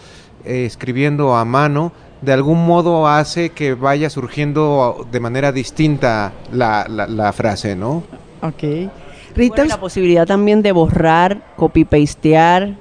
eh, 0.44 0.64
escribiendo 0.66 1.34
a 1.36 1.44
mano, 1.44 1.92
de 2.20 2.32
algún 2.32 2.64
modo 2.66 3.08
hace 3.08 3.50
que 3.50 3.74
vaya 3.74 4.08
surgiendo 4.10 5.06
de 5.10 5.20
manera 5.20 5.50
distinta 5.52 6.32
la, 6.52 6.86
la- 6.88 7.06
la 7.06 7.32
frase, 7.32 7.74
¿no? 7.76 8.02
Ok. 8.42 8.62
Rita, 9.34 9.54
Bueno, 9.56 9.64
la 9.70 9.80
posibilidad 9.80 10.26
también 10.26 10.62
de 10.62 10.72
borrar, 10.72 11.42
copy-pastear, 11.56 12.74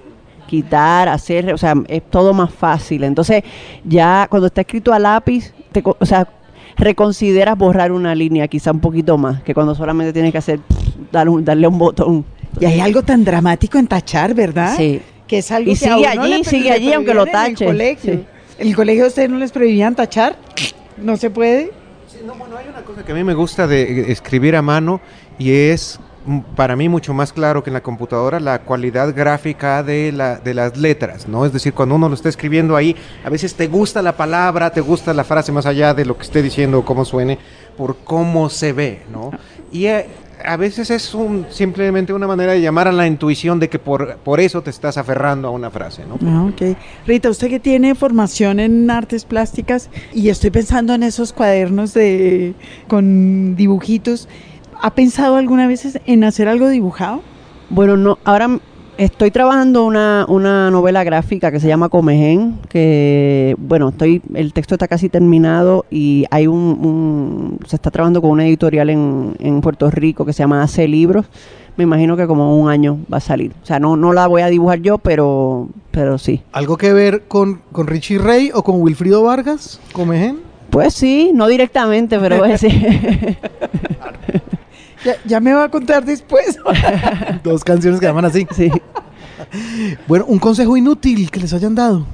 quitar, 0.47 1.07
hacer, 1.09 1.53
o 1.53 1.57
sea, 1.57 1.73
es 1.87 2.01
todo 2.09 2.33
más 2.33 2.53
fácil. 2.53 3.03
Entonces, 3.03 3.43
ya 3.85 4.27
cuando 4.29 4.47
está 4.47 4.61
escrito 4.61 4.93
a 4.93 4.99
lápiz, 4.99 5.53
te 5.71 5.81
o 5.85 6.05
sea, 6.05 6.27
reconsideras 6.77 7.57
borrar 7.57 7.91
una 7.91 8.13
línea 8.15 8.47
quizá 8.47 8.71
un 8.71 8.79
poquito 8.79 9.17
más, 9.17 9.41
que 9.43 9.53
cuando 9.53 9.75
solamente 9.75 10.13
tienes 10.13 10.31
que 10.31 10.37
hacer, 10.39 10.59
dar 11.11 11.29
un- 11.29 11.43
darle 11.45 11.67
un 11.67 11.77
botón. 11.77 12.25
y 12.59 12.65
hay 12.65 12.81
algo 12.81 13.01
tan 13.01 13.23
dramático 13.23 13.77
en 13.77 13.87
tachar, 13.87 14.33
¿verdad? 14.33 14.75
Sí. 14.75 15.01
Que 15.31 15.37
es 15.37 15.49
algo 15.51 15.71
Y 15.71 15.77
que 15.77 15.85
a 15.89 15.95
sigue 15.95 16.09
uno 16.11 16.21
allí, 16.23 16.37
le- 16.39 16.43
sigue 16.43 16.63
le 16.65 16.71
allí, 16.71 16.91
aunque 16.93 17.13
lo 17.13 17.25
en 17.25 17.31
tache. 17.31 17.63
El 17.65 17.71
colegio. 17.71 18.13
Sí. 18.13 18.25
¿En 18.59 18.67
el 18.67 18.75
colegio 18.75 19.05
a 19.05 19.07
ustedes 19.07 19.29
no 19.29 19.37
les 19.37 19.51
prohibían 19.53 19.95
tachar? 19.95 20.35
No 20.97 21.15
se 21.15 21.29
puede. 21.29 21.71
no, 22.25 22.35
bueno, 22.35 22.57
hay 22.57 22.67
una 22.67 22.81
cosa 22.83 23.03
que 23.05 23.13
a 23.13 23.15
mí 23.15 23.23
me 23.23 23.33
gusta 23.33 23.65
de 23.65 23.81
eh, 23.81 24.11
escribir 24.11 24.57
a 24.57 24.61
mano 24.61 24.99
y 25.39 25.51
es 25.53 25.99
mm, 26.25 26.39
para 26.55 26.75
mí 26.75 26.89
mucho 26.89 27.13
más 27.13 27.31
claro 27.31 27.63
que 27.63 27.69
en 27.69 27.75
la 27.75 27.81
computadora 27.81 28.39
la 28.41 28.59
cualidad 28.63 29.15
gráfica 29.15 29.81
de, 29.83 30.11
la, 30.11 30.35
de 30.37 30.53
las 30.53 30.75
letras, 30.77 31.27
¿no? 31.29 31.45
Es 31.45 31.53
decir, 31.53 31.73
cuando 31.73 31.95
uno 31.95 32.09
lo 32.09 32.13
está 32.15 32.27
escribiendo 32.27 32.75
ahí, 32.75 32.93
a 33.23 33.29
veces 33.29 33.55
te 33.55 33.67
gusta 33.67 34.01
la 34.01 34.17
palabra, 34.17 34.69
te 34.71 34.81
gusta 34.81 35.13
la 35.13 35.23
frase 35.23 35.51
más 35.53 35.65
allá 35.65 35.93
de 35.93 36.03
lo 36.05 36.17
que 36.17 36.23
esté 36.23 36.41
diciendo 36.43 36.79
o 36.79 36.85
cómo 36.85 37.05
suene, 37.05 37.39
por 37.77 37.95
cómo 38.03 38.49
se 38.49 38.73
ve, 38.73 39.03
¿no? 39.11 39.31
Y 39.71 39.85
eh, 39.85 40.05
a 40.45 40.57
veces 40.57 40.89
es 40.91 41.13
un, 41.13 41.45
simplemente 41.49 42.13
una 42.13 42.27
manera 42.27 42.53
de 42.53 42.61
llamar 42.61 42.87
a 42.87 42.91
la 42.91 43.07
intuición 43.07 43.59
de 43.59 43.69
que 43.69 43.79
por, 43.79 44.17
por 44.17 44.39
eso 44.39 44.61
te 44.61 44.69
estás 44.69 44.97
aferrando 44.97 45.47
a 45.47 45.51
una 45.51 45.69
frase, 45.69 46.03
¿no? 46.05 46.17
Ah, 46.27 46.45
ok. 46.49 46.77
Rita, 47.05 47.29
usted 47.29 47.49
que 47.49 47.59
tiene 47.59 47.95
formación 47.95 48.59
en 48.59 48.89
artes 48.89 49.25
plásticas 49.25 49.89
y 50.13 50.29
estoy 50.29 50.49
pensando 50.49 50.93
en 50.93 51.03
esos 51.03 51.33
cuadernos 51.33 51.93
de 51.93 52.53
con 52.87 53.55
dibujitos, 53.55 54.27
¿ha 54.81 54.93
pensado 54.93 55.35
alguna 55.35 55.67
vez 55.67 55.99
en 56.05 56.23
hacer 56.23 56.47
algo 56.47 56.69
dibujado? 56.69 57.21
Bueno, 57.69 57.97
no, 57.97 58.17
ahora 58.23 58.59
estoy 59.05 59.31
trabajando 59.31 59.83
una, 59.85 60.25
una 60.29 60.69
novela 60.69 61.03
gráfica 61.03 61.51
que 61.51 61.59
se 61.59 61.67
llama 61.67 61.89
Comején, 61.89 62.59
que, 62.69 63.55
bueno, 63.57 63.89
estoy, 63.89 64.21
el 64.35 64.53
texto 64.53 64.75
está 64.75 64.87
casi 64.87 65.09
terminado 65.09 65.85
y 65.89 66.25
hay 66.29 66.47
un, 66.47 66.55
un- 66.57 67.59
se 67.67 67.75
está 67.75 67.89
trabajando 67.91 68.21
con 68.21 68.29
una 68.31 68.45
editorial 68.45 68.89
en, 68.89 69.35
en 69.39 69.61
Puerto 69.61 69.89
Rico 69.89 70.23
que 70.25 70.33
se 70.33 70.43
llama 70.43 70.61
Hace 70.61 70.87
Libros. 70.87 71.25
Me 71.77 71.83
imagino 71.85 72.15
que 72.17 72.27
como 72.27 72.59
un 72.61 72.69
año 72.69 72.99
va 73.11 73.17
a 73.17 73.21
salir. 73.21 73.53
O 73.63 73.65
sea, 73.65 73.79
no, 73.79 73.95
no 73.97 74.13
la 74.13 74.27
voy 74.27 74.41
a 74.41 74.47
dibujar 74.47 74.79
yo, 74.81 74.97
pero, 74.97 75.69
pero 75.89 76.17
sí. 76.17 76.41
¿Algo 76.51 76.77
que 76.77 76.93
ver 76.93 77.23
con, 77.27 77.61
con 77.71 77.87
Richie 77.87 78.19
Rey 78.19 78.51
o 78.53 78.61
con 78.63 78.81
Wilfrido 78.81 79.23
Vargas? 79.23 79.79
¿Comején? 79.93 80.39
Pues 80.69 80.93
sí, 80.93 81.31
no 81.33 81.47
directamente, 81.47 82.19
pero 82.19 82.37
pues 82.39 82.61
sí. 82.61 82.69
Ya, 85.05 85.15
ya 85.25 85.39
me 85.39 85.53
va 85.53 85.65
a 85.65 85.69
contar 85.69 86.05
después. 86.05 86.57
Dos 87.43 87.63
canciones 87.63 87.99
que 87.99 88.05
llaman 88.05 88.25
así. 88.25 88.47
sí. 88.55 88.69
Bueno, 90.07 90.25
un 90.27 90.39
consejo 90.39 90.77
inútil 90.77 91.29
que 91.31 91.39
les 91.39 91.53
hayan 91.53 91.75
dado. 91.75 92.05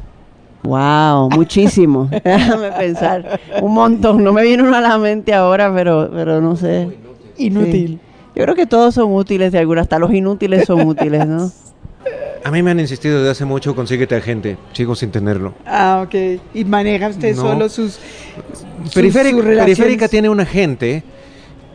Wow, 0.63 1.29
muchísimo. 1.29 2.09
Déjame 2.23 2.71
pensar. 2.71 3.39
Un 3.61 3.73
montón. 3.73 4.23
No 4.23 4.33
me 4.33 4.43
viene 4.43 4.63
uno 4.63 4.75
a 4.75 4.81
la 4.81 4.97
mente 4.97 5.33
ahora, 5.33 5.73
pero, 5.73 6.09
pero 6.11 6.41
no 6.41 6.55
sé. 6.55 6.89
Inútil. 7.37 7.99
Yo 8.35 8.43
creo 8.43 8.55
que 8.55 8.65
todos 8.65 8.93
son 8.95 9.13
útiles 9.13 9.51
de 9.51 9.59
alguna, 9.59 9.81
hasta 9.81 9.97
los 9.99 10.13
inútiles 10.13 10.65
son 10.65 10.81
útiles, 10.87 11.25
¿no? 11.25 11.51
A 12.43 12.51
mí 12.51 12.63
me 12.63 12.71
han 12.71 12.79
insistido 12.79 13.17
desde 13.17 13.31
hace 13.31 13.45
mucho, 13.45 13.75
consíguete 13.75 14.15
a 14.15 14.21
gente. 14.21 14.57
Sigo 14.71 14.95
sin 14.95 15.11
tenerlo. 15.11 15.53
Ah, 15.65 16.01
ok. 16.05 16.39
¿Y 16.53 16.63
maneja 16.63 17.09
usted 17.09 17.35
No. 17.35 17.41
solo 17.41 17.67
sus, 17.67 17.99
sus- 18.83 18.93
Periférica, 18.93 19.35
sus 19.35 19.43
relaciones? 19.43 19.77
Periférica 19.77 20.07
tiene 20.07 20.29
un 20.29 20.39
agente 20.39 21.03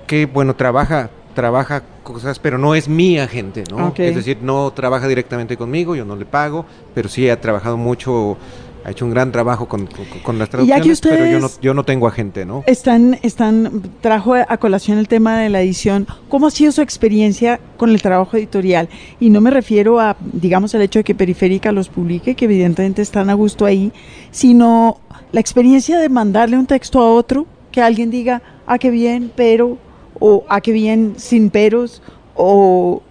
que, 0.06 0.26
bueno, 0.26 0.54
trabaja, 0.56 1.10
trabaja 1.34 1.82
cosas, 2.02 2.38
pero 2.38 2.58
no 2.58 2.74
es 2.74 2.88
mi 2.88 3.18
agente, 3.18 3.64
¿no? 3.70 3.78
Es 4.08 4.14
decir, 4.16 4.38
no 4.42 4.70
trabaja 4.72 5.08
directamente 5.08 5.56
conmigo, 5.56 5.94
yo 5.96 6.04
no 6.04 6.16
le 6.16 6.24
pago, 6.26 6.64
pero 6.94 7.08
sí 7.08 7.28
ha 7.30 7.40
trabajado 7.40 7.76
mucho, 7.76 8.36
ha 8.84 8.90
hecho 8.90 9.04
un 9.04 9.12
gran 9.12 9.30
trabajo 9.30 9.66
con, 9.68 9.86
con- 9.86 10.04
con 10.24 10.38
las 10.38 10.48
traducciones, 10.50 11.00
pero 11.00 11.24
yo 11.26 11.38
no, 11.40 11.48
yo 11.62 11.72
no 11.74 11.84
tengo 11.84 12.08
agente, 12.08 12.44
¿no? 12.44 12.64
Están, 12.66 13.18
están, 13.22 13.82
trajo 14.00 14.34
a 14.34 14.56
colación 14.58 14.98
el 14.98 15.06
tema 15.06 15.38
de 15.38 15.48
la 15.48 15.62
edición. 15.62 16.06
¿Cómo 16.28 16.48
ha 16.48 16.50
sido 16.50 16.72
su 16.72 16.82
experiencia 16.82 17.60
con 17.76 17.90
el 17.90 18.02
trabajo 18.02 18.36
editorial? 18.36 18.88
Y 19.20 19.30
no 19.30 19.40
me 19.40 19.50
refiero 19.50 20.00
a, 20.00 20.16
digamos, 20.32 20.74
el 20.74 20.82
hecho 20.82 20.98
de 20.98 21.04
que 21.04 21.14
Periférica 21.14 21.70
los 21.70 21.88
publique, 21.88 22.34
que 22.34 22.44
evidentemente 22.46 23.00
están 23.02 23.30
a 23.30 23.34
gusto 23.34 23.64
ahí, 23.64 23.92
sino 24.32 24.98
la 25.30 25.40
experiencia 25.40 25.98
de 25.98 26.08
mandarle 26.08 26.58
un 26.58 26.66
texto 26.66 26.98
a 27.00 27.08
otro, 27.10 27.46
que 27.70 27.80
alguien 27.80 28.10
diga, 28.10 28.42
ah, 28.66 28.78
qué 28.78 28.90
bien, 28.90 29.30
pero, 29.36 29.78
o 30.24 30.44
ah, 30.48 30.60
qué 30.60 30.70
bien, 30.72 31.14
sin 31.16 31.50
peros, 31.50 32.00
o 32.36 33.02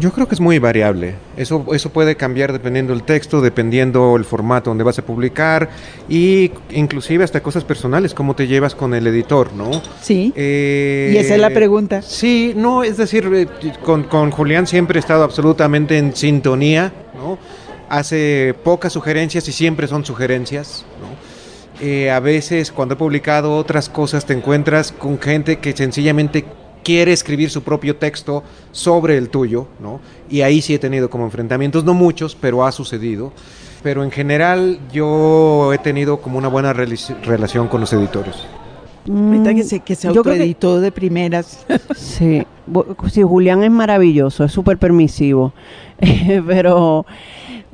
Yo 0.00 0.10
creo 0.12 0.26
que 0.26 0.34
es 0.34 0.40
muy 0.40 0.58
variable. 0.58 1.14
Eso, 1.36 1.64
eso 1.72 1.90
puede 1.90 2.16
cambiar 2.16 2.52
dependiendo 2.52 2.92
del 2.92 3.04
texto, 3.04 3.40
dependiendo 3.40 4.16
el 4.16 4.24
formato 4.24 4.70
donde 4.70 4.82
vas 4.82 4.98
a 4.98 5.02
publicar 5.02 5.70
y 6.08 6.50
inclusive 6.70 7.22
hasta 7.22 7.40
cosas 7.40 7.62
personales, 7.64 8.12
cómo 8.12 8.34
te 8.34 8.46
llevas 8.48 8.74
con 8.74 8.94
el 8.94 9.06
editor, 9.06 9.52
¿no? 9.54 9.70
sí. 10.02 10.32
Eh, 10.34 11.12
Y 11.14 11.18
esa 11.18 11.34
es 11.36 11.40
la 11.40 11.50
pregunta. 11.50 12.02
Sí, 12.02 12.52
no, 12.56 12.82
es 12.82 12.96
decir, 12.96 13.30
eh, 13.32 13.46
con, 13.84 14.02
con 14.04 14.32
Julián 14.32 14.66
siempre 14.66 14.98
he 14.98 15.00
estado 15.00 15.22
absolutamente 15.22 15.96
en 15.98 16.14
sintonía, 16.16 16.92
¿no? 17.16 17.38
Hace 17.88 18.52
pocas 18.64 18.92
sugerencias 18.92 19.46
y 19.48 19.52
siempre 19.52 19.86
son 19.86 20.04
sugerencias. 20.04 20.84
Eh, 21.80 22.10
a 22.10 22.20
veces 22.20 22.72
cuando 22.72 22.94
he 22.94 22.96
publicado 22.96 23.54
otras 23.56 23.88
cosas 23.88 24.24
te 24.24 24.32
encuentras 24.32 24.92
con 24.92 25.18
gente 25.18 25.58
que 25.58 25.72
sencillamente 25.76 26.44
quiere 26.82 27.12
escribir 27.12 27.50
su 27.50 27.62
propio 27.62 27.96
texto 27.96 28.42
sobre 28.72 29.18
el 29.18 29.28
tuyo, 29.28 29.66
¿no? 29.80 30.00
Y 30.30 30.40
ahí 30.40 30.62
sí 30.62 30.74
he 30.74 30.78
tenido 30.78 31.10
como 31.10 31.24
enfrentamientos, 31.24 31.84
no 31.84 31.92
muchos, 31.94 32.34
pero 32.34 32.64
ha 32.64 32.72
sucedido. 32.72 33.32
Pero 33.82 34.02
en 34.04 34.10
general 34.10 34.78
yo 34.92 35.72
he 35.72 35.78
tenido 35.78 36.18
como 36.20 36.38
una 36.38 36.48
buena 36.48 36.72
relici- 36.72 37.14
relación 37.22 37.68
con 37.68 37.80
los 37.82 37.92
editores. 37.92 38.34
Ahorita 39.08 39.54
que 39.54 39.62
Mm, 39.62 39.66
se, 39.66 39.80
que 39.80 39.94
se 39.94 40.08
creo 40.08 40.22
que- 40.22 40.30
autoeditó 40.30 40.80
de 40.80 40.90
primeras. 40.92 41.66
Sí, 41.96 42.42
sí, 43.12 43.22
Julián 43.22 43.62
es 43.62 43.70
maravilloso, 43.70 44.44
es 44.44 44.50
súper 44.52 44.78
permisivo, 44.78 45.52
pero 46.46 47.04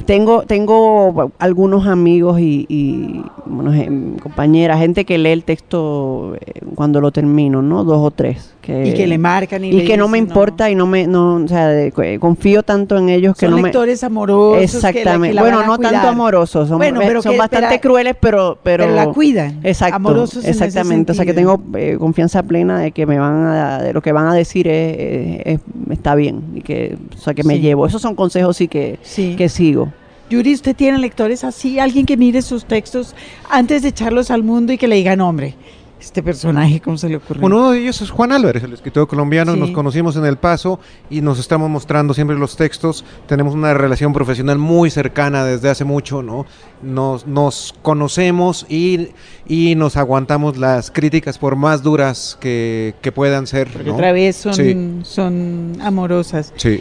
tengo, 0.05 0.43
tengo 0.43 1.33
algunos 1.39 1.87
amigos 1.87 2.41
y, 2.41 2.67
y, 2.69 3.23
bueno, 3.47 3.73
gen- 3.73 4.19
compañeras, 4.19 4.79
gente 4.79 5.05
que 5.05 5.19
lee 5.19 5.31
el 5.31 5.45
texto 5.45 6.35
eh, 6.37 6.61
cuando 6.75 7.01
lo 7.01 7.11
termino, 7.13 7.63
¿no? 7.63 7.85
Dos 7.85 7.99
o 7.99 8.11
tres. 8.11 8.55
Que, 8.63 8.87
y 8.89 8.95
que 8.95 9.09
le 9.09 9.19
marcan 9.19 9.65
y, 9.65 9.69
y 9.71 9.73
le 9.73 9.85
que 9.85 9.97
no 9.97 10.07
me 10.07 10.19
importa 10.19 10.71
y 10.71 10.77
no 10.77 10.87
me, 10.87 11.09
no, 11.09 11.35
o 11.35 11.49
sea, 11.49 11.67
de- 11.69 11.91
confío 12.21 12.63
tanto 12.63 12.97
en 12.97 13.09
ellos 13.09 13.35
que 13.37 13.47
Son 13.47 13.51
no 13.51 13.57
me... 13.57 13.65
lectores 13.65 14.05
amorosos. 14.05 14.53
que 14.57 14.61
la- 14.61 14.93
que 14.93 14.99
Exactamente. 15.01 15.35
la 15.35 15.43
bueno, 15.43 15.67
no 15.67 15.79
tanto 15.79 16.07
amorosos, 16.09 16.69
son, 16.69 16.79
Bueno, 16.79 17.01
pero 17.05 17.21
son 17.23 17.33
que- 17.33 17.39
bastante 17.39 17.81
crueles, 17.81 18.15
pero, 18.21 18.57
pero... 18.63 18.85
Pero, 18.85 18.95
la 18.95 19.07
cuidan. 19.09 19.59
Exacto, 19.65 19.97
Amorosos 19.97 20.45
exactamente. 20.45 21.11
O 21.11 21.15
sea 21.17 21.25
que 21.25 21.35
tengo 21.35 21.61
eh, 21.77 21.97
confianza 21.99 22.43
plena 22.45 22.79
de 22.79 22.93
que 22.93 23.05
me 23.05 23.19
van 23.19 23.47
a, 23.47 23.83
de 23.83 23.93
lo 23.93 24.01
que 24.01 24.13
van 24.13 24.29
a 24.29 24.35
decir 24.35 24.69
es, 24.69 24.97
es- 25.45 25.55
es- 25.57 25.61
está 25.91 26.15
bien 26.15 26.43
y 26.55 26.61
que, 26.61 26.97
o 27.17 27.19
sea 27.19 27.35
que 27.35 27.43
me 27.43 27.59
llevo. 27.59 27.85
Esos 27.85 28.01
son 28.01 28.15
consejos 28.15 28.57
sí 28.57 28.69
que, 28.69 28.99
Sí. 29.03 29.35
que 29.37 29.49
sigo. 29.49 29.93
Yuri, 30.31 30.55
¿usted 30.55 30.77
tiene 30.77 30.99
lectores 30.99 31.43
así? 31.43 31.79
Alguien 31.81 32.07
que 32.07 32.17
mire 32.17 32.41
sus 32.43 32.65
textos 32.65 33.15
antes 33.51 33.83
de 33.83 33.89
echarlos 33.89 34.31
al 34.31 34.45
mundo 34.45 34.73
y 34.73 34.79
que 34.79 34.87
le 34.89 34.95
digan, 34.97 35.21
hombre, 35.21 35.55
este 36.03 36.23
personaje, 36.23 36.81
¿cómo 36.81 36.99
se 36.99 37.09
le 37.09 37.17
ocurrió? 37.17 37.41
Bueno, 37.41 37.57
uno 37.59 37.71
de 37.71 37.79
ellos 37.81 38.03
es 38.03 38.11
Juan 38.11 38.33
Álvarez, 38.33 38.63
el 38.65 38.73
escritor 38.73 39.07
colombiano. 39.07 39.55
Sí. 39.55 39.61
Nos 39.61 39.71
conocimos 39.71 40.17
en 40.17 40.25
El 40.25 40.37
Paso 40.37 40.81
y 41.09 41.21
nos 41.21 41.39
estamos 41.39 41.71
mostrando 41.71 42.13
siempre 42.13 42.37
los 42.37 42.57
textos. 42.57 43.05
Tenemos 43.27 43.55
una 43.55 43.73
relación 43.73 44.13
profesional 44.13 44.59
muy 44.59 44.91
cercana 44.91 45.45
desde 45.45 45.71
hace 45.71 45.85
mucho, 45.85 46.23
¿no? 46.23 46.45
Nos, 46.83 47.27
nos 47.27 47.75
conocemos 47.83 48.67
y, 48.69 49.11
y 49.47 49.75
nos 49.77 49.97
aguantamos 49.97 50.57
las 50.59 50.91
críticas 50.91 51.39
por 51.39 51.55
más 51.57 51.83
duras 51.83 52.37
que, 52.41 52.95
que 53.01 53.13
puedan 53.13 53.47
ser. 53.47 53.69
Porque 53.73 53.89
¿no? 53.91 53.95
otra 53.95 54.13
vez 54.13 54.37
son, 54.37 54.55
Sí. 54.55 54.99
son 55.05 55.77
amorosas. 55.81 56.53
Sí. 56.57 56.81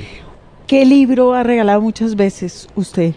¿Qué 0.65 0.85
libro 0.85 1.33
ha 1.33 1.43
regalado 1.43 1.79
muchas 1.81 2.15
veces 2.15 2.67
usted? 2.75 3.13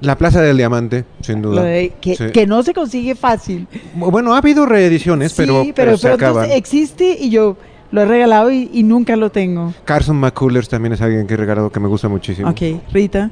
La 0.00 0.16
Plaza 0.16 0.40
del 0.40 0.56
Diamante, 0.56 1.04
sin 1.20 1.42
duda. 1.42 1.62
De- 1.62 1.92
que, 2.00 2.16
Sí. 2.16 2.24
que 2.32 2.46
no 2.46 2.62
se 2.62 2.72
consigue 2.72 3.14
fácil. 3.14 3.66
Bueno, 3.94 4.34
ha 4.34 4.38
habido 4.38 4.64
reediciones, 4.66 5.34
pero, 5.34 5.62
sí, 5.62 5.72
pero, 5.74 5.88
pero, 5.92 5.98
se 5.98 6.08
de 6.08 6.16
pronto 6.16 6.38
acaban. 6.40 6.50
existe 6.56 7.16
y 7.20 7.30
yo 7.30 7.56
lo 7.92 8.02
he 8.02 8.04
regalado 8.06 8.50
y, 8.50 8.70
y 8.72 8.82
nunca 8.82 9.16
lo 9.16 9.30
tengo. 9.30 9.74
Carson 9.84 10.16
McCullers 10.16 10.68
también 10.68 10.92
es 10.94 11.00
alguien 11.02 11.26
que 11.26 11.34
he 11.34 11.36
regalado 11.36 11.70
que 11.70 11.80
me 11.80 11.88
gusta 11.88 12.08
muchísimo. 12.08 12.48
Ok, 12.48 12.60
Rita. 12.92 13.30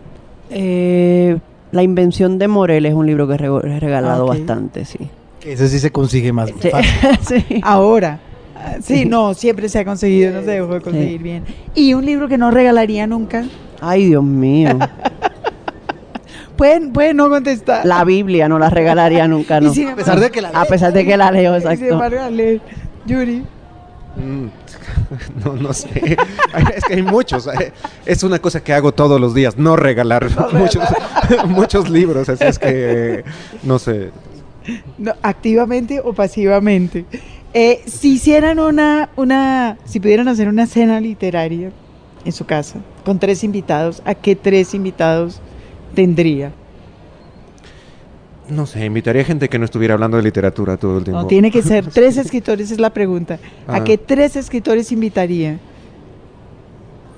Eh, 0.51 1.39
La 1.71 1.83
invención 1.83 2.39
de 2.39 2.49
Morel 2.49 2.87
es 2.87 2.95
un 2.95 3.07
libro 3.07 3.29
que 3.29 3.35
he 3.35 3.81
regalado 3.81 4.25
Ok. 4.25 4.31
bastante, 4.31 4.85
sí. 4.87 4.99
Que 5.39 5.53
ese 5.53 5.69
sí 5.69 5.79
se 5.79 5.91
consigue 5.93 6.33
más 6.33 6.51
Sí. 6.61 6.71
fácil. 6.71 6.91
Sí. 7.49 7.61
Ahora. 7.63 8.21
Ah, 8.57 8.77
Sí, 8.83 9.05
no, 9.05 9.35
siempre 9.35 9.69
se 9.69 9.79
ha 9.79 9.85
conseguido, 9.85 10.33
no 10.33 10.41
se 10.41 10.51
dejó 10.51 10.75
de 10.75 10.81
conseguir 10.81 11.23
bien. 11.23 11.45
¿Y 11.75 11.95
un 11.95 12.05
libro 12.05 12.27
que 12.27 12.39
no 12.39 12.51
regalaría 12.51 13.07
nunca? 13.07 13.45
Ay, 13.81 14.07
Dios 14.07 14.25
mío. 14.25 14.77
Pueden, 16.59 16.93
pueden 16.93 17.17
no 17.17 17.31
contestar. 17.31 17.87
La 17.87 18.05
Biblia 18.05 18.49
no 18.49 18.59
la 18.59 18.69
regalaría 18.69 19.27
nunca, 19.35 19.59
Y 19.59 19.65
¿no? 19.65 19.73
sin 19.73 19.89
A 19.89 19.97
pesar 19.97 20.21
de 20.21 20.31
que 20.31 20.43
la 20.43 20.49
A 20.51 20.65
pesar 20.67 20.93
de 20.93 21.07
que 21.07 21.17
la 21.17 21.31
leo, 21.31 21.57
y 21.57 21.61
sin 21.61 21.71
exacto. 21.71 21.95
embargo, 21.95 22.17
la 22.17 22.31
lee. 22.31 22.61
Yuri. 23.07 23.45
Mm, 24.17 24.47
No, 25.45 25.55
no 25.55 25.73
sé. 25.73 26.17
Es 26.75 26.85
que 26.85 26.95
hay 26.95 27.03
muchos. 27.03 27.47
eh. 27.47 27.73
Es 28.05 28.23
una 28.25 28.39
cosa 28.41 28.63
que 28.63 28.73
hago 28.75 28.93
todos 28.93 29.21
los 29.21 29.33
días, 29.35 29.57
no 29.57 29.77
regalar 29.77 30.27
muchos, 30.53 30.83
muchos 31.47 31.89
libros. 31.89 32.29
Así 32.29 32.45
es 32.45 32.59
que, 32.59 33.25
no 33.63 33.79
sé. 33.79 34.11
No, 34.99 35.15
activamente 35.23 36.01
o 36.05 36.13
pasivamente. 36.13 37.05
Eh, 37.55 37.83
si 37.87 38.15
hicieran 38.15 38.59
una, 38.59 39.09
una, 39.17 39.79
si 39.87 40.01
pudieran 40.01 40.29
hacer 40.29 40.49
una 40.49 40.67
cena 40.67 41.01
literaria 41.01 41.71
en 42.25 42.33
su 42.33 42.45
casa 42.45 42.81
con 43.05 43.19
tres 43.19 43.43
invitados, 43.45 44.03
¿a 44.05 44.15
qué 44.15 44.37
tres 44.37 44.75
invitados 44.75 45.41
tendría? 45.99 46.53
No 48.49 48.67
sé, 48.67 48.85
invitaría 48.85 49.25
gente 49.25 49.49
que 49.49 49.59
no 49.59 49.65
estuviera 49.65 49.95
hablando 49.95 50.17
de 50.17 50.23
literatura 50.23 50.77
todo 50.77 50.99
el 50.99 51.03
tiempo. 51.05 51.23
No, 51.23 51.27
tiene 51.27 51.51
que 51.51 51.61
ser 51.61 51.87
tres 51.93 52.17
escritores, 52.17 52.71
es 52.71 52.79
la 52.79 52.91
pregunta. 52.91 53.41
¿A 53.67 53.77
Ah. 53.79 53.85
qué 53.85 53.99
tres 53.99 54.37
escritores 54.37 54.93
invitaría? 54.93 55.59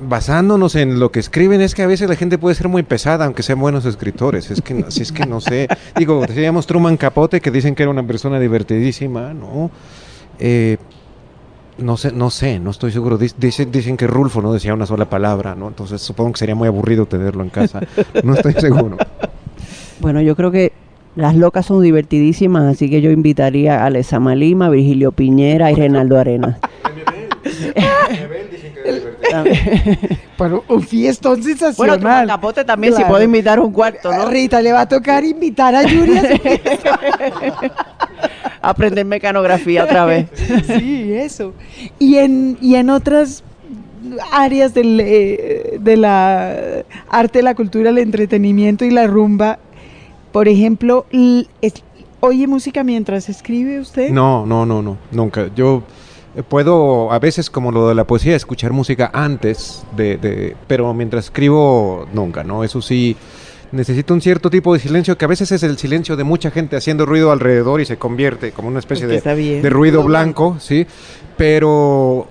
Basándonos 0.00 0.76
en 0.76 0.98
lo 0.98 1.12
que 1.12 1.20
escriben, 1.20 1.60
es 1.60 1.74
que 1.74 1.82
a 1.82 1.86
veces 1.86 2.08
la 2.08 2.16
gente 2.16 2.38
puede 2.38 2.54
ser 2.54 2.68
muy 2.68 2.82
pesada, 2.82 3.26
aunque 3.26 3.42
sean 3.42 3.60
buenos 3.60 3.84
escritores. 3.84 4.50
Es 4.50 4.62
que, 4.62 4.72
no- 4.72 4.90
si 4.90 5.02
es 5.02 5.12
que 5.12 5.26
no 5.26 5.42
sé. 5.42 5.68
Digo, 5.96 6.24
decíamos 6.26 6.66
Truman 6.66 6.96
Capote, 6.96 7.42
que 7.42 7.50
dicen 7.50 7.74
que 7.74 7.82
era 7.82 7.90
una 7.90 8.06
persona 8.06 8.40
divertidísima, 8.40 9.34
¿no? 9.34 9.70
Eh, 10.38 10.78
no 11.80 11.96
sé, 11.96 12.12
no 12.12 12.30
sé, 12.30 12.58
no 12.60 12.70
estoy 12.70 12.92
seguro. 12.92 13.18
Dic- 13.18 13.34
Dicen, 13.36 13.70
dicen 13.72 13.96
que 13.96 14.06
Rulfo 14.06 14.40
no 14.42 14.52
decía 14.52 14.72
una 14.74 14.86
sola 14.86 15.06
palabra, 15.10 15.54
¿no? 15.54 15.68
Entonces 15.68 16.00
supongo 16.00 16.32
que 16.32 16.38
sería 16.38 16.54
muy 16.54 16.68
aburrido 16.68 17.06
tenerlo 17.06 17.42
en 17.42 17.50
casa. 17.50 17.80
No 18.22 18.34
estoy 18.34 18.52
seguro. 18.58 18.96
Bueno, 20.00 20.20
yo 20.20 20.34
creo 20.36 20.50
que 20.50 20.72
las 21.16 21.34
locas 21.34 21.66
son 21.66 21.82
divertidísimas, 21.82 22.64
así 22.64 22.88
que 22.88 23.00
yo 23.02 23.10
invitaría 23.10 23.82
a 23.82 23.86
Alessama 23.86 24.34
Lima, 24.34 24.68
Virgilio 24.70 25.12
Piñera 25.12 25.70
y 25.70 25.74
Reinaldo 25.74 26.18
Arena. 26.18 26.58
Bueno, 30.38 30.64
un 30.68 30.82
fiestón 30.82 31.34
bueno, 31.40 31.44
sensacional. 31.58 31.98
Truman 32.00 32.26
Capote 32.26 32.64
también, 32.64 32.92
Claro. 32.94 33.06
si 33.06 33.10
puedo 33.10 33.22
invitar 33.24 33.60
un 33.60 33.72
cuarto, 33.72 34.10
¿no? 34.10 34.26
Rita, 34.28 34.60
le 34.62 34.72
va 34.72 34.80
a 34.82 34.88
tocar 34.88 35.22
invitar 35.24 35.74
a 35.74 35.82
Yuri 35.84 36.16
a 36.16 36.22
su 36.22 36.38
Aprender 38.62 39.04
mecanografía 39.06 39.84
otra 39.84 40.04
vez. 40.04 40.26
Sí, 40.66 41.12
eso. 41.14 41.52
Y 41.98 42.16
en, 42.16 42.58
y 42.60 42.74
en 42.76 42.90
otras 42.90 43.42
áreas 44.32 44.74
del, 44.74 45.00
eh, 45.00 45.78
de 45.80 45.96
la 45.96 46.56
arte, 47.08 47.42
la 47.42 47.54
cultura, 47.54 47.90
el 47.90 47.98
entretenimiento 47.98 48.84
y 48.84 48.90
la 48.90 49.06
rumba, 49.06 49.58
por 50.32 50.48
ejemplo, 50.48 51.06
¿oye 52.20 52.46
música 52.46 52.84
mientras 52.84 53.28
escribe 53.28 53.80
usted? 53.80 54.10
No, 54.10 54.44
no, 54.46 54.66
no, 54.66 54.82
no, 54.82 54.96
nunca. 55.10 55.50
Yo 55.54 55.82
eh, 56.36 56.42
puedo, 56.42 57.10
a 57.12 57.18
veces 57.18 57.50
como 57.50 57.72
lo 57.72 57.88
de 57.88 57.94
la 57.94 58.04
poesía, 58.06 58.36
escuchar 58.36 58.72
música 58.72 59.10
antes 59.12 59.84
de, 59.96 60.16
de- 60.16 60.56
pero 60.66 60.92
mientras 60.94 61.24
escribo, 61.26 62.06
nunca, 62.12 62.44
¿no? 62.44 62.62
Eso 62.64 62.80
sí, 62.82 63.16
necesito 63.72 64.14
un 64.14 64.20
cierto 64.20 64.50
tipo 64.50 64.72
de 64.74 64.80
silencio 64.80 65.16
que 65.16 65.24
a 65.24 65.28
veces 65.28 65.52
es 65.52 65.62
el 65.62 65.78
silencio 65.78 66.16
de 66.16 66.24
mucha 66.24 66.50
gente 66.50 66.76
haciendo 66.76 67.06
ruido 67.06 67.32
alrededor 67.32 67.80
y 67.80 67.84
se 67.84 67.96
convierte 67.96 68.52
como 68.52 68.68
una 68.68 68.78
especie 68.78 69.06
que 69.06 69.20
de, 69.20 69.62
de 69.62 69.70
ruido 69.70 70.02
blanco, 70.02 70.56
¿sí? 70.58 70.86
Pero, 71.36 72.26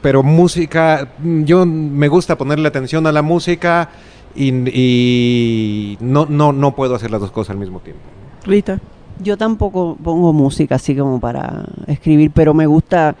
pero 0.00 0.22
música, 0.22 1.08
yo 1.22 1.66
me 1.66 2.08
gusta 2.08 2.36
ponerle 2.36 2.68
atención 2.68 3.06
a 3.06 3.12
la 3.12 3.22
música 3.22 3.90
y, 4.34 4.48
y 4.50 5.98
no, 6.00 6.26
no, 6.26 6.52
no 6.52 6.74
puedo 6.74 6.94
hacer 6.94 7.10
las 7.10 7.20
dos 7.20 7.30
cosas 7.30 7.50
al 7.50 7.58
mismo 7.58 7.80
tiempo. 7.80 8.02
Rita. 8.44 8.80
Yo 9.20 9.36
tampoco 9.36 9.96
pongo 10.02 10.32
música 10.32 10.74
así 10.74 10.96
como 10.96 11.20
para 11.20 11.64
escribir, 11.86 12.32
pero 12.34 12.52
me 12.52 12.66
gusta. 12.66 13.14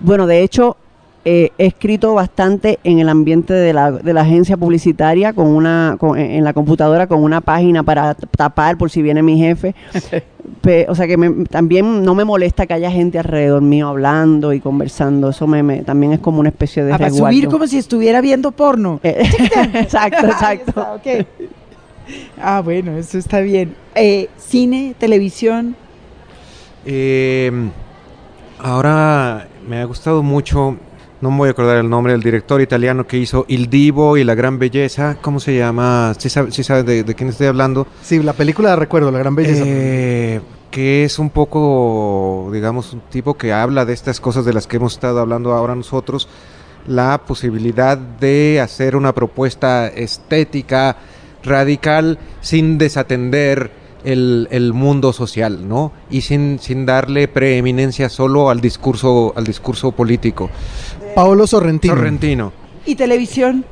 Bueno, 0.00 0.26
de 0.26 0.42
hecho, 0.42 0.76
eh, 1.24 1.50
he 1.58 1.66
escrito 1.66 2.12
bastante 2.14 2.78
en 2.84 2.98
el 2.98 3.08
ambiente 3.08 3.54
de 3.54 3.72
la, 3.72 3.90
de 3.92 4.12
la 4.12 4.20
agencia 4.22 4.56
publicitaria, 4.56 5.32
con 5.32 5.46
una, 5.46 5.96
con- 5.98 6.18
en 6.18 6.44
la 6.44 6.52
computadora, 6.52 7.06
con 7.06 7.22
una 7.22 7.40
página 7.40 7.82
para 7.82 8.14
tapar 8.14 8.76
por 8.76 8.90
si 8.90 9.00
viene 9.02 9.22
mi 9.22 9.38
jefe. 9.38 9.74
Pe- 10.60 10.84
o 10.90 10.94
sea 10.94 11.06
que 11.06 11.16
me- 11.16 11.44
también 11.46 12.02
no 12.04 12.14
me 12.14 12.24
molesta 12.24 12.66
que 12.66 12.74
haya 12.74 12.90
gente 12.90 13.18
alrededor 13.18 13.62
mío 13.62 13.88
hablando 13.88 14.52
y 14.52 14.60
conversando. 14.60 15.30
Eso 15.30 15.46
me, 15.46 15.62
me- 15.62 15.82
también 15.82 16.12
es 16.12 16.18
como 16.20 16.40
una 16.40 16.50
especie 16.50 16.84
de 16.84 16.92
Ah, 16.92 16.98
para 16.98 17.10
subir 17.10 17.48
como 17.48 17.66
si 17.66 17.78
estuviera 17.78 18.20
viendo 18.20 18.50
porno. 18.52 19.00
Eh, 19.02 19.22
exacto, 19.74 20.26
exacto. 20.26 20.98
está. 21.02 21.26
Ah, 22.42 22.60
bueno, 22.62 22.96
eso 22.98 23.16
está 23.16 23.40
bien. 23.40 23.74
Eh, 23.94 24.28
cine, 24.36 24.94
televisión. 24.98 25.74
Eh, 26.84 27.50
ahora 28.58 29.48
me 29.66 29.78
ha 29.80 29.84
gustado 29.84 30.22
mucho, 30.22 30.76
no 31.24 31.30
me 31.30 31.38
voy 31.38 31.48
a 31.48 31.52
acordar 31.52 31.78
el 31.78 31.88
nombre 31.88 32.12
del 32.12 32.22
director 32.22 32.60
italiano 32.60 33.06
que 33.06 33.16
hizo 33.16 33.46
Il 33.48 33.70
Divo 33.70 34.18
y 34.18 34.24
la 34.24 34.34
gran 34.34 34.58
belleza. 34.58 35.16
¿Cómo 35.22 35.40
se 35.40 35.56
llama? 35.56 36.12
¿Sí 36.18 36.28
sabe, 36.28 36.52
sí 36.52 36.62
sabe 36.62 36.82
de, 36.82 37.02
de 37.02 37.14
quién 37.14 37.30
estoy 37.30 37.46
hablando? 37.46 37.86
Sí, 38.02 38.22
la 38.22 38.34
película 38.34 38.68
de 38.68 38.76
recuerdo, 38.76 39.10
La 39.10 39.20
Gran 39.20 39.34
Belleza. 39.34 39.62
Eh, 39.66 40.42
que 40.70 41.04
es 41.04 41.18
un 41.18 41.30
poco, 41.30 42.50
digamos, 42.52 42.92
un 42.92 43.00
tipo 43.08 43.38
que 43.38 43.54
habla 43.54 43.86
de 43.86 43.94
estas 43.94 44.20
cosas 44.20 44.44
de 44.44 44.52
las 44.52 44.66
que 44.66 44.76
hemos 44.76 44.92
estado 44.92 45.18
hablando 45.18 45.54
ahora 45.54 45.74
nosotros, 45.74 46.28
la 46.86 47.22
posibilidad 47.26 47.96
de 47.96 48.60
hacer 48.60 48.94
una 48.94 49.14
propuesta 49.14 49.86
estética 49.86 50.98
radical 51.42 52.18
sin 52.42 52.76
desatender 52.76 53.70
el, 54.04 54.46
el 54.50 54.74
mundo 54.74 55.14
social, 55.14 55.66
¿no? 55.66 55.90
Y 56.10 56.20
sin, 56.20 56.58
sin 56.58 56.84
darle 56.84 57.28
preeminencia 57.28 58.10
solo 58.10 58.50
al 58.50 58.60
discurso, 58.60 59.32
al 59.36 59.44
discurso 59.44 59.92
político. 59.92 60.50
Paolo 61.14 61.46
Sorrentino. 61.46 61.94
Sorrentino. 61.94 62.52
¿Y 62.86 62.94
televisión? 62.96 63.64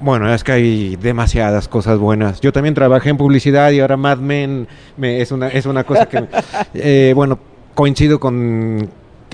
Bueno, 0.00 0.32
es 0.32 0.42
que 0.44 0.52
hay 0.52 0.96
demasiadas 0.96 1.68
cosas 1.68 1.98
buenas. 1.98 2.40
Yo 2.40 2.52
también 2.52 2.74
trabajé 2.74 3.10
en 3.10 3.16
publicidad 3.16 3.70
y 3.70 3.80
ahora 3.80 3.96
Mad 3.96 4.18
Men 4.18 4.66
me- 4.96 5.20
es, 5.20 5.30
una, 5.32 5.48
es 5.48 5.66
una 5.66 5.84
cosa 5.84 6.06
que, 6.08 6.24
eh, 6.74 7.12
bueno, 7.14 7.38
coincido 7.74 8.18
con 8.20 8.88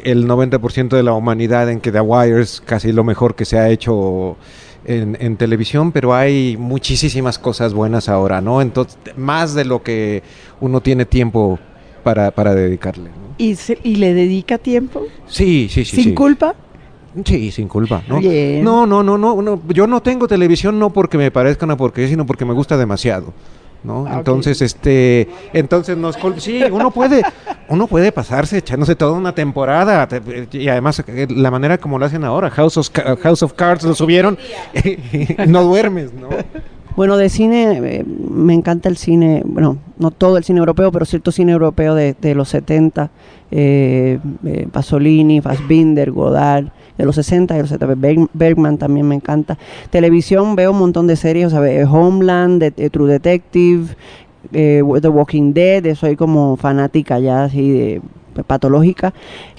el 0.04 0.26
90% 0.28 0.88
de 0.96 1.02
la 1.02 1.12
humanidad 1.12 1.68
en 1.70 1.80
que 1.80 1.90
The 1.92 2.00
Wire 2.00 2.40
es 2.40 2.60
casi 2.60 2.92
lo 2.92 3.04
mejor 3.04 3.34
que 3.34 3.44
se 3.44 3.58
ha 3.58 3.68
hecho 3.68 4.36
en, 4.84 5.16
en 5.20 5.36
televisión, 5.36 5.92
pero 5.92 6.14
hay 6.14 6.56
muchísimas 6.58 7.38
cosas 7.38 7.74
buenas 7.74 8.08
ahora, 8.08 8.40
¿no? 8.40 8.62
Entonces, 8.62 8.98
más 9.16 9.54
de 9.54 9.64
lo 9.64 9.82
que 9.82 10.22
uno 10.60 10.80
tiene 10.80 11.04
tiempo 11.04 11.58
para, 12.02 12.30
para 12.30 12.54
dedicarle. 12.54 13.10
¿no? 13.10 13.34
¿Y, 13.38 13.56
se- 13.56 13.78
y 13.82 13.96
le 13.96 14.14
dedica 14.14 14.58
tiempo? 14.58 15.02
Sí, 15.26 15.68
sí, 15.70 15.84
sí. 15.84 15.96
¿Sin 15.96 16.04
sí. 16.04 16.14
culpa? 16.14 16.54
Sí, 17.24 17.50
sin 17.50 17.68
culpa, 17.68 18.02
¿no? 18.08 18.18
Bien. 18.20 18.62
No, 18.64 18.86
no, 18.86 19.02
no, 19.02 19.18
no, 19.18 19.40
no, 19.42 19.60
Yo 19.68 19.86
no 19.86 20.00
tengo 20.00 20.28
televisión 20.28 20.78
no 20.78 20.90
porque 20.90 21.18
me 21.18 21.30
parezca 21.30 21.66
una 21.66 21.76
porquería, 21.76 22.08
sino 22.10 22.24
porque 22.26 22.44
me 22.44 22.54
gusta 22.54 22.76
demasiado. 22.76 23.32
¿no? 23.82 24.06
Ah, 24.06 24.16
entonces, 24.18 24.60
este, 24.60 25.26
entonces 25.54 25.96
nos 25.96 26.18
sí, 26.36 26.62
uno 26.70 26.90
puede, 26.90 27.22
uno 27.68 27.86
puede 27.86 28.12
pasarse 28.12 28.58
echándose 28.58 28.94
toda 28.94 29.12
una 29.12 29.34
temporada 29.34 30.06
te- 30.06 30.48
y 30.52 30.68
además 30.68 31.02
eh, 31.06 31.26
la 31.30 31.50
manera 31.50 31.78
como 31.78 31.98
lo 31.98 32.04
hacen 32.04 32.22
ahora, 32.24 32.50
House 32.50 32.76
of, 32.76 32.90
House 33.22 33.42
of 33.42 33.54
Cards 33.54 33.84
lo 33.84 33.94
subieron, 33.94 34.36
y 34.84 35.46
no 35.48 35.62
duermes, 35.62 36.12
¿no? 36.12 36.28
Bueno, 36.94 37.16
de 37.16 37.30
cine, 37.30 37.80
eh, 37.82 38.04
me 38.04 38.52
encanta 38.52 38.90
el 38.90 38.98
cine, 38.98 39.42
bueno, 39.46 39.78
no 39.98 40.10
todo 40.10 40.36
el 40.36 40.44
cine 40.44 40.58
europeo, 40.58 40.92
pero 40.92 41.06
cierto 41.06 41.32
cine 41.32 41.52
europeo 41.52 41.94
de, 41.94 42.14
de 42.20 42.34
los 42.34 42.50
70, 42.50 43.10
eh, 43.50 44.18
eh, 44.44 44.68
Pasolini, 44.70 45.40
Fassbinder, 45.40 46.10
Godard, 46.10 46.66
de 47.00 47.06
los 47.06 47.14
60 47.16 47.56
y 47.56 47.60
los 47.60 47.68
70, 47.70 47.94
Berg- 47.94 48.28
Bergman 48.32 48.78
también 48.78 49.08
me 49.08 49.14
encanta. 49.14 49.58
Televisión 49.90 50.54
veo 50.56 50.72
un 50.72 50.78
montón 50.78 51.06
de 51.06 51.16
series, 51.16 51.46
sea, 51.50 51.60
ve- 51.60 51.84
Homeland, 51.84 52.62
de 52.62 52.90
True 52.90 53.10
Detective, 53.10 53.86
eh, 54.52 54.82
The 55.00 55.08
Walking 55.08 55.52
Dead, 55.52 55.94
soy 55.94 56.16
como 56.16 56.56
fanática 56.56 57.18
ya 57.18 57.44
así 57.44 57.70
de 57.70 58.00
patológica. 58.44 59.12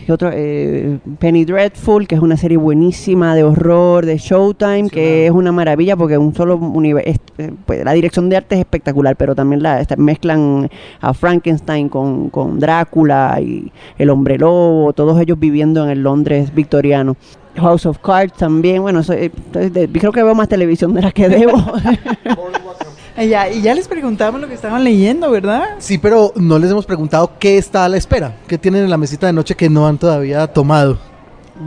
¿Qué 0.05 0.11
otro? 0.11 0.29
Eh, 0.33 0.99
Penny 1.19 1.45
Dreadful, 1.45 2.07
que 2.07 2.15
es 2.15 2.21
una 2.21 2.37
serie 2.37 2.57
buenísima 2.57 3.35
de 3.35 3.43
horror, 3.43 4.05
de 4.05 4.17
Showtime, 4.17 4.89
que 4.89 5.25
es 5.27 5.31
una 5.31 5.51
maravilla 5.51 5.95
porque 5.95 6.17
un 6.17 6.33
solo 6.33 6.55
universo, 6.57 7.19
pues, 7.65 7.83
la 7.85 7.93
dirección 7.93 8.29
de 8.29 8.37
arte 8.37 8.55
es 8.55 8.59
espectacular, 8.61 9.15
pero 9.15 9.35
también 9.35 9.61
la 9.63 9.85
mezclan 9.97 10.69
a 11.01 11.13
Frankenstein 11.13 11.89
con, 11.89 12.29
con 12.29 12.59
Drácula 12.59 13.39
y 13.41 13.71
el 13.97 14.09
hombre 14.09 14.37
lobo, 14.37 14.93
todos 14.93 15.19
ellos 15.21 15.39
viviendo 15.39 15.83
en 15.83 15.89
el 15.91 16.03
Londres 16.03 16.53
victoriano. 16.53 17.15
House 17.57 17.85
of 17.85 17.97
Cards 17.99 18.33
también, 18.33 18.81
bueno, 18.81 19.01
eso, 19.01 19.11
eh, 19.11 19.29
de- 19.51 19.89
creo 19.89 20.13
que 20.13 20.23
veo 20.23 20.33
más 20.33 20.47
televisión 20.47 20.93
de 20.93 21.01
la 21.01 21.11
que 21.11 21.27
debo. 21.27 21.53
Y 23.17 23.27
ya, 23.27 23.49
y 23.49 23.61
ya 23.61 23.73
les 23.73 23.87
preguntamos 23.87 24.39
lo 24.39 24.47
que 24.47 24.53
estaban 24.53 24.83
leyendo, 24.83 25.29
¿verdad? 25.31 25.63
Sí, 25.79 25.97
pero 25.97 26.31
no 26.35 26.57
les 26.59 26.71
hemos 26.71 26.85
preguntado 26.85 27.31
qué 27.39 27.57
está 27.57 27.85
a 27.85 27.89
la 27.89 27.97
espera, 27.97 28.35
qué 28.47 28.57
tienen 28.57 28.83
en 28.83 28.89
la 28.89 28.97
mesita 28.97 29.27
de 29.27 29.33
noche 29.33 29.55
que 29.55 29.69
no 29.69 29.85
han 29.87 29.97
todavía 29.97 30.47
tomado. 30.47 30.97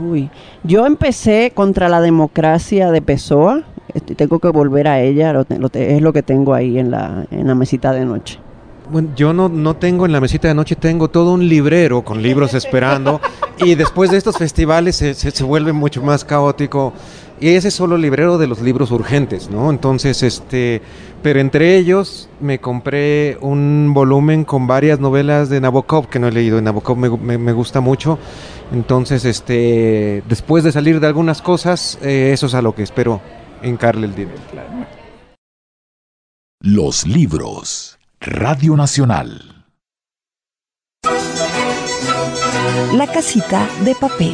Uy, 0.09 0.29
yo 0.63 0.85
empecé 0.85 1.51
contra 1.53 1.87
la 1.87 2.01
democracia 2.01 2.91
de 2.91 3.01
Pessoa. 3.01 3.63
Este, 3.93 4.15
tengo 4.15 4.39
que 4.39 4.49
volver 4.49 4.87
a 4.87 4.99
ella, 5.01 5.31
lo 5.31 5.45
lo 5.57 5.69
es 5.73 6.01
lo 6.01 6.11
que 6.11 6.23
tengo 6.23 6.53
ahí 6.53 6.79
en 6.79 6.91
la, 6.91 7.25
en 7.31 7.47
la 7.47 7.55
mesita 7.55 7.93
de 7.93 8.03
noche. 8.03 8.39
Bueno, 8.91 9.09
yo 9.15 9.31
no, 9.33 9.47
no 9.47 9.75
tengo 9.77 10.05
en 10.05 10.11
la 10.11 10.19
mesita 10.19 10.47
de 10.47 10.53
noche, 10.53 10.75
tengo 10.75 11.07
todo 11.07 11.33
un 11.33 11.47
librero 11.47 12.03
con 12.03 12.21
libros 12.21 12.53
esperando 12.53 13.21
y 13.57 13.75
después 13.75 14.11
de 14.11 14.17
estos 14.17 14.37
festivales 14.37 14.95
se, 14.97 15.13
se- 15.13 15.31
se 15.31 15.43
vuelve 15.43 15.71
mucho 15.73 16.03
más 16.03 16.23
caótico 16.25 16.93
y 17.39 17.49
ese 17.49 17.69
es 17.69 17.73
solo 17.73 17.95
el 17.95 18.01
librero 18.01 18.37
de 18.37 18.47
los 18.47 18.61
libros 18.61 18.91
urgentes, 18.91 19.49
¿no? 19.49 19.69
Entonces, 19.71 20.21
este, 20.23 20.81
pero 21.25 21.39
entre 21.39 21.75
ellos 21.75 22.29
me 22.39 22.59
compré 22.59 23.39
un 23.41 23.93
volumen 23.95 24.45
con 24.45 24.67
varias 24.67 24.99
novelas 24.99 25.49
de 25.49 25.59
Nabokov 25.59 26.07
que 26.07 26.19
no 26.19 26.27
he 26.27 26.31
leído, 26.31 26.61
Nabokov 26.61 26.95
me, 26.99 27.09
gu- 27.09 27.17
me- 27.19 27.39
me 27.39 27.51
gusta 27.51 27.81
mucho, 27.81 28.19
entonces, 28.71 29.25
este, 29.25 30.21
después 30.29 30.63
de 30.63 30.71
salir 30.71 30.99
de 30.99 31.07
algunas 31.07 31.41
cosas, 31.41 31.97
eh, 32.03 32.29
eso 32.31 32.45
es 32.45 32.53
a 32.53 32.61
lo 32.61 32.75
que 32.75 32.83
espero 32.83 33.21
encarle 33.63 34.05
el 34.05 34.13
dinero. 34.13 34.37
Los 36.61 37.07
libros. 37.07 37.97
Radio 38.19 38.75
Nacional. 38.77 39.54
La 42.95 43.07
casita 43.07 43.67
de 43.83 43.93
papel. 43.93 44.33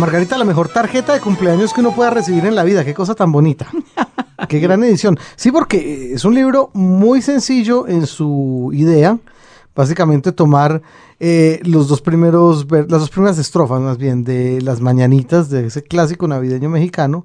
Margarita, 0.00 0.36
la 0.36 0.44
mejor 0.44 0.68
tarjeta 0.68 1.14
de 1.14 1.20
cumpleaños 1.20 1.72
que 1.72 1.80
uno 1.80 1.94
pueda 1.94 2.10
recibir 2.10 2.44
en 2.46 2.56
la 2.56 2.64
vida. 2.64 2.84
Qué 2.84 2.94
cosa 2.94 3.14
tan 3.14 3.30
bonita. 3.30 3.68
Qué 4.48 4.58
gran 4.58 4.82
edición. 4.82 5.16
Sí, 5.36 5.52
porque 5.52 6.14
es 6.14 6.24
un 6.24 6.34
libro 6.34 6.70
muy 6.74 7.22
sencillo 7.22 7.86
en 7.86 8.08
su 8.08 8.70
idea. 8.72 9.18
Básicamente 9.72 10.32
tomar 10.32 10.82
eh, 11.20 11.60
los 11.62 11.86
dos 11.86 12.02
primeros, 12.02 12.66
las 12.68 12.88
dos 12.88 13.10
primeras 13.10 13.38
estrofas 13.38 13.80
más 13.80 13.98
bien 13.98 14.24
de 14.24 14.60
las 14.60 14.80
mañanitas 14.80 15.48
de 15.48 15.66
ese 15.66 15.84
clásico 15.84 16.26
navideño 16.26 16.68
mexicano 16.68 17.24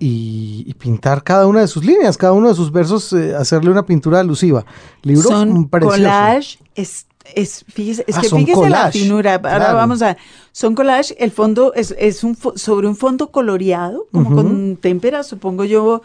y, 0.00 0.64
y 0.66 0.74
pintar 0.74 1.22
cada 1.22 1.46
una 1.46 1.60
de 1.60 1.68
sus 1.68 1.84
líneas, 1.84 2.16
cada 2.16 2.32
uno 2.32 2.48
de 2.48 2.56
sus 2.56 2.72
versos, 2.72 3.12
eh, 3.12 3.36
hacerle 3.36 3.70
una 3.70 3.86
pintura 3.86 4.18
alusiva. 4.18 4.66
Libro 5.02 5.28
Son 5.28 5.68
precioso. 5.68 5.96
collage, 5.96 6.58
es, 6.74 7.06
es, 7.34 7.64
fíjese, 7.68 8.04
es 8.06 8.16
Ah, 8.16 8.20
que 8.22 8.28
fíjese 8.28 8.68
la 8.68 8.90
finura. 8.90 9.34
Ahora 9.34 9.56
claro. 9.56 9.76
vamos 9.76 10.02
a, 10.02 10.16
son 10.52 10.74
collage, 10.74 11.14
el 11.18 11.30
fondo 11.30 11.72
es, 11.74 11.94
es 11.98 12.24
un 12.24 12.36
sobre 12.56 12.88
un 12.88 12.96
fondo 12.96 13.30
coloreado, 13.30 14.06
como 14.12 14.34
con 14.34 14.76
témpera, 14.76 15.22
supongo 15.22 15.64
yo, 15.64 16.02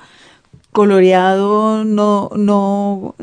coloreado, 0.71 1.83
no, 1.83 2.29
no, 2.35 3.15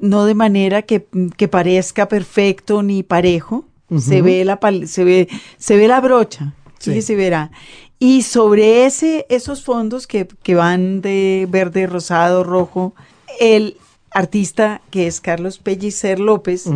no 0.00 0.24
de 0.24 0.34
manera 0.34 0.82
que, 0.82 1.06
que 1.36 1.48
parezca 1.48 2.08
perfecto 2.08 2.82
ni 2.82 3.02
parejo. 3.02 3.64
Se 3.98 4.22
ve 4.22 4.44
la 4.44 4.58
se 4.86 5.04
ve, 5.04 5.28
se 5.56 5.76
ve 5.76 5.86
la 5.88 6.00
brocha. 6.00 6.54
Sí. 6.78 6.90
Fíjese, 6.90 7.14
verá. 7.14 7.50
Y 7.98 8.22
sobre 8.22 8.86
ese, 8.86 9.24
esos 9.28 9.62
fondos 9.62 10.06
que, 10.06 10.26
que 10.42 10.54
van 10.54 11.00
de 11.00 11.46
verde, 11.48 11.86
rosado, 11.86 12.42
rojo, 12.42 12.94
el 13.40 13.76
artista 14.14 14.80
que 14.90 15.06
es 15.06 15.20
Carlos 15.20 15.58
Pellicer 15.58 16.18
López 16.20 16.70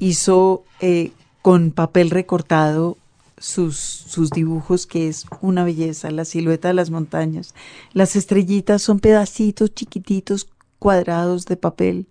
hizo 0.00 0.64
eh, 0.80 1.12
con 1.42 1.70
papel 1.70 2.10
recortado 2.10 2.96
sus, 3.38 3.76
sus 3.76 4.30
dibujos, 4.30 4.86
que 4.86 5.08
es 5.08 5.26
una 5.40 5.64
belleza, 5.64 6.10
la 6.10 6.24
silueta 6.24 6.68
de 6.68 6.74
las 6.74 6.90
montañas. 6.90 7.54
Las 7.92 8.16
estrellitas 8.16 8.82
son 8.82 8.98
pedacitos 8.98 9.74
chiquititos, 9.74 10.48
cuadrados 10.78 11.46
de 11.46 11.56
papel. 11.56 12.06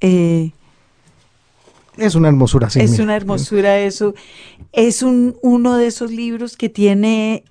Eh, 0.00 0.52
Es 1.96 2.14
una 2.14 2.28
hermosura, 2.28 2.70
sí. 2.70 2.80
es 2.80 2.90
mira. 2.92 3.04
una 3.04 3.16
hermosura 3.16 3.78
eso. 3.78 4.14
Es 4.72 5.02
un, 5.02 5.36
uno 5.42 5.76
de 5.76 5.86
esos 5.86 6.10
libros 6.10 6.56
que 6.56 6.68
tiene 6.68 7.44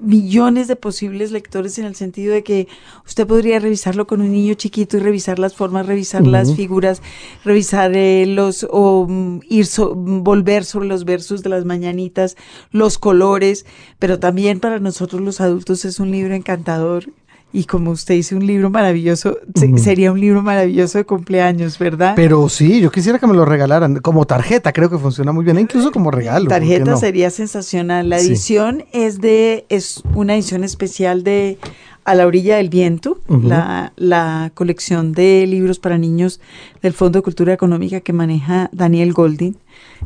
millones 0.00 0.68
de 0.68 0.76
posibles 0.76 1.30
lectores 1.30 1.78
en 1.78 1.86
el 1.86 1.94
sentido 1.94 2.34
de 2.34 2.42
que 2.42 2.68
usted 3.06 3.26
podría 3.26 3.58
revisarlo 3.58 4.06
con 4.06 4.20
un 4.20 4.32
niño 4.32 4.54
chiquito 4.54 4.96
y 4.96 5.00
revisar 5.00 5.38
las 5.38 5.54
formas, 5.54 5.86
revisar 5.86 6.26
las 6.26 6.54
figuras, 6.54 7.00
revisar 7.44 7.92
eh, 7.96 8.26
los 8.26 8.66
o 8.70 9.06
mm, 9.08 9.40
ir 9.48 9.64
so- 9.66 9.94
volver 9.94 10.64
sobre 10.64 10.88
los 10.88 11.04
versos 11.04 11.42
de 11.42 11.48
las 11.50 11.64
mañanitas, 11.64 12.36
los 12.70 12.98
colores, 12.98 13.64
pero 13.98 14.18
también 14.18 14.60
para 14.60 14.78
nosotros 14.80 15.22
los 15.22 15.40
adultos 15.40 15.84
es 15.84 15.98
un 16.00 16.10
libro 16.10 16.34
encantador. 16.34 17.06
Y 17.54 17.64
como 17.64 17.90
usted 17.90 18.14
dice, 18.14 18.34
un 18.34 18.46
libro 18.46 18.70
maravilloso, 18.70 19.36
sería 19.76 20.10
un 20.10 20.18
libro 20.20 20.42
maravilloso 20.42 20.96
de 20.98 21.04
cumpleaños, 21.04 21.78
¿verdad? 21.78 22.14
Pero 22.16 22.48
sí, 22.48 22.80
yo 22.80 22.90
quisiera 22.90 23.18
que 23.18 23.26
me 23.26 23.34
lo 23.34 23.44
regalaran 23.44 23.96
como 23.96 24.24
tarjeta, 24.24 24.72
creo 24.72 24.88
que 24.88 24.96
funciona 24.98 25.32
muy 25.32 25.44
bien, 25.44 25.58
e 25.58 25.60
incluso 25.60 25.92
como 25.92 26.10
regalo. 26.10 26.46
¿por 26.46 26.54
qué 26.54 26.60
Tarjeta 26.60 26.90
no? 26.92 26.96
sería 26.96 27.28
sensacional. 27.30 28.08
La 28.08 28.18
Sí. 28.20 28.28
edición 28.28 28.84
es 28.92 29.20
de 29.20 29.66
es 29.68 30.02
una 30.14 30.34
edición 30.34 30.64
especial 30.64 31.24
de 31.24 31.58
A 32.04 32.14
la 32.16 32.26
orilla 32.26 32.56
del 32.56 32.68
viento, 32.68 33.20
la, 33.28 33.92
la 33.96 34.50
colección 34.54 35.12
de 35.12 35.46
libros 35.46 35.78
para 35.78 35.98
niños 35.98 36.40
del 36.82 36.94
Fondo 36.94 37.18
de 37.20 37.22
Cultura 37.22 37.52
Económica 37.52 38.00
que 38.00 38.12
maneja 38.12 38.70
Daniel 38.72 39.12
Goldin. 39.12 39.56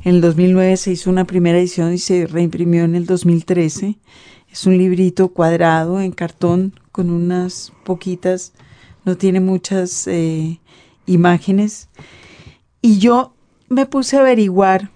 En 0.04 0.16
el 0.16 0.20
2009 0.20 0.76
se 0.76 0.90
hizo 0.90 1.08
una 1.08 1.24
primera 1.24 1.58
edición 1.58 1.94
y 1.94 1.98
se 1.98 2.26
reimprimió 2.26 2.84
en 2.84 2.96
el 2.96 3.06
2013. 3.06 3.96
Es 4.52 4.66
un 4.66 4.76
librito 4.76 5.28
cuadrado 5.28 6.00
en 6.02 6.12
cartón 6.12 6.74
con 6.96 7.10
unas 7.10 7.74
poquitas, 7.84 8.54
no 9.04 9.18
tiene 9.18 9.40
muchas 9.40 10.06
eh, 10.06 10.60
imágenes. 11.04 11.90
Y 12.80 12.98
yo 13.00 13.34
me 13.68 13.84
puse 13.84 14.16
a 14.16 14.20
averiguar 14.20 14.90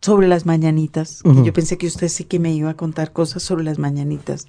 sobre 0.00 0.26
las 0.26 0.44
mañanitas. 0.44 1.22
yo 1.22 1.52
pensé 1.52 1.78
que 1.78 1.86
usted 1.86 2.08
sí 2.08 2.24
que 2.24 2.40
me 2.40 2.52
iba 2.52 2.70
a 2.70 2.74
contar 2.74 3.12
cosas 3.12 3.44
sobre 3.44 3.62
las 3.62 3.78
mañanitas. 3.78 4.48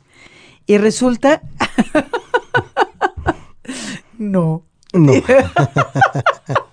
Y 0.66 0.80
resulta... 0.80 1.44
no. 4.18 4.64
No. 4.94 5.14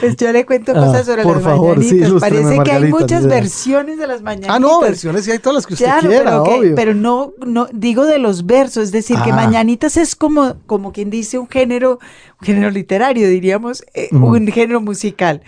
Pues 0.00 0.16
yo 0.16 0.32
le 0.32 0.46
cuento 0.46 0.72
Ah, 0.74 0.86
cosas 0.86 1.06
sobre 1.06 1.22
por 1.22 1.36
las 1.36 1.44
favor, 1.44 1.76
mañanitas. 1.78 2.12
Parece 2.20 2.58
que 2.64 2.72
hay 2.72 2.84
muchas 2.90 3.26
versiones 3.26 3.98
de 3.98 4.06
las 4.06 4.22
mañanitas. 4.22 4.56
Ah, 4.56 4.58
no, 4.58 4.80
versiones 4.80 5.24
sí 5.24 5.30
hay 5.30 5.38
todas 5.38 5.56
las 5.56 5.66
que 5.66 5.74
usted 5.74 5.86
Claro, 5.86 6.08
quiera, 6.08 6.24
pero, 6.24 6.44
que- 6.44 6.50
obvio. 6.50 6.74
pero 6.74 6.94
no, 6.94 7.32
no, 7.46 7.66
digo 7.72 8.06
de 8.06 8.18
los 8.18 8.46
versos, 8.46 8.84
es 8.84 8.92
decir, 8.92 9.16
que 9.24 9.30
Ah. 9.32 9.36
Mañanitas 9.36 9.96
es 9.96 10.16
como, 10.16 10.56
como 10.66 10.92
quien 10.92 11.10
dice 11.10 11.38
un 11.38 11.48
género, 11.48 11.98
un 12.40 12.46
género 12.46 12.70
literario, 12.70 13.28
diríamos, 13.28 13.84
eh, 13.94 14.08
un 14.12 14.46
género 14.48 14.80
musical. 14.80 15.42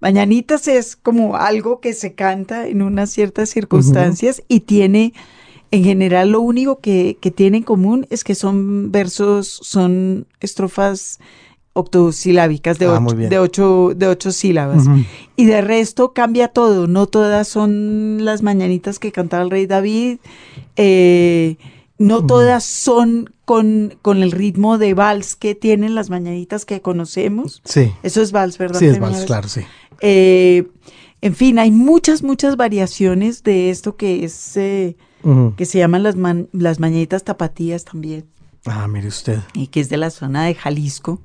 Mañanitas 0.00 0.68
es 0.68 0.96
como 0.96 1.36
algo 1.36 1.80
que 1.80 1.94
se 1.94 2.12
canta 2.14 2.66
en 2.66 2.82
unas 2.82 3.10
ciertas 3.10 3.48
circunstancias 3.48 4.42
y 4.48 4.60
tiene, 4.60 5.14
en 5.70 5.82
general, 5.82 6.30
lo 6.30 6.40
único 6.42 6.78
que, 6.78 7.16
que 7.22 7.30
tiene 7.30 7.58
en 7.58 7.62
común 7.62 8.06
es 8.10 8.22
que 8.22 8.34
son 8.34 8.92
versos, 8.92 9.48
son 9.62 10.26
estrofas 10.40 11.20
octosilábicas 11.74 12.78
de, 12.78 12.86
Ah, 12.86 13.00
ocho, 13.04 13.16
de, 13.28 13.38
ocho, 13.38 13.92
de 13.94 14.06
ocho 14.08 14.32
sílabas. 14.32 14.86
Y 15.36 15.44
de 15.44 15.60
resto 15.60 16.12
cambia 16.12 16.48
todo, 16.48 16.86
no 16.86 17.06
todas 17.06 17.46
son 17.48 18.24
las 18.24 18.42
mañanitas 18.42 18.98
que 18.98 19.12
cantaba 19.12 19.42
el 19.42 19.50
rey 19.50 19.66
David, 19.66 20.18
eh, 20.76 21.56
no 21.98 22.26
todas 22.26 22.64
son 22.64 23.32
con, 23.44 23.96
con 24.02 24.22
el 24.22 24.32
ritmo 24.32 24.78
de 24.78 24.94
vals 24.94 25.36
que 25.36 25.54
tienen 25.54 25.94
las 25.94 26.10
mañanitas 26.10 26.64
que 26.64 26.80
conocemos. 26.80 27.60
Sí, 27.64 27.92
Eso 28.02 28.22
es 28.22 28.32
vals, 28.32 28.58
¿verdad? 28.58 28.78
sí 28.80 28.86
es 28.86 28.98
vals, 28.98 29.24
claro, 29.26 29.48
sí. 29.48 29.60
Eh, 30.00 30.66
en 31.20 31.34
fin, 31.34 31.58
hay 31.58 31.70
muchas, 31.70 32.22
muchas 32.22 32.56
variaciones 32.56 33.42
de 33.42 33.70
esto 33.70 33.96
que 33.96 34.24
es 34.24 34.56
eh, 34.56 34.96
que 35.56 35.64
se 35.64 35.78
llaman 35.78 36.02
las, 36.02 36.16
man- 36.16 36.48
las 36.52 36.80
mañanitas 36.80 37.24
tapatías 37.24 37.84
también, 37.84 38.26
Ah, 38.66 38.88
mire 38.88 39.08
usted. 39.08 39.40
y 39.52 39.66
que 39.66 39.80
es 39.80 39.88
de 39.88 39.96
la 39.96 40.10
zona 40.10 40.44
de 40.44 40.54
Jalisco 40.54 41.20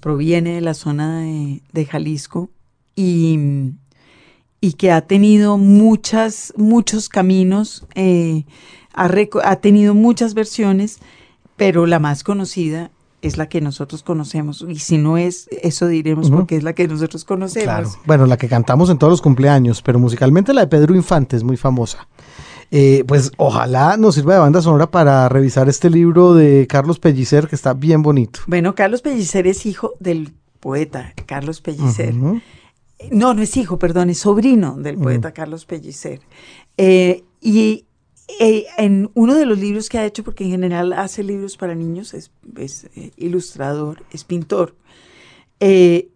proviene 0.00 0.54
de 0.54 0.60
la 0.60 0.74
zona 0.74 1.20
de, 1.20 1.62
de 1.72 1.84
Jalisco 1.84 2.48
y, 2.94 3.72
y 4.60 4.72
que 4.74 4.92
ha 4.92 5.00
tenido 5.02 5.58
muchas, 5.58 6.52
muchos 6.56 7.08
caminos, 7.08 7.84
eh, 7.94 8.44
ha, 8.94 9.10
ha 9.44 9.56
tenido 9.56 9.94
muchas 9.94 10.34
versiones, 10.34 11.00
pero 11.56 11.86
la 11.86 11.98
más 11.98 12.22
conocida 12.22 12.90
es 13.20 13.36
la 13.36 13.48
que 13.48 13.60
nosotros 13.60 14.02
conocemos. 14.02 14.64
Y 14.68 14.78
si 14.78 14.98
no 14.98 15.18
es, 15.18 15.48
eso 15.62 15.88
diremos 15.88 16.30
porque 16.30 16.56
es 16.56 16.62
la 16.62 16.74
que 16.74 16.86
nosotros 16.86 17.24
conocemos. 17.24 17.64
Claro. 17.64 17.90
Bueno, 18.06 18.26
la 18.26 18.36
que 18.36 18.48
cantamos 18.48 18.90
en 18.90 18.98
todos 18.98 19.10
los 19.10 19.22
cumpleaños, 19.22 19.82
pero 19.82 19.98
musicalmente 19.98 20.54
la 20.54 20.60
de 20.62 20.66
Pedro 20.68 20.94
Infante 20.94 21.36
es 21.36 21.42
muy 21.42 21.56
famosa. 21.56 22.06
Eh, 22.70 23.04
pues 23.06 23.30
ojalá 23.36 23.96
nos 23.96 24.16
sirva 24.16 24.34
de 24.34 24.40
banda 24.40 24.60
sonora 24.60 24.90
para 24.90 25.28
revisar 25.28 25.68
este 25.68 25.88
libro 25.88 26.34
de 26.34 26.66
Carlos 26.68 26.98
Pellicer, 26.98 27.48
que 27.48 27.54
está 27.54 27.74
bien 27.74 28.02
bonito. 28.02 28.40
Bueno, 28.46 28.74
Carlos 28.74 29.02
Pellicer 29.02 29.46
es 29.46 29.66
hijo 29.66 29.94
del 30.00 30.32
poeta 30.60 31.14
Carlos 31.26 31.60
Pellicer. 31.60 32.14
Ujú. 32.14 32.40
No, 33.10 33.34
no 33.34 33.42
es 33.42 33.56
hijo, 33.56 33.78
perdón, 33.78 34.10
es 34.10 34.18
sobrino 34.18 34.76
del 34.76 34.96
poeta 34.96 35.32
Carlos 35.32 35.64
Pellicer. 35.64 36.20
Eh, 36.76 37.24
y 37.40 37.86
eh, 38.40 38.66
en 38.76 39.10
uno 39.14 39.34
de 39.34 39.46
los 39.46 39.58
libros 39.58 39.88
que 39.88 39.98
ha 39.98 40.04
hecho, 40.04 40.24
porque 40.24 40.44
en 40.44 40.50
general 40.50 40.92
hace 40.92 41.22
libros 41.22 41.56
para 41.56 41.74
niños, 41.74 42.12
es, 42.12 42.32
es, 42.56 42.88
eh, 42.96 43.12
ilustrador, 43.16 44.02
es 44.10 44.24
pintor, 44.24 44.74
eh, 45.60 46.08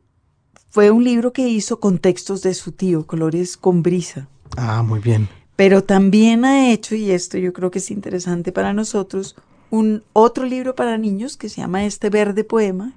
fue 0.70 0.90
un 0.90 1.04
libro 1.04 1.32
que 1.32 1.48
hizo 1.48 1.78
con 1.78 1.98
textos 1.98 2.42
de 2.42 2.54
su 2.54 2.72
tío, 2.72 3.06
Colores 3.06 3.56
con 3.56 3.82
Brisa. 3.82 4.28
Ah, 4.56 4.82
muy 4.82 5.00
bien. 5.00 5.28
Pero 5.60 5.84
también 5.84 6.46
ha 6.46 6.70
hecho, 6.72 6.94
y 6.94 7.10
esto 7.10 7.36
yo 7.36 7.52
creo 7.52 7.70
que 7.70 7.80
es 7.80 7.90
interesante 7.90 8.50
para 8.50 8.72
nosotros, 8.72 9.36
un 9.68 10.02
otro 10.14 10.46
libro 10.46 10.74
para 10.74 10.96
niños 10.96 11.36
que 11.36 11.50
se 11.50 11.60
llama 11.60 11.84
Este 11.84 12.08
Verde 12.08 12.44
Poema, 12.44 12.94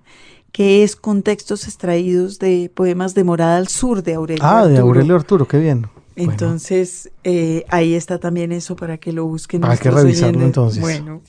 que 0.53 0.81
es 0.81 0.95
con 0.95 1.23
textos 1.23 1.65
extraídos 1.67 2.39
de 2.39 2.71
poemas 2.73 3.15
de 3.15 3.25
Morada 3.25 3.57
al 3.57 3.67
Sur 3.67 4.01
de 4.01 4.13
Aurelio. 4.13 4.41
Ah, 4.45 4.65
de 4.65 4.75
Arturo. 4.77 4.87
Aurelio 4.87 5.15
Arturo, 5.17 5.45
qué 5.45 5.59
bien. 5.59 5.87
Bueno, 6.15 6.31
Entonces, 6.31 7.11
eh, 7.25 7.65
ahí 7.67 7.95
está 7.95 8.17
también 8.17 8.53
eso 8.53 8.77
para 8.77 8.97
que 8.97 9.11
lo 9.11 9.25
busquen. 9.25 9.65
Hay 9.65 9.77
que 9.77 9.89
nuestros 9.89 9.95
revisarlo, 10.01 10.29
oyentes. 10.37 10.45
entonces. 10.45 10.79
Bueno, 10.81 11.21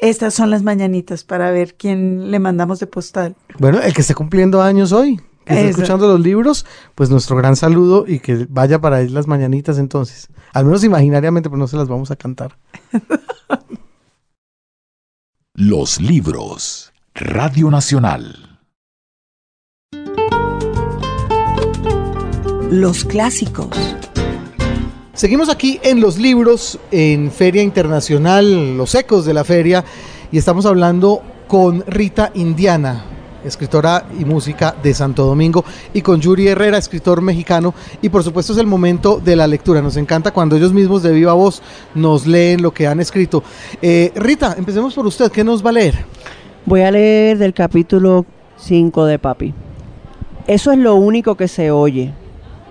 estas 0.00 0.34
son 0.34 0.50
las 0.50 0.64
mañanitas 0.64 1.22
para 1.22 1.52
ver 1.52 1.76
quién 1.76 2.32
le 2.32 2.40
mandamos 2.40 2.80
de 2.80 2.88
postal. 2.88 3.36
bueno, 3.60 3.80
el 3.80 3.94
que 3.94 4.00
esté 4.00 4.16
cumpliendo 4.16 4.60
años 4.60 4.90
hoy, 4.90 5.20
que 5.46 5.54
esté 5.54 5.68
Eso. 5.68 5.78
escuchando 5.78 6.08
los 6.08 6.20
libros, 6.20 6.66
pues 6.94 7.08
nuestro 7.08 7.36
gran 7.36 7.56
saludo 7.56 8.04
y 8.06 8.18
que 8.18 8.46
vaya 8.50 8.80
para 8.80 9.00
él 9.00 9.14
las 9.14 9.26
mañanitas 9.26 9.78
entonces. 9.78 10.28
Al 10.52 10.64
menos 10.64 10.84
imaginariamente, 10.84 11.48
pues 11.48 11.58
no 11.58 11.68
se 11.68 11.76
las 11.76 11.88
vamos 11.88 12.10
a 12.10 12.16
cantar. 12.16 12.58
Los 15.54 16.02
libros. 16.02 16.92
Radio 17.14 17.70
Nacional. 17.70 18.60
Los 22.70 23.06
clásicos. 23.06 23.96
Seguimos 25.14 25.48
aquí 25.48 25.80
en 25.82 26.02
los 26.02 26.18
libros, 26.18 26.78
en 26.90 27.32
Feria 27.32 27.62
Internacional, 27.62 28.76
los 28.76 28.94
ecos 28.94 29.24
de 29.24 29.32
la 29.32 29.44
feria, 29.44 29.82
y 30.30 30.36
estamos 30.36 30.66
hablando 30.66 31.22
con 31.48 31.82
Rita 31.86 32.32
Indiana, 32.34 33.15
escritora 33.46 34.06
y 34.18 34.24
música 34.24 34.74
de 34.82 34.92
Santo 34.92 35.24
Domingo, 35.24 35.64
y 35.94 36.02
con 36.02 36.20
Yuri 36.20 36.48
Herrera, 36.48 36.78
escritor 36.78 37.22
mexicano, 37.22 37.74
y 38.02 38.08
por 38.08 38.22
supuesto 38.22 38.52
es 38.52 38.58
el 38.58 38.66
momento 38.66 39.20
de 39.24 39.36
la 39.36 39.46
lectura. 39.46 39.80
Nos 39.80 39.96
encanta 39.96 40.32
cuando 40.32 40.56
ellos 40.56 40.72
mismos 40.72 41.02
de 41.02 41.12
viva 41.12 41.32
voz 41.32 41.62
nos 41.94 42.26
leen 42.26 42.62
lo 42.62 42.72
que 42.72 42.86
han 42.86 43.00
escrito. 43.00 43.42
Eh, 43.80 44.12
Rita, 44.16 44.54
empecemos 44.58 44.94
por 44.94 45.06
usted, 45.06 45.30
¿qué 45.30 45.44
nos 45.44 45.64
va 45.64 45.70
a 45.70 45.74
leer? 45.74 45.94
Voy 46.64 46.80
a 46.80 46.90
leer 46.90 47.38
del 47.38 47.54
capítulo 47.54 48.26
5 48.58 49.04
de 49.06 49.18
Papi. 49.18 49.54
Eso 50.46 50.72
es 50.72 50.78
lo 50.78 50.94
único 50.94 51.34
que 51.34 51.48
se 51.48 51.70
oye. 51.70 52.12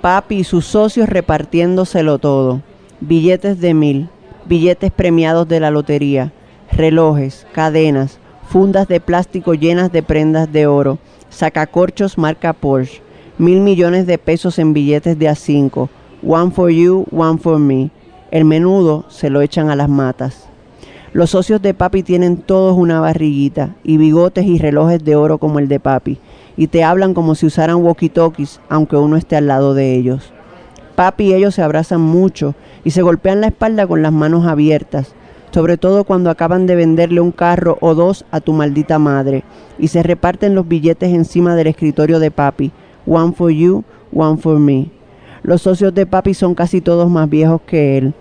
Papi 0.02 0.38
y 0.38 0.44
sus 0.44 0.66
socios 0.66 1.10
repartiéndoselo 1.10 2.20
todo. 2.20 2.62
Billetes 3.02 3.60
de 3.60 3.74
mil, 3.74 4.10
billetes 4.46 4.92
premiados 4.92 5.48
de 5.48 5.60
la 5.60 5.72
lotería, 5.72 6.32
relojes, 6.72 7.46
cadenas, 7.54 8.20
fundas 8.48 8.88
de 8.88 9.00
plástico 9.00 9.54
llenas 9.54 9.91
de 9.91 10.04
prendas 10.04 10.52
de 10.52 10.68
oro, 10.68 11.00
sacacorchos 11.30 12.18
marca 12.18 12.54
Porsche, 12.54 13.02
mil 13.38 13.60
millones 13.60 14.06
de 14.08 14.18
pesos 14.18 14.60
en 14.60 14.74
billetes 14.74 15.20
de 15.20 15.28
a 15.28 15.36
cinco. 15.36 15.89
One 16.26 16.52
for 16.52 16.70
you, 16.70 17.06
one 17.12 17.38
for 17.38 17.60
me. 17.60 17.91
El 18.32 18.46
menudo 18.46 19.06
se 19.10 19.30
lo 19.30 19.41
echan 19.41 19.70
a 19.70 19.76
las 19.76 19.89
matas. 19.89 20.48
Los 21.14 21.30
socios 21.30 21.62
de 21.62 21.74
papi 21.74 22.04
tienen 22.04 22.38
todos 22.38 22.78
una 22.78 23.00
barriguita 23.00 23.76
y 23.84 23.98
bigotes 23.98 24.46
y 24.46 24.58
relojes 24.58 25.04
de 25.04 25.16
oro 25.16 25.38
como 25.38 25.60
el 25.60 25.68
de 25.68 25.80
papi, 25.80 26.20
y 26.58 26.68
te 26.68 26.84
hablan 26.84 27.14
como 27.14 27.36
si 27.36 27.46
usaran 27.46 27.78
walkie-talkies, 27.78 28.60
aunque 28.70 28.98
uno 28.98 29.16
esté 29.16 29.38
al 29.38 29.48
lado 29.48 29.74
de 29.74 29.96
ellos. 29.96 30.34
Papi 30.96 31.26
y 31.26 31.34
ellos 31.34 31.56
se 31.56 31.62
abrazan 31.62 32.02
mucho 32.02 32.56
y 32.84 32.91
se 32.91 33.02
golpean 33.02 33.41
la 33.41 33.48
espalda 33.48 33.88
con 33.88 34.02
las 34.02 34.12
manos 34.12 34.46
abiertas, 34.46 35.14
sobre 35.56 35.78
todo 35.78 36.03
cuando 36.03 36.30
acaban 36.30 36.68
de 36.68 36.76
venderle 36.76 37.22
un 37.22 37.32
carro 37.32 37.78
o 37.80 37.95
dos 37.95 38.26
a 38.30 38.41
tu 38.41 38.51
maldita 38.51 38.99
madre, 38.99 39.45
y 39.80 39.88
se 39.88 40.03
reparten 40.03 40.53
los 40.53 40.68
billetes 40.68 41.14
encima 41.14 41.56
del 41.56 41.68
escritorio 41.68 42.20
de 42.20 42.30
papi, 42.30 42.74
One 43.08 43.32
for 43.32 43.49
you, 43.49 43.86
one 44.14 44.36
for 44.36 44.60
me. 44.60 44.91
Los 45.43 45.62
socios 45.62 45.93
de 45.93 46.06
papi 46.06 46.34
son 46.34 46.56
casi 46.56 46.82
todos 46.82 47.10
más 47.10 47.30
viejos 47.30 47.62
que 47.66 47.97
él, 47.97 48.14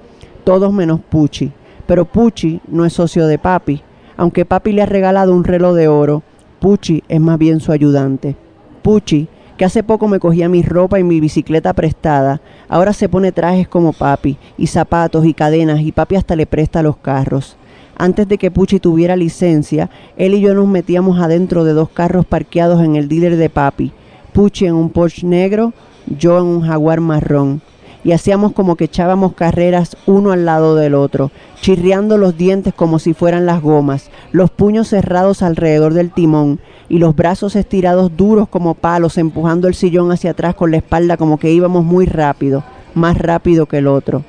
todos 0.45 0.73
menos 0.73 1.01
Pucci. 1.01 1.51
Pero 1.89 2.05
Pucci 2.05 2.61
no 2.69 2.85
es 2.85 2.93
socio 2.93 3.27
de 3.27 3.37
papi, 3.37 3.83
aunque 4.17 4.45
papi 4.45 4.71
le 4.71 4.83
ha 4.83 4.87
regalado 4.87 5.35
un 5.35 5.43
reloj 5.43 5.75
de 5.75 5.89
oro. 5.89 6.23
Pucci 6.61 7.03
es 7.09 7.21
más 7.21 7.37
bien 7.37 7.59
su 7.59 7.73
ayudante. 7.73 8.37
Pucci, 8.83 9.27
que 9.57 9.65
hace 9.65 9.83
poco 9.83 10.09
me 10.09 10.19
cogía 10.19 10.49
mi 10.49 10.63
ropa 10.63 10.99
y 10.99 11.05
mi 11.05 11.21
bicicleta 11.21 11.73
prestada, 11.73 12.41
ahora 12.69 12.93
se 12.93 13.09
pone 13.09 13.33
trajes 13.33 13.69
como 13.69 13.93
papi, 13.93 14.37
y 14.59 14.67
zapatos 14.67 15.25
y 15.27 15.35
cadenas, 15.35 15.81
y 15.81 15.93
papi 15.93 16.17
hasta 16.17 16.37
le 16.37 16.47
presta 16.47 16.83
los 16.83 16.97
carros. 16.97 17.57
Antes 17.97 18.27
de 18.27 18.39
que 18.39 18.51
Pucci 18.51 18.81
tuviera 18.81 19.17
licencia, 19.17 19.89
él 20.17 20.35
y 20.35 20.41
yo 20.41 20.55
nos 20.55 20.67
metíamos 20.67 21.21
adentro 21.21 21.65
de 21.65 21.73
dos 21.73 21.89
carros 21.89 22.27
parqueados 22.27 22.83
en 22.83 22.97
el 22.97 23.09
dealer 23.09 23.37
de 23.37 23.51
papi. 23.51 23.93
Pucci 24.33 24.67
en 24.67 24.75
un 24.75 24.91
Porsche 24.91 25.27
negro, 25.27 25.73
yo 26.07 26.39
en 26.39 26.45
un 26.45 26.63
jaguar 26.63 27.01
marrón. 27.01 27.63
Y 28.05 28.13
hacíamos 28.13 28.53
como 28.53 28.77
que 28.77 28.85
echábamos 28.85 29.33
carreras 29.33 29.97
uno 30.07 30.31
al 30.31 30.45
lado 30.45 30.77
del 30.77 30.95
otro, 30.95 31.31
chirriando 31.61 32.19
los 32.19 32.37
dientes 32.37 32.75
como 32.75 32.99
si 32.99 33.15
fueran 33.15 33.47
las 33.47 33.63
gomas, 33.63 34.11
los 34.31 34.51
puños 34.51 34.89
cerrados 34.89 35.43
alrededor 35.43 35.95
del 35.95 36.13
timón 36.13 36.61
y 36.89 36.99
los 36.99 37.17
brazos 37.17 37.57
estirados 37.57 38.17
duros 38.17 38.49
como 38.49 38.75
palos, 38.75 39.17
empujando 39.17 39.69
el 39.69 39.75
sillón 39.75 40.13
hacia 40.13 40.33
atrás 40.33 40.55
con 40.55 40.71
la 40.71 40.77
espalda 40.77 41.17
como 41.17 41.39
que 41.39 41.51
íbamos 41.51 41.85
muy 41.85 42.07
rápido, 42.07 42.63
más 42.95 43.17
rápido 43.19 43.67
que 43.67 43.79
el 43.79 43.87
otro. 43.87 44.23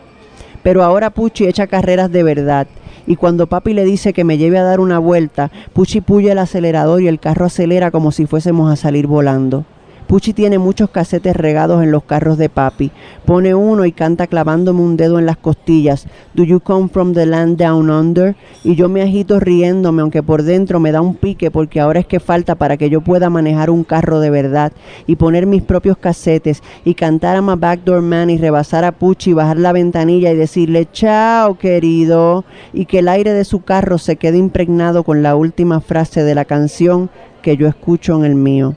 Pero 0.63 0.83
ahora 0.83 1.09
Pucci 1.11 1.45
echa 1.45 1.67
carreras 1.67 2.11
de 2.11 2.23
verdad 2.23 2.67
y 3.07 3.17
cuando 3.17 3.47
papi 3.47 3.73
le 3.73 3.85
dice 3.85 4.13
que 4.13 4.23
me 4.23 4.37
lleve 4.37 4.57
a 4.57 4.63
dar 4.63 4.79
una 4.79 4.99
vuelta, 4.99 5.51
Pucci 5.73 6.01
puya 6.01 6.31
el 6.31 6.39
acelerador 6.39 7.01
y 7.01 7.07
el 7.07 7.19
carro 7.19 7.45
acelera 7.45 7.91
como 7.91 8.11
si 8.11 8.25
fuésemos 8.25 8.71
a 8.71 8.75
salir 8.75 9.05
volando. 9.05 9.65
Pucci 10.07 10.33
tiene 10.33 10.59
muchos 10.59 10.91
casetes 10.91 11.35
regados 11.35 11.81
en 11.81 11.91
los 11.91 12.03
carros 12.03 12.37
de 12.37 12.47
papi. 12.47 12.91
Pone 13.25 13.55
uno 13.55 13.85
y 13.85 13.91
canta 13.91 14.27
clavándome 14.27 14.81
un 14.81 14.97
dedo 14.97 15.17
en 15.17 15.25
las 15.25 15.37
costillas. 15.37 16.05
Do 16.35 16.43
you 16.43 16.59
come 16.59 16.89
from 16.89 17.13
the 17.13 17.25
land 17.25 17.57
down 17.57 17.89
under? 17.89 18.35
Y 18.63 18.75
yo 18.75 18.87
me 18.87 19.01
agito 19.01 19.39
riéndome, 19.39 20.03
aunque 20.03 20.21
por 20.21 20.43
dentro 20.43 20.79
me 20.79 20.91
da 20.91 21.01
un 21.01 21.15
pique 21.15 21.49
porque 21.49 21.79
ahora 21.79 21.99
es 21.99 22.05
que 22.05 22.19
falta 22.19 22.53
para 22.53 22.77
que 22.77 22.91
yo 22.91 23.01
pueda 23.01 23.31
manejar 23.31 23.71
un 23.71 23.83
carro 23.83 24.19
de 24.19 24.29
verdad 24.29 24.71
y 25.07 25.15
poner 25.15 25.47
mis 25.47 25.63
propios 25.63 25.97
casetes 25.97 26.61
y 26.83 26.93
cantar 26.93 27.35
a 27.35 27.41
My 27.41 27.55
Backdoor 27.55 28.01
Man 28.01 28.29
y 28.29 28.37
rebasar 28.37 28.83
a 28.83 28.91
Pucci 28.91 29.31
y 29.31 29.33
bajar 29.33 29.57
la 29.57 29.71
ventanilla 29.71 30.31
y 30.31 30.35
decirle 30.35 30.87
chao 30.91 31.57
querido 31.57 32.45
y 32.73 32.85
que 32.85 32.99
el 32.99 33.07
aire 33.07 33.33
de 33.33 33.43
su 33.43 33.63
carro 33.63 33.97
se 33.97 34.17
quede 34.17 34.37
impregnado 34.37 35.03
con 35.03 35.23
la 35.23 35.35
última 35.35 35.81
frase 35.81 36.23
de 36.23 36.35
la 36.35 36.45
canción 36.45 37.09
que 37.41 37.57
yo 37.57 37.67
escucho 37.67 38.15
en 38.15 38.25
el 38.25 38.35
mío. 38.35 38.75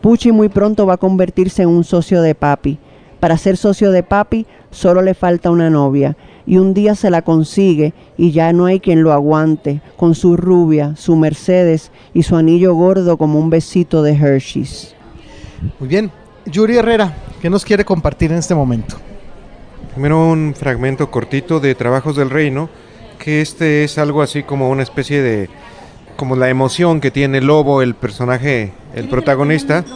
Pucci 0.00 0.32
muy 0.32 0.48
pronto 0.48 0.86
va 0.86 0.94
a 0.94 0.98
convertirse 0.98 1.62
en 1.62 1.68
un 1.68 1.84
socio 1.84 2.22
de 2.22 2.34
papi. 2.34 2.78
Para 3.20 3.36
ser 3.36 3.56
socio 3.58 3.90
de 3.90 4.02
papi 4.02 4.46
solo 4.70 5.02
le 5.02 5.14
falta 5.14 5.50
una 5.50 5.68
novia 5.68 6.16
y 6.46 6.56
un 6.56 6.72
día 6.72 6.94
se 6.94 7.10
la 7.10 7.22
consigue 7.22 7.92
y 8.16 8.32
ya 8.32 8.52
no 8.52 8.64
hay 8.64 8.80
quien 8.80 9.02
lo 9.02 9.12
aguante, 9.12 9.82
con 9.96 10.14
su 10.14 10.36
rubia, 10.36 10.96
su 10.96 11.16
Mercedes 11.16 11.90
y 12.14 12.22
su 12.22 12.36
anillo 12.36 12.74
gordo 12.74 13.18
como 13.18 13.38
un 13.38 13.50
besito 13.50 14.02
de 14.02 14.14
Hershey's. 14.14 14.94
Muy 15.78 15.88
bien. 15.88 16.10
Yuri 16.46 16.78
Herrera, 16.78 17.14
¿qué 17.42 17.50
nos 17.50 17.64
quiere 17.64 17.84
compartir 17.84 18.32
en 18.32 18.38
este 18.38 18.54
momento? 18.54 18.96
Primero 19.92 20.26
un 20.26 20.54
fragmento 20.56 21.10
cortito 21.10 21.60
de 21.60 21.74
Trabajos 21.74 22.16
del 22.16 22.30
Reino, 22.30 22.70
que 23.18 23.42
este 23.42 23.84
es 23.84 23.98
algo 23.98 24.22
así 24.22 24.42
como 24.42 24.70
una 24.70 24.82
especie 24.82 25.20
de 25.20 25.50
como 26.20 26.36
la 26.36 26.50
emoción 26.50 27.00
que 27.00 27.10
tiene 27.10 27.40
Lobo, 27.40 27.80
el 27.80 27.94
personaje, 27.94 28.74
el 28.94 29.08
protagonista, 29.08 29.86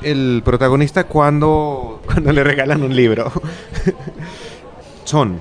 el 0.00 0.42
protagonista 0.44 1.08
cuando, 1.08 2.02
cuando 2.06 2.30
le 2.30 2.44
regalan 2.44 2.84
un 2.84 2.94
libro. 2.94 3.32
Son 5.04 5.40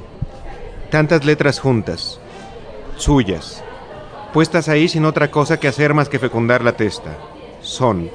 tantas 0.90 1.26
letras 1.26 1.60
juntas, 1.60 2.20
suyas, 2.98 3.64
puestas 4.34 4.68
ahí 4.68 4.88
sin 4.88 5.06
otra 5.06 5.30
cosa 5.30 5.60
que 5.60 5.68
hacer 5.68 5.94
más 5.94 6.10
que 6.10 6.18
fecundar 6.18 6.64
la 6.64 6.76
testa. 6.76 7.12
Son. 7.62 8.10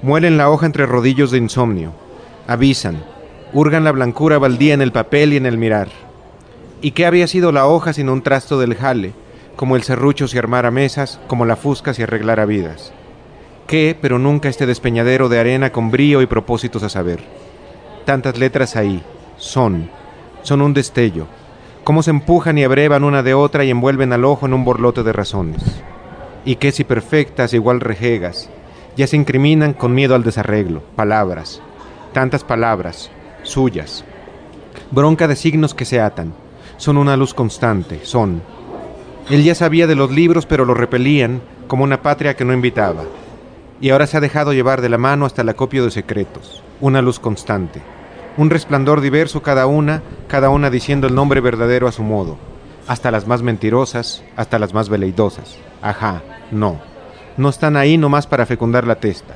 Muelen 0.00 0.38
la 0.38 0.48
hoja 0.48 0.64
entre 0.64 0.86
rodillos 0.86 1.30
de 1.30 1.36
insomnio. 1.36 1.92
Avisan. 2.46 3.04
Hurgan 3.52 3.84
la 3.84 3.92
blancura 3.92 4.38
baldía 4.38 4.72
en 4.72 4.80
el 4.80 4.92
papel 4.92 5.34
y 5.34 5.36
en 5.36 5.44
el 5.44 5.58
mirar. 5.58 5.88
¿Y 6.80 6.92
qué 6.92 7.04
había 7.04 7.26
sido 7.26 7.52
la 7.52 7.66
hoja 7.66 7.92
sin 7.92 8.08
un 8.08 8.22
trasto 8.22 8.58
del 8.58 8.76
jale? 8.76 9.12
Como 9.58 9.74
el 9.74 9.82
serrucho 9.82 10.28
si 10.28 10.38
armara 10.38 10.70
mesas, 10.70 11.18
como 11.26 11.44
la 11.44 11.56
fusca 11.56 11.92
si 11.92 12.04
arreglara 12.04 12.46
vidas. 12.46 12.92
¿Qué, 13.66 13.98
pero 14.00 14.20
nunca 14.20 14.48
este 14.48 14.66
despeñadero 14.66 15.28
de 15.28 15.40
arena 15.40 15.72
con 15.72 15.90
brío 15.90 16.22
y 16.22 16.26
propósitos 16.26 16.84
a 16.84 16.88
saber? 16.88 17.24
Tantas 18.04 18.38
letras 18.38 18.76
ahí, 18.76 19.02
son, 19.36 19.90
son 20.42 20.62
un 20.62 20.74
destello, 20.74 21.26
cómo 21.82 22.04
se 22.04 22.10
empujan 22.10 22.56
y 22.56 22.62
abrevan 22.62 23.02
una 23.02 23.24
de 23.24 23.34
otra 23.34 23.64
y 23.64 23.70
envuelven 23.70 24.12
al 24.12 24.24
ojo 24.24 24.46
en 24.46 24.54
un 24.54 24.64
borlote 24.64 25.02
de 25.02 25.12
razones. 25.12 25.60
Y 26.44 26.54
qué 26.54 26.70
si 26.70 26.84
perfectas 26.84 27.52
igual 27.52 27.80
rejegas, 27.80 28.48
ya 28.96 29.08
se 29.08 29.16
incriminan 29.16 29.72
con 29.72 29.92
miedo 29.92 30.14
al 30.14 30.22
desarreglo, 30.22 30.84
palabras, 30.94 31.60
tantas 32.12 32.44
palabras, 32.44 33.10
suyas. 33.42 34.04
Bronca 34.92 35.26
de 35.26 35.34
signos 35.34 35.74
que 35.74 35.84
se 35.84 36.00
atan, 36.00 36.32
son 36.76 36.96
una 36.96 37.16
luz 37.16 37.34
constante, 37.34 38.04
son, 38.04 38.40
él 39.30 39.44
ya 39.44 39.54
sabía 39.54 39.86
de 39.86 39.94
los 39.94 40.10
libros, 40.10 40.46
pero 40.46 40.64
lo 40.64 40.74
repelían 40.74 41.42
como 41.66 41.84
una 41.84 42.00
patria 42.00 42.34
que 42.34 42.46
no 42.46 42.54
invitaba. 42.54 43.04
Y 43.80 43.90
ahora 43.90 44.06
se 44.06 44.16
ha 44.16 44.20
dejado 44.20 44.52
llevar 44.52 44.80
de 44.80 44.88
la 44.88 44.98
mano 44.98 45.26
hasta 45.26 45.42
el 45.42 45.48
acopio 45.50 45.84
de 45.84 45.90
secretos, 45.90 46.62
una 46.80 47.02
luz 47.02 47.20
constante, 47.20 47.82
un 48.38 48.50
resplandor 48.50 49.00
diverso 49.00 49.42
cada 49.42 49.66
una, 49.66 50.02
cada 50.28 50.48
una 50.48 50.70
diciendo 50.70 51.06
el 51.06 51.14
nombre 51.14 51.40
verdadero 51.40 51.86
a 51.86 51.92
su 51.92 52.02
modo, 52.02 52.38
hasta 52.86 53.10
las 53.10 53.26
más 53.26 53.42
mentirosas, 53.42 54.24
hasta 54.34 54.58
las 54.58 54.72
más 54.72 54.88
veleidosas. 54.88 55.58
Ajá, 55.82 56.22
no. 56.50 56.80
No 57.36 57.50
están 57.50 57.76
ahí 57.76 57.98
nomás 57.98 58.26
para 58.26 58.46
fecundar 58.46 58.86
la 58.86 58.96
testa. 58.96 59.34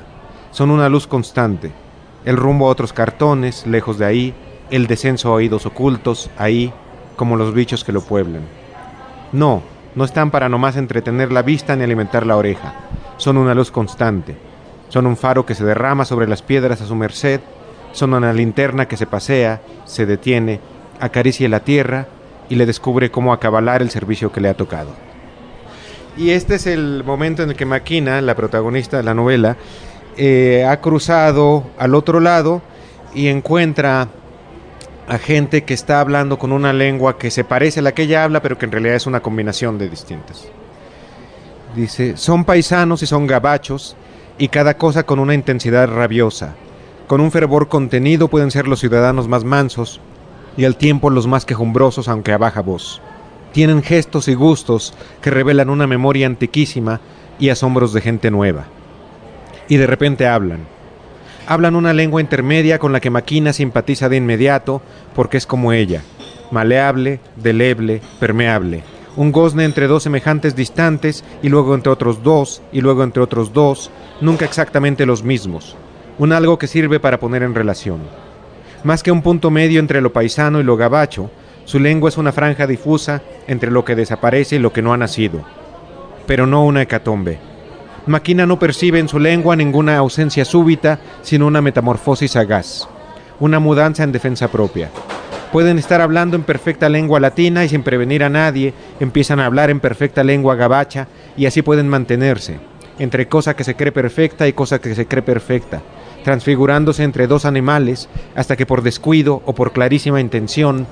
Son 0.51 0.71
una 0.71 0.89
luz 0.89 1.07
constante. 1.07 1.71
El 2.25 2.35
rumbo 2.35 2.67
a 2.67 2.69
otros 2.69 2.93
cartones, 2.93 3.65
lejos 3.67 3.97
de 3.99 4.05
ahí, 4.05 4.33
el 4.71 4.87
descenso 4.87 5.29
a 5.29 5.33
oídos 5.33 5.65
ocultos, 5.65 6.29
ahí, 6.37 6.73
como 7.15 7.35
los 7.37 7.53
bichos 7.53 7.83
que 7.83 7.91
lo 7.91 8.01
pueblan. 8.01 8.41
No, 9.31 9.61
no 9.95 10.05
están 10.05 10.31
para 10.31 10.49
nomás 10.49 10.75
entretener 10.75 11.31
la 11.31 11.41
vista 11.41 11.75
ni 11.75 11.83
alimentar 11.83 12.25
la 12.25 12.37
oreja. 12.37 12.73
Son 13.17 13.37
una 13.37 13.53
luz 13.53 13.71
constante. 13.71 14.35
Son 14.89 15.07
un 15.07 15.17
faro 15.17 15.45
que 15.45 15.55
se 15.55 15.65
derrama 15.65 16.05
sobre 16.05 16.27
las 16.27 16.41
piedras 16.41 16.81
a 16.81 16.85
su 16.85 16.95
merced. 16.95 17.41
Son 17.91 18.13
una 18.13 18.33
linterna 18.33 18.87
que 18.87 18.97
se 18.97 19.05
pasea, 19.05 19.61
se 19.85 20.05
detiene, 20.05 20.59
acaricia 20.99 21.47
la 21.49 21.59
tierra 21.61 22.07
y 22.49 22.55
le 22.55 22.65
descubre 22.65 23.11
cómo 23.11 23.33
acabalar 23.33 23.81
el 23.81 23.89
servicio 23.89 24.31
que 24.31 24.41
le 24.41 24.49
ha 24.49 24.55
tocado. 24.55 24.89
Y 26.17 26.31
este 26.31 26.55
es 26.55 26.67
el 26.67 27.03
momento 27.03 27.43
en 27.43 27.49
el 27.49 27.55
que 27.55 27.65
Maquina, 27.65 28.21
la 28.21 28.35
protagonista 28.35 28.97
de 28.97 29.03
la 29.03 29.13
novela, 29.13 29.57
eh, 30.15 30.65
ha 30.67 30.79
cruzado 30.79 31.63
al 31.77 31.95
otro 31.95 32.19
lado 32.19 32.61
y 33.15 33.27
encuentra 33.27 34.07
a 35.07 35.17
gente 35.17 35.63
que 35.63 35.73
está 35.73 35.99
hablando 35.99 36.39
con 36.39 36.51
una 36.51 36.73
lengua 36.73 37.17
que 37.17 37.31
se 37.31 37.43
parece 37.43 37.79
a 37.79 37.83
la 37.83 37.93
que 37.93 38.03
ella 38.03 38.23
habla, 38.23 38.41
pero 38.41 38.57
que 38.57 38.65
en 38.65 38.71
realidad 38.71 38.95
es 38.95 39.07
una 39.07 39.21
combinación 39.21 39.77
de 39.77 39.89
distintas. 39.89 40.47
Dice, 41.75 42.17
son 42.17 42.45
paisanos 42.45 43.03
y 43.03 43.07
son 43.07 43.27
gabachos, 43.27 43.95
y 44.37 44.47
cada 44.47 44.77
cosa 44.77 45.03
con 45.03 45.19
una 45.19 45.33
intensidad 45.33 45.87
rabiosa. 45.87 46.55
Con 47.07 47.21
un 47.21 47.31
fervor 47.31 47.67
contenido 47.67 48.27
pueden 48.27 48.51
ser 48.51 48.67
los 48.67 48.79
ciudadanos 48.79 49.27
más 49.27 49.43
mansos, 49.43 49.99
y 50.55 50.65
al 50.65 50.77
tiempo 50.77 51.09
los 51.09 51.27
más 51.27 51.45
quejumbrosos, 51.45 52.07
aunque 52.07 52.31
a 52.31 52.37
baja 52.37 52.61
voz. 52.61 53.01
Tienen 53.51 53.83
gestos 53.83 54.27
y 54.27 54.33
gustos 54.33 54.93
que 55.21 55.31
revelan 55.31 55.69
una 55.69 55.85
memoria 55.85 56.27
antiquísima 56.27 57.01
y 57.39 57.49
asombros 57.49 57.93
de 57.93 58.01
gente 58.01 58.31
nueva. 58.31 58.65
Y 59.67 59.77
de 59.77 59.87
repente 59.87 60.27
hablan 60.27 60.65
hablan 61.47 61.75
una 61.75 61.93
lengua 61.93 62.21
intermedia 62.21 62.79
con 62.79 62.91
la 62.91 62.99
que 62.99 63.09
Maquina 63.09 63.53
simpatiza 63.53 64.09
de 64.09 64.17
inmediato 64.17 64.81
porque 65.15 65.37
es 65.37 65.45
como 65.45 65.73
ella, 65.73 66.01
maleable, 66.51 67.19
deleble, 67.35 68.01
permeable. 68.19 68.83
Un 69.15 69.31
gozne 69.31 69.65
entre 69.65 69.87
dos 69.87 70.03
semejantes 70.03 70.55
distantes 70.55 71.23
y 71.43 71.49
luego 71.49 71.75
entre 71.75 71.91
otros 71.91 72.23
dos 72.23 72.61
y 72.71 72.81
luego 72.81 73.03
entre 73.03 73.21
otros 73.21 73.53
dos, 73.53 73.91
nunca 74.21 74.45
exactamente 74.45 75.05
los 75.05 75.23
mismos. 75.23 75.75
Un 76.17 76.31
algo 76.31 76.57
que 76.57 76.67
sirve 76.67 76.99
para 76.99 77.19
poner 77.19 77.43
en 77.43 77.55
relación. 77.55 77.99
Más 78.83 79.03
que 79.03 79.11
un 79.11 79.21
punto 79.21 79.51
medio 79.51 79.79
entre 79.79 80.01
lo 80.01 80.13
paisano 80.13 80.59
y 80.59 80.63
lo 80.63 80.77
gabacho, 80.77 81.29
su 81.65 81.79
lengua 81.79 82.09
es 82.09 82.17
una 82.17 82.31
franja 82.31 82.67
difusa 82.67 83.21
entre 83.47 83.71
lo 83.71 83.85
que 83.85 83.95
desaparece 83.95 84.57
y 84.57 84.59
lo 84.59 84.73
que 84.73 84.81
no 84.81 84.93
ha 84.93 84.97
nacido, 84.97 85.43
pero 86.27 86.45
no 86.45 86.65
una 86.65 86.81
hecatombe. 86.81 87.52
Maquina 88.05 88.45
no 88.45 88.59
percibe 88.59 88.99
en 88.99 89.07
su 89.07 89.17
lengua 89.17 89.55
ninguna 89.55 89.97
ausencia 89.97 90.43
súbita, 90.43 90.99
sino 91.21 91.47
una 91.47 91.61
metamorfosis 91.61 92.31
sagaz, 92.31 92.89
una 93.39 93.59
mudanza 93.59 94.03
en 94.03 94.11
defensa 94.11 94.49
propia. 94.49 94.89
Pueden 95.53 95.79
estar 95.79 96.01
hablando 96.01 96.35
en 96.35 96.43
perfecta 96.43 96.89
lengua 96.89 97.21
latina 97.21 97.63
y 97.63 97.69
sin 97.69 97.81
prevenir 97.81 98.25
a 98.25 98.29
nadie, 98.29 98.73
empiezan 98.99 99.39
a 99.39 99.45
hablar 99.45 99.69
en 99.69 99.79
perfecta 99.79 100.21
lengua 100.21 100.55
gabacha 100.55 101.07
y 101.37 101.45
así 101.45 101.61
pueden 101.61 101.87
mantenerse, 101.87 102.59
entre 102.99 103.29
cosa 103.29 103.55
que 103.55 103.63
se 103.63 103.75
cree 103.75 103.93
perfecta 103.93 104.49
y 104.49 104.53
cosa 104.53 104.81
que 104.81 104.95
se 104.95 105.05
cree 105.05 105.23
perfecta, 105.23 105.81
transfigurándose 106.25 107.03
entre 107.03 107.27
dos 107.27 107.45
animales, 107.45 108.09
hasta 108.35 108.57
que 108.57 108.65
por 108.65 108.81
descuido 108.81 109.41
o 109.45 109.53
por 109.55 109.71
clarísima 109.71 110.19
intención, 110.19 110.87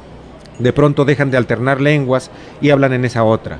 de 0.59 0.71
pronto 0.71 1.03
dejan 1.03 1.29
de 1.29 1.37
alternar 1.37 1.81
lenguas 1.81 2.31
y 2.61 2.69
hablan 2.69 2.93
en 2.93 3.03
esa 3.03 3.25
otra. 3.25 3.59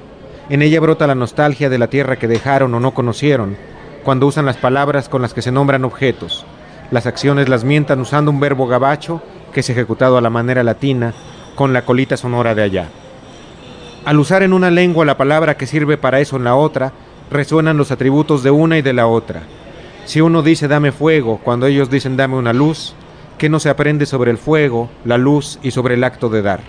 En 0.52 0.62
ella 0.62 0.82
brota 0.82 1.08
la 1.08 1.16
nostalgia 1.16 1.70
de 1.70 1.78
la 1.78 1.88
tierra 1.88 2.18
que 2.18 2.28
dejaron 2.28 2.74
o 2.74 2.82
no 2.82 2.94
conocieron, 2.94 3.56
cuando 4.04 4.28
usan 4.28 4.46
las 4.46 4.58
palabras 4.58 5.08
con 5.08 5.22
las 5.22 5.34
que 5.34 5.42
se 5.42 5.50
nombran 5.50 5.86
objetos. 5.86 6.46
Las 6.92 7.06
acciones 7.06 7.48
las 7.48 7.64
mientan 7.64 8.02
usando 8.02 8.32
un 8.32 8.42
verbo 8.42 8.68
gabacho, 8.68 9.22
que 9.54 9.62
es 9.62 9.70
ejecutado 9.70 10.18
a 10.18 10.22
la 10.22 10.30
manera 10.30 10.62
latina, 10.62 11.14
con 11.56 11.72
la 11.72 11.86
colita 11.86 12.18
sonora 12.18 12.54
de 12.54 12.64
allá. 12.64 12.90
Al 14.04 14.20
usar 14.20 14.44
en 14.44 14.52
una 14.52 14.70
lengua 14.70 15.06
la 15.06 15.16
palabra 15.16 15.56
que 15.56 15.68
sirve 15.68 15.96
para 15.96 16.20
eso 16.20 16.36
en 16.36 16.44
la 16.44 16.56
otra, 16.56 16.92
resuenan 17.30 17.78
los 17.78 17.92
atributos 17.92 18.44
de 18.44 18.52
una 18.52 18.78
y 18.78 18.82
de 18.82 18.92
la 18.92 19.08
otra. 19.08 19.44
Si 20.04 20.20
uno 20.20 20.42
dice 20.42 20.68
dame 20.68 20.92
fuego, 20.92 21.40
cuando 21.42 21.66
ellos 21.66 21.90
dicen 21.90 22.18
dame 22.18 22.36
una 22.36 22.52
luz, 22.52 22.94
¿qué 23.38 23.48
no 23.48 23.62
se 23.62 23.70
aprende 23.70 24.06
sobre 24.06 24.32
el 24.32 24.38
fuego, 24.38 24.90
la 25.06 25.18
luz 25.18 25.60
y 25.64 25.72
sobre 25.72 25.94
el 25.94 26.04
acto 26.04 26.28
de 26.28 26.42
dar? 26.42 26.60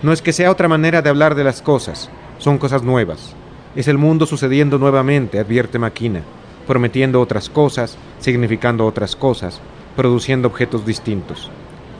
No 0.00 0.12
es 0.12 0.22
que 0.22 0.32
sea 0.32 0.52
otra 0.52 0.68
manera 0.68 1.02
de 1.02 1.10
hablar 1.10 1.34
de 1.34 1.42
las 1.42 1.60
cosas, 1.60 2.08
son 2.40 2.58
cosas 2.58 2.82
nuevas. 2.82 3.36
Es 3.76 3.86
el 3.86 3.98
mundo 3.98 4.26
sucediendo 4.26 4.78
nuevamente, 4.78 5.38
advierte 5.38 5.78
Maquina, 5.78 6.22
prometiendo 6.66 7.20
otras 7.20 7.48
cosas, 7.48 7.96
significando 8.18 8.84
otras 8.84 9.14
cosas, 9.14 9.60
produciendo 9.94 10.48
objetos 10.48 10.84
distintos. 10.84 11.48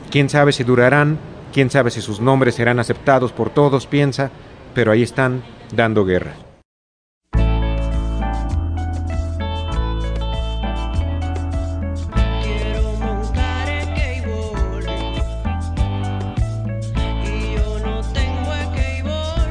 ¿Quién 0.09 0.29
sabe 0.29 0.51
si 0.51 0.65
durarán? 0.65 1.17
¿Quién 1.53 1.69
sabe 1.69 1.91
si 1.91 2.01
sus 2.01 2.19
nombres 2.19 2.55
serán 2.55 2.79
aceptados 2.79 3.31
por 3.31 3.49
todos? 3.49 3.87
Piensa, 3.87 4.31
pero 4.73 4.91
ahí 4.91 5.03
están, 5.03 5.43
dando 5.73 6.03
guerra. 6.03 6.50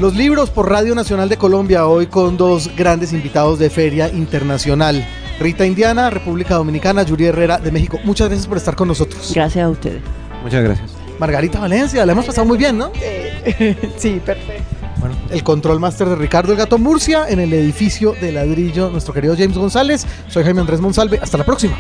Los 0.01 0.17
libros 0.17 0.49
por 0.49 0.71
Radio 0.71 0.95
Nacional 0.95 1.29
de 1.29 1.37
Colombia, 1.37 1.87
hoy 1.87 2.07
con 2.07 2.39
dos 2.39 2.75
grandes 2.75 3.13
invitados 3.13 3.59
de 3.59 3.69
Feria 3.69 4.09
Internacional. 4.09 5.07
Rita 5.39 5.67
Indiana, 5.67 6.09
República 6.09 6.55
Dominicana, 6.55 7.03
Yuri 7.03 7.27
Herrera 7.27 7.59
de 7.59 7.71
México. 7.71 7.99
Muchas 8.03 8.29
gracias 8.29 8.49
por 8.49 8.57
estar 8.57 8.75
con 8.75 8.89
nosotros. 8.89 9.31
Gracias 9.35 9.63
a 9.63 9.69
ustedes. 9.69 10.01
Muchas 10.43 10.65
gracias. 10.65 10.91
Margarita 11.19 11.61
Valencia, 11.61 12.07
la 12.07 12.13
hemos 12.13 12.25
pasado 12.25 12.47
muy 12.47 12.57
bien, 12.57 12.79
¿no? 12.79 12.91
Sí, 13.99 14.23
perfecto. 14.25 14.65
Bueno, 15.01 15.17
el 15.31 15.45
control 15.45 15.81
máster 15.81 16.09
de 16.09 16.17
Ricardo 16.17 16.53
El 16.53 16.59
Gato 16.59 16.79
Murcia 16.79 17.27
en 17.29 17.39
el 17.39 17.53
edificio 17.53 18.15
de 18.19 18.33
ladrillo, 18.33 18.89
nuestro 18.89 19.13
querido 19.13 19.35
James 19.37 19.59
González. 19.59 20.07
Soy 20.29 20.45
Jaime 20.45 20.63
Andrés 20.63 20.81
Monsalve. 20.81 21.19
Hasta 21.21 21.37
la 21.37 21.45
próxima. 21.45 21.77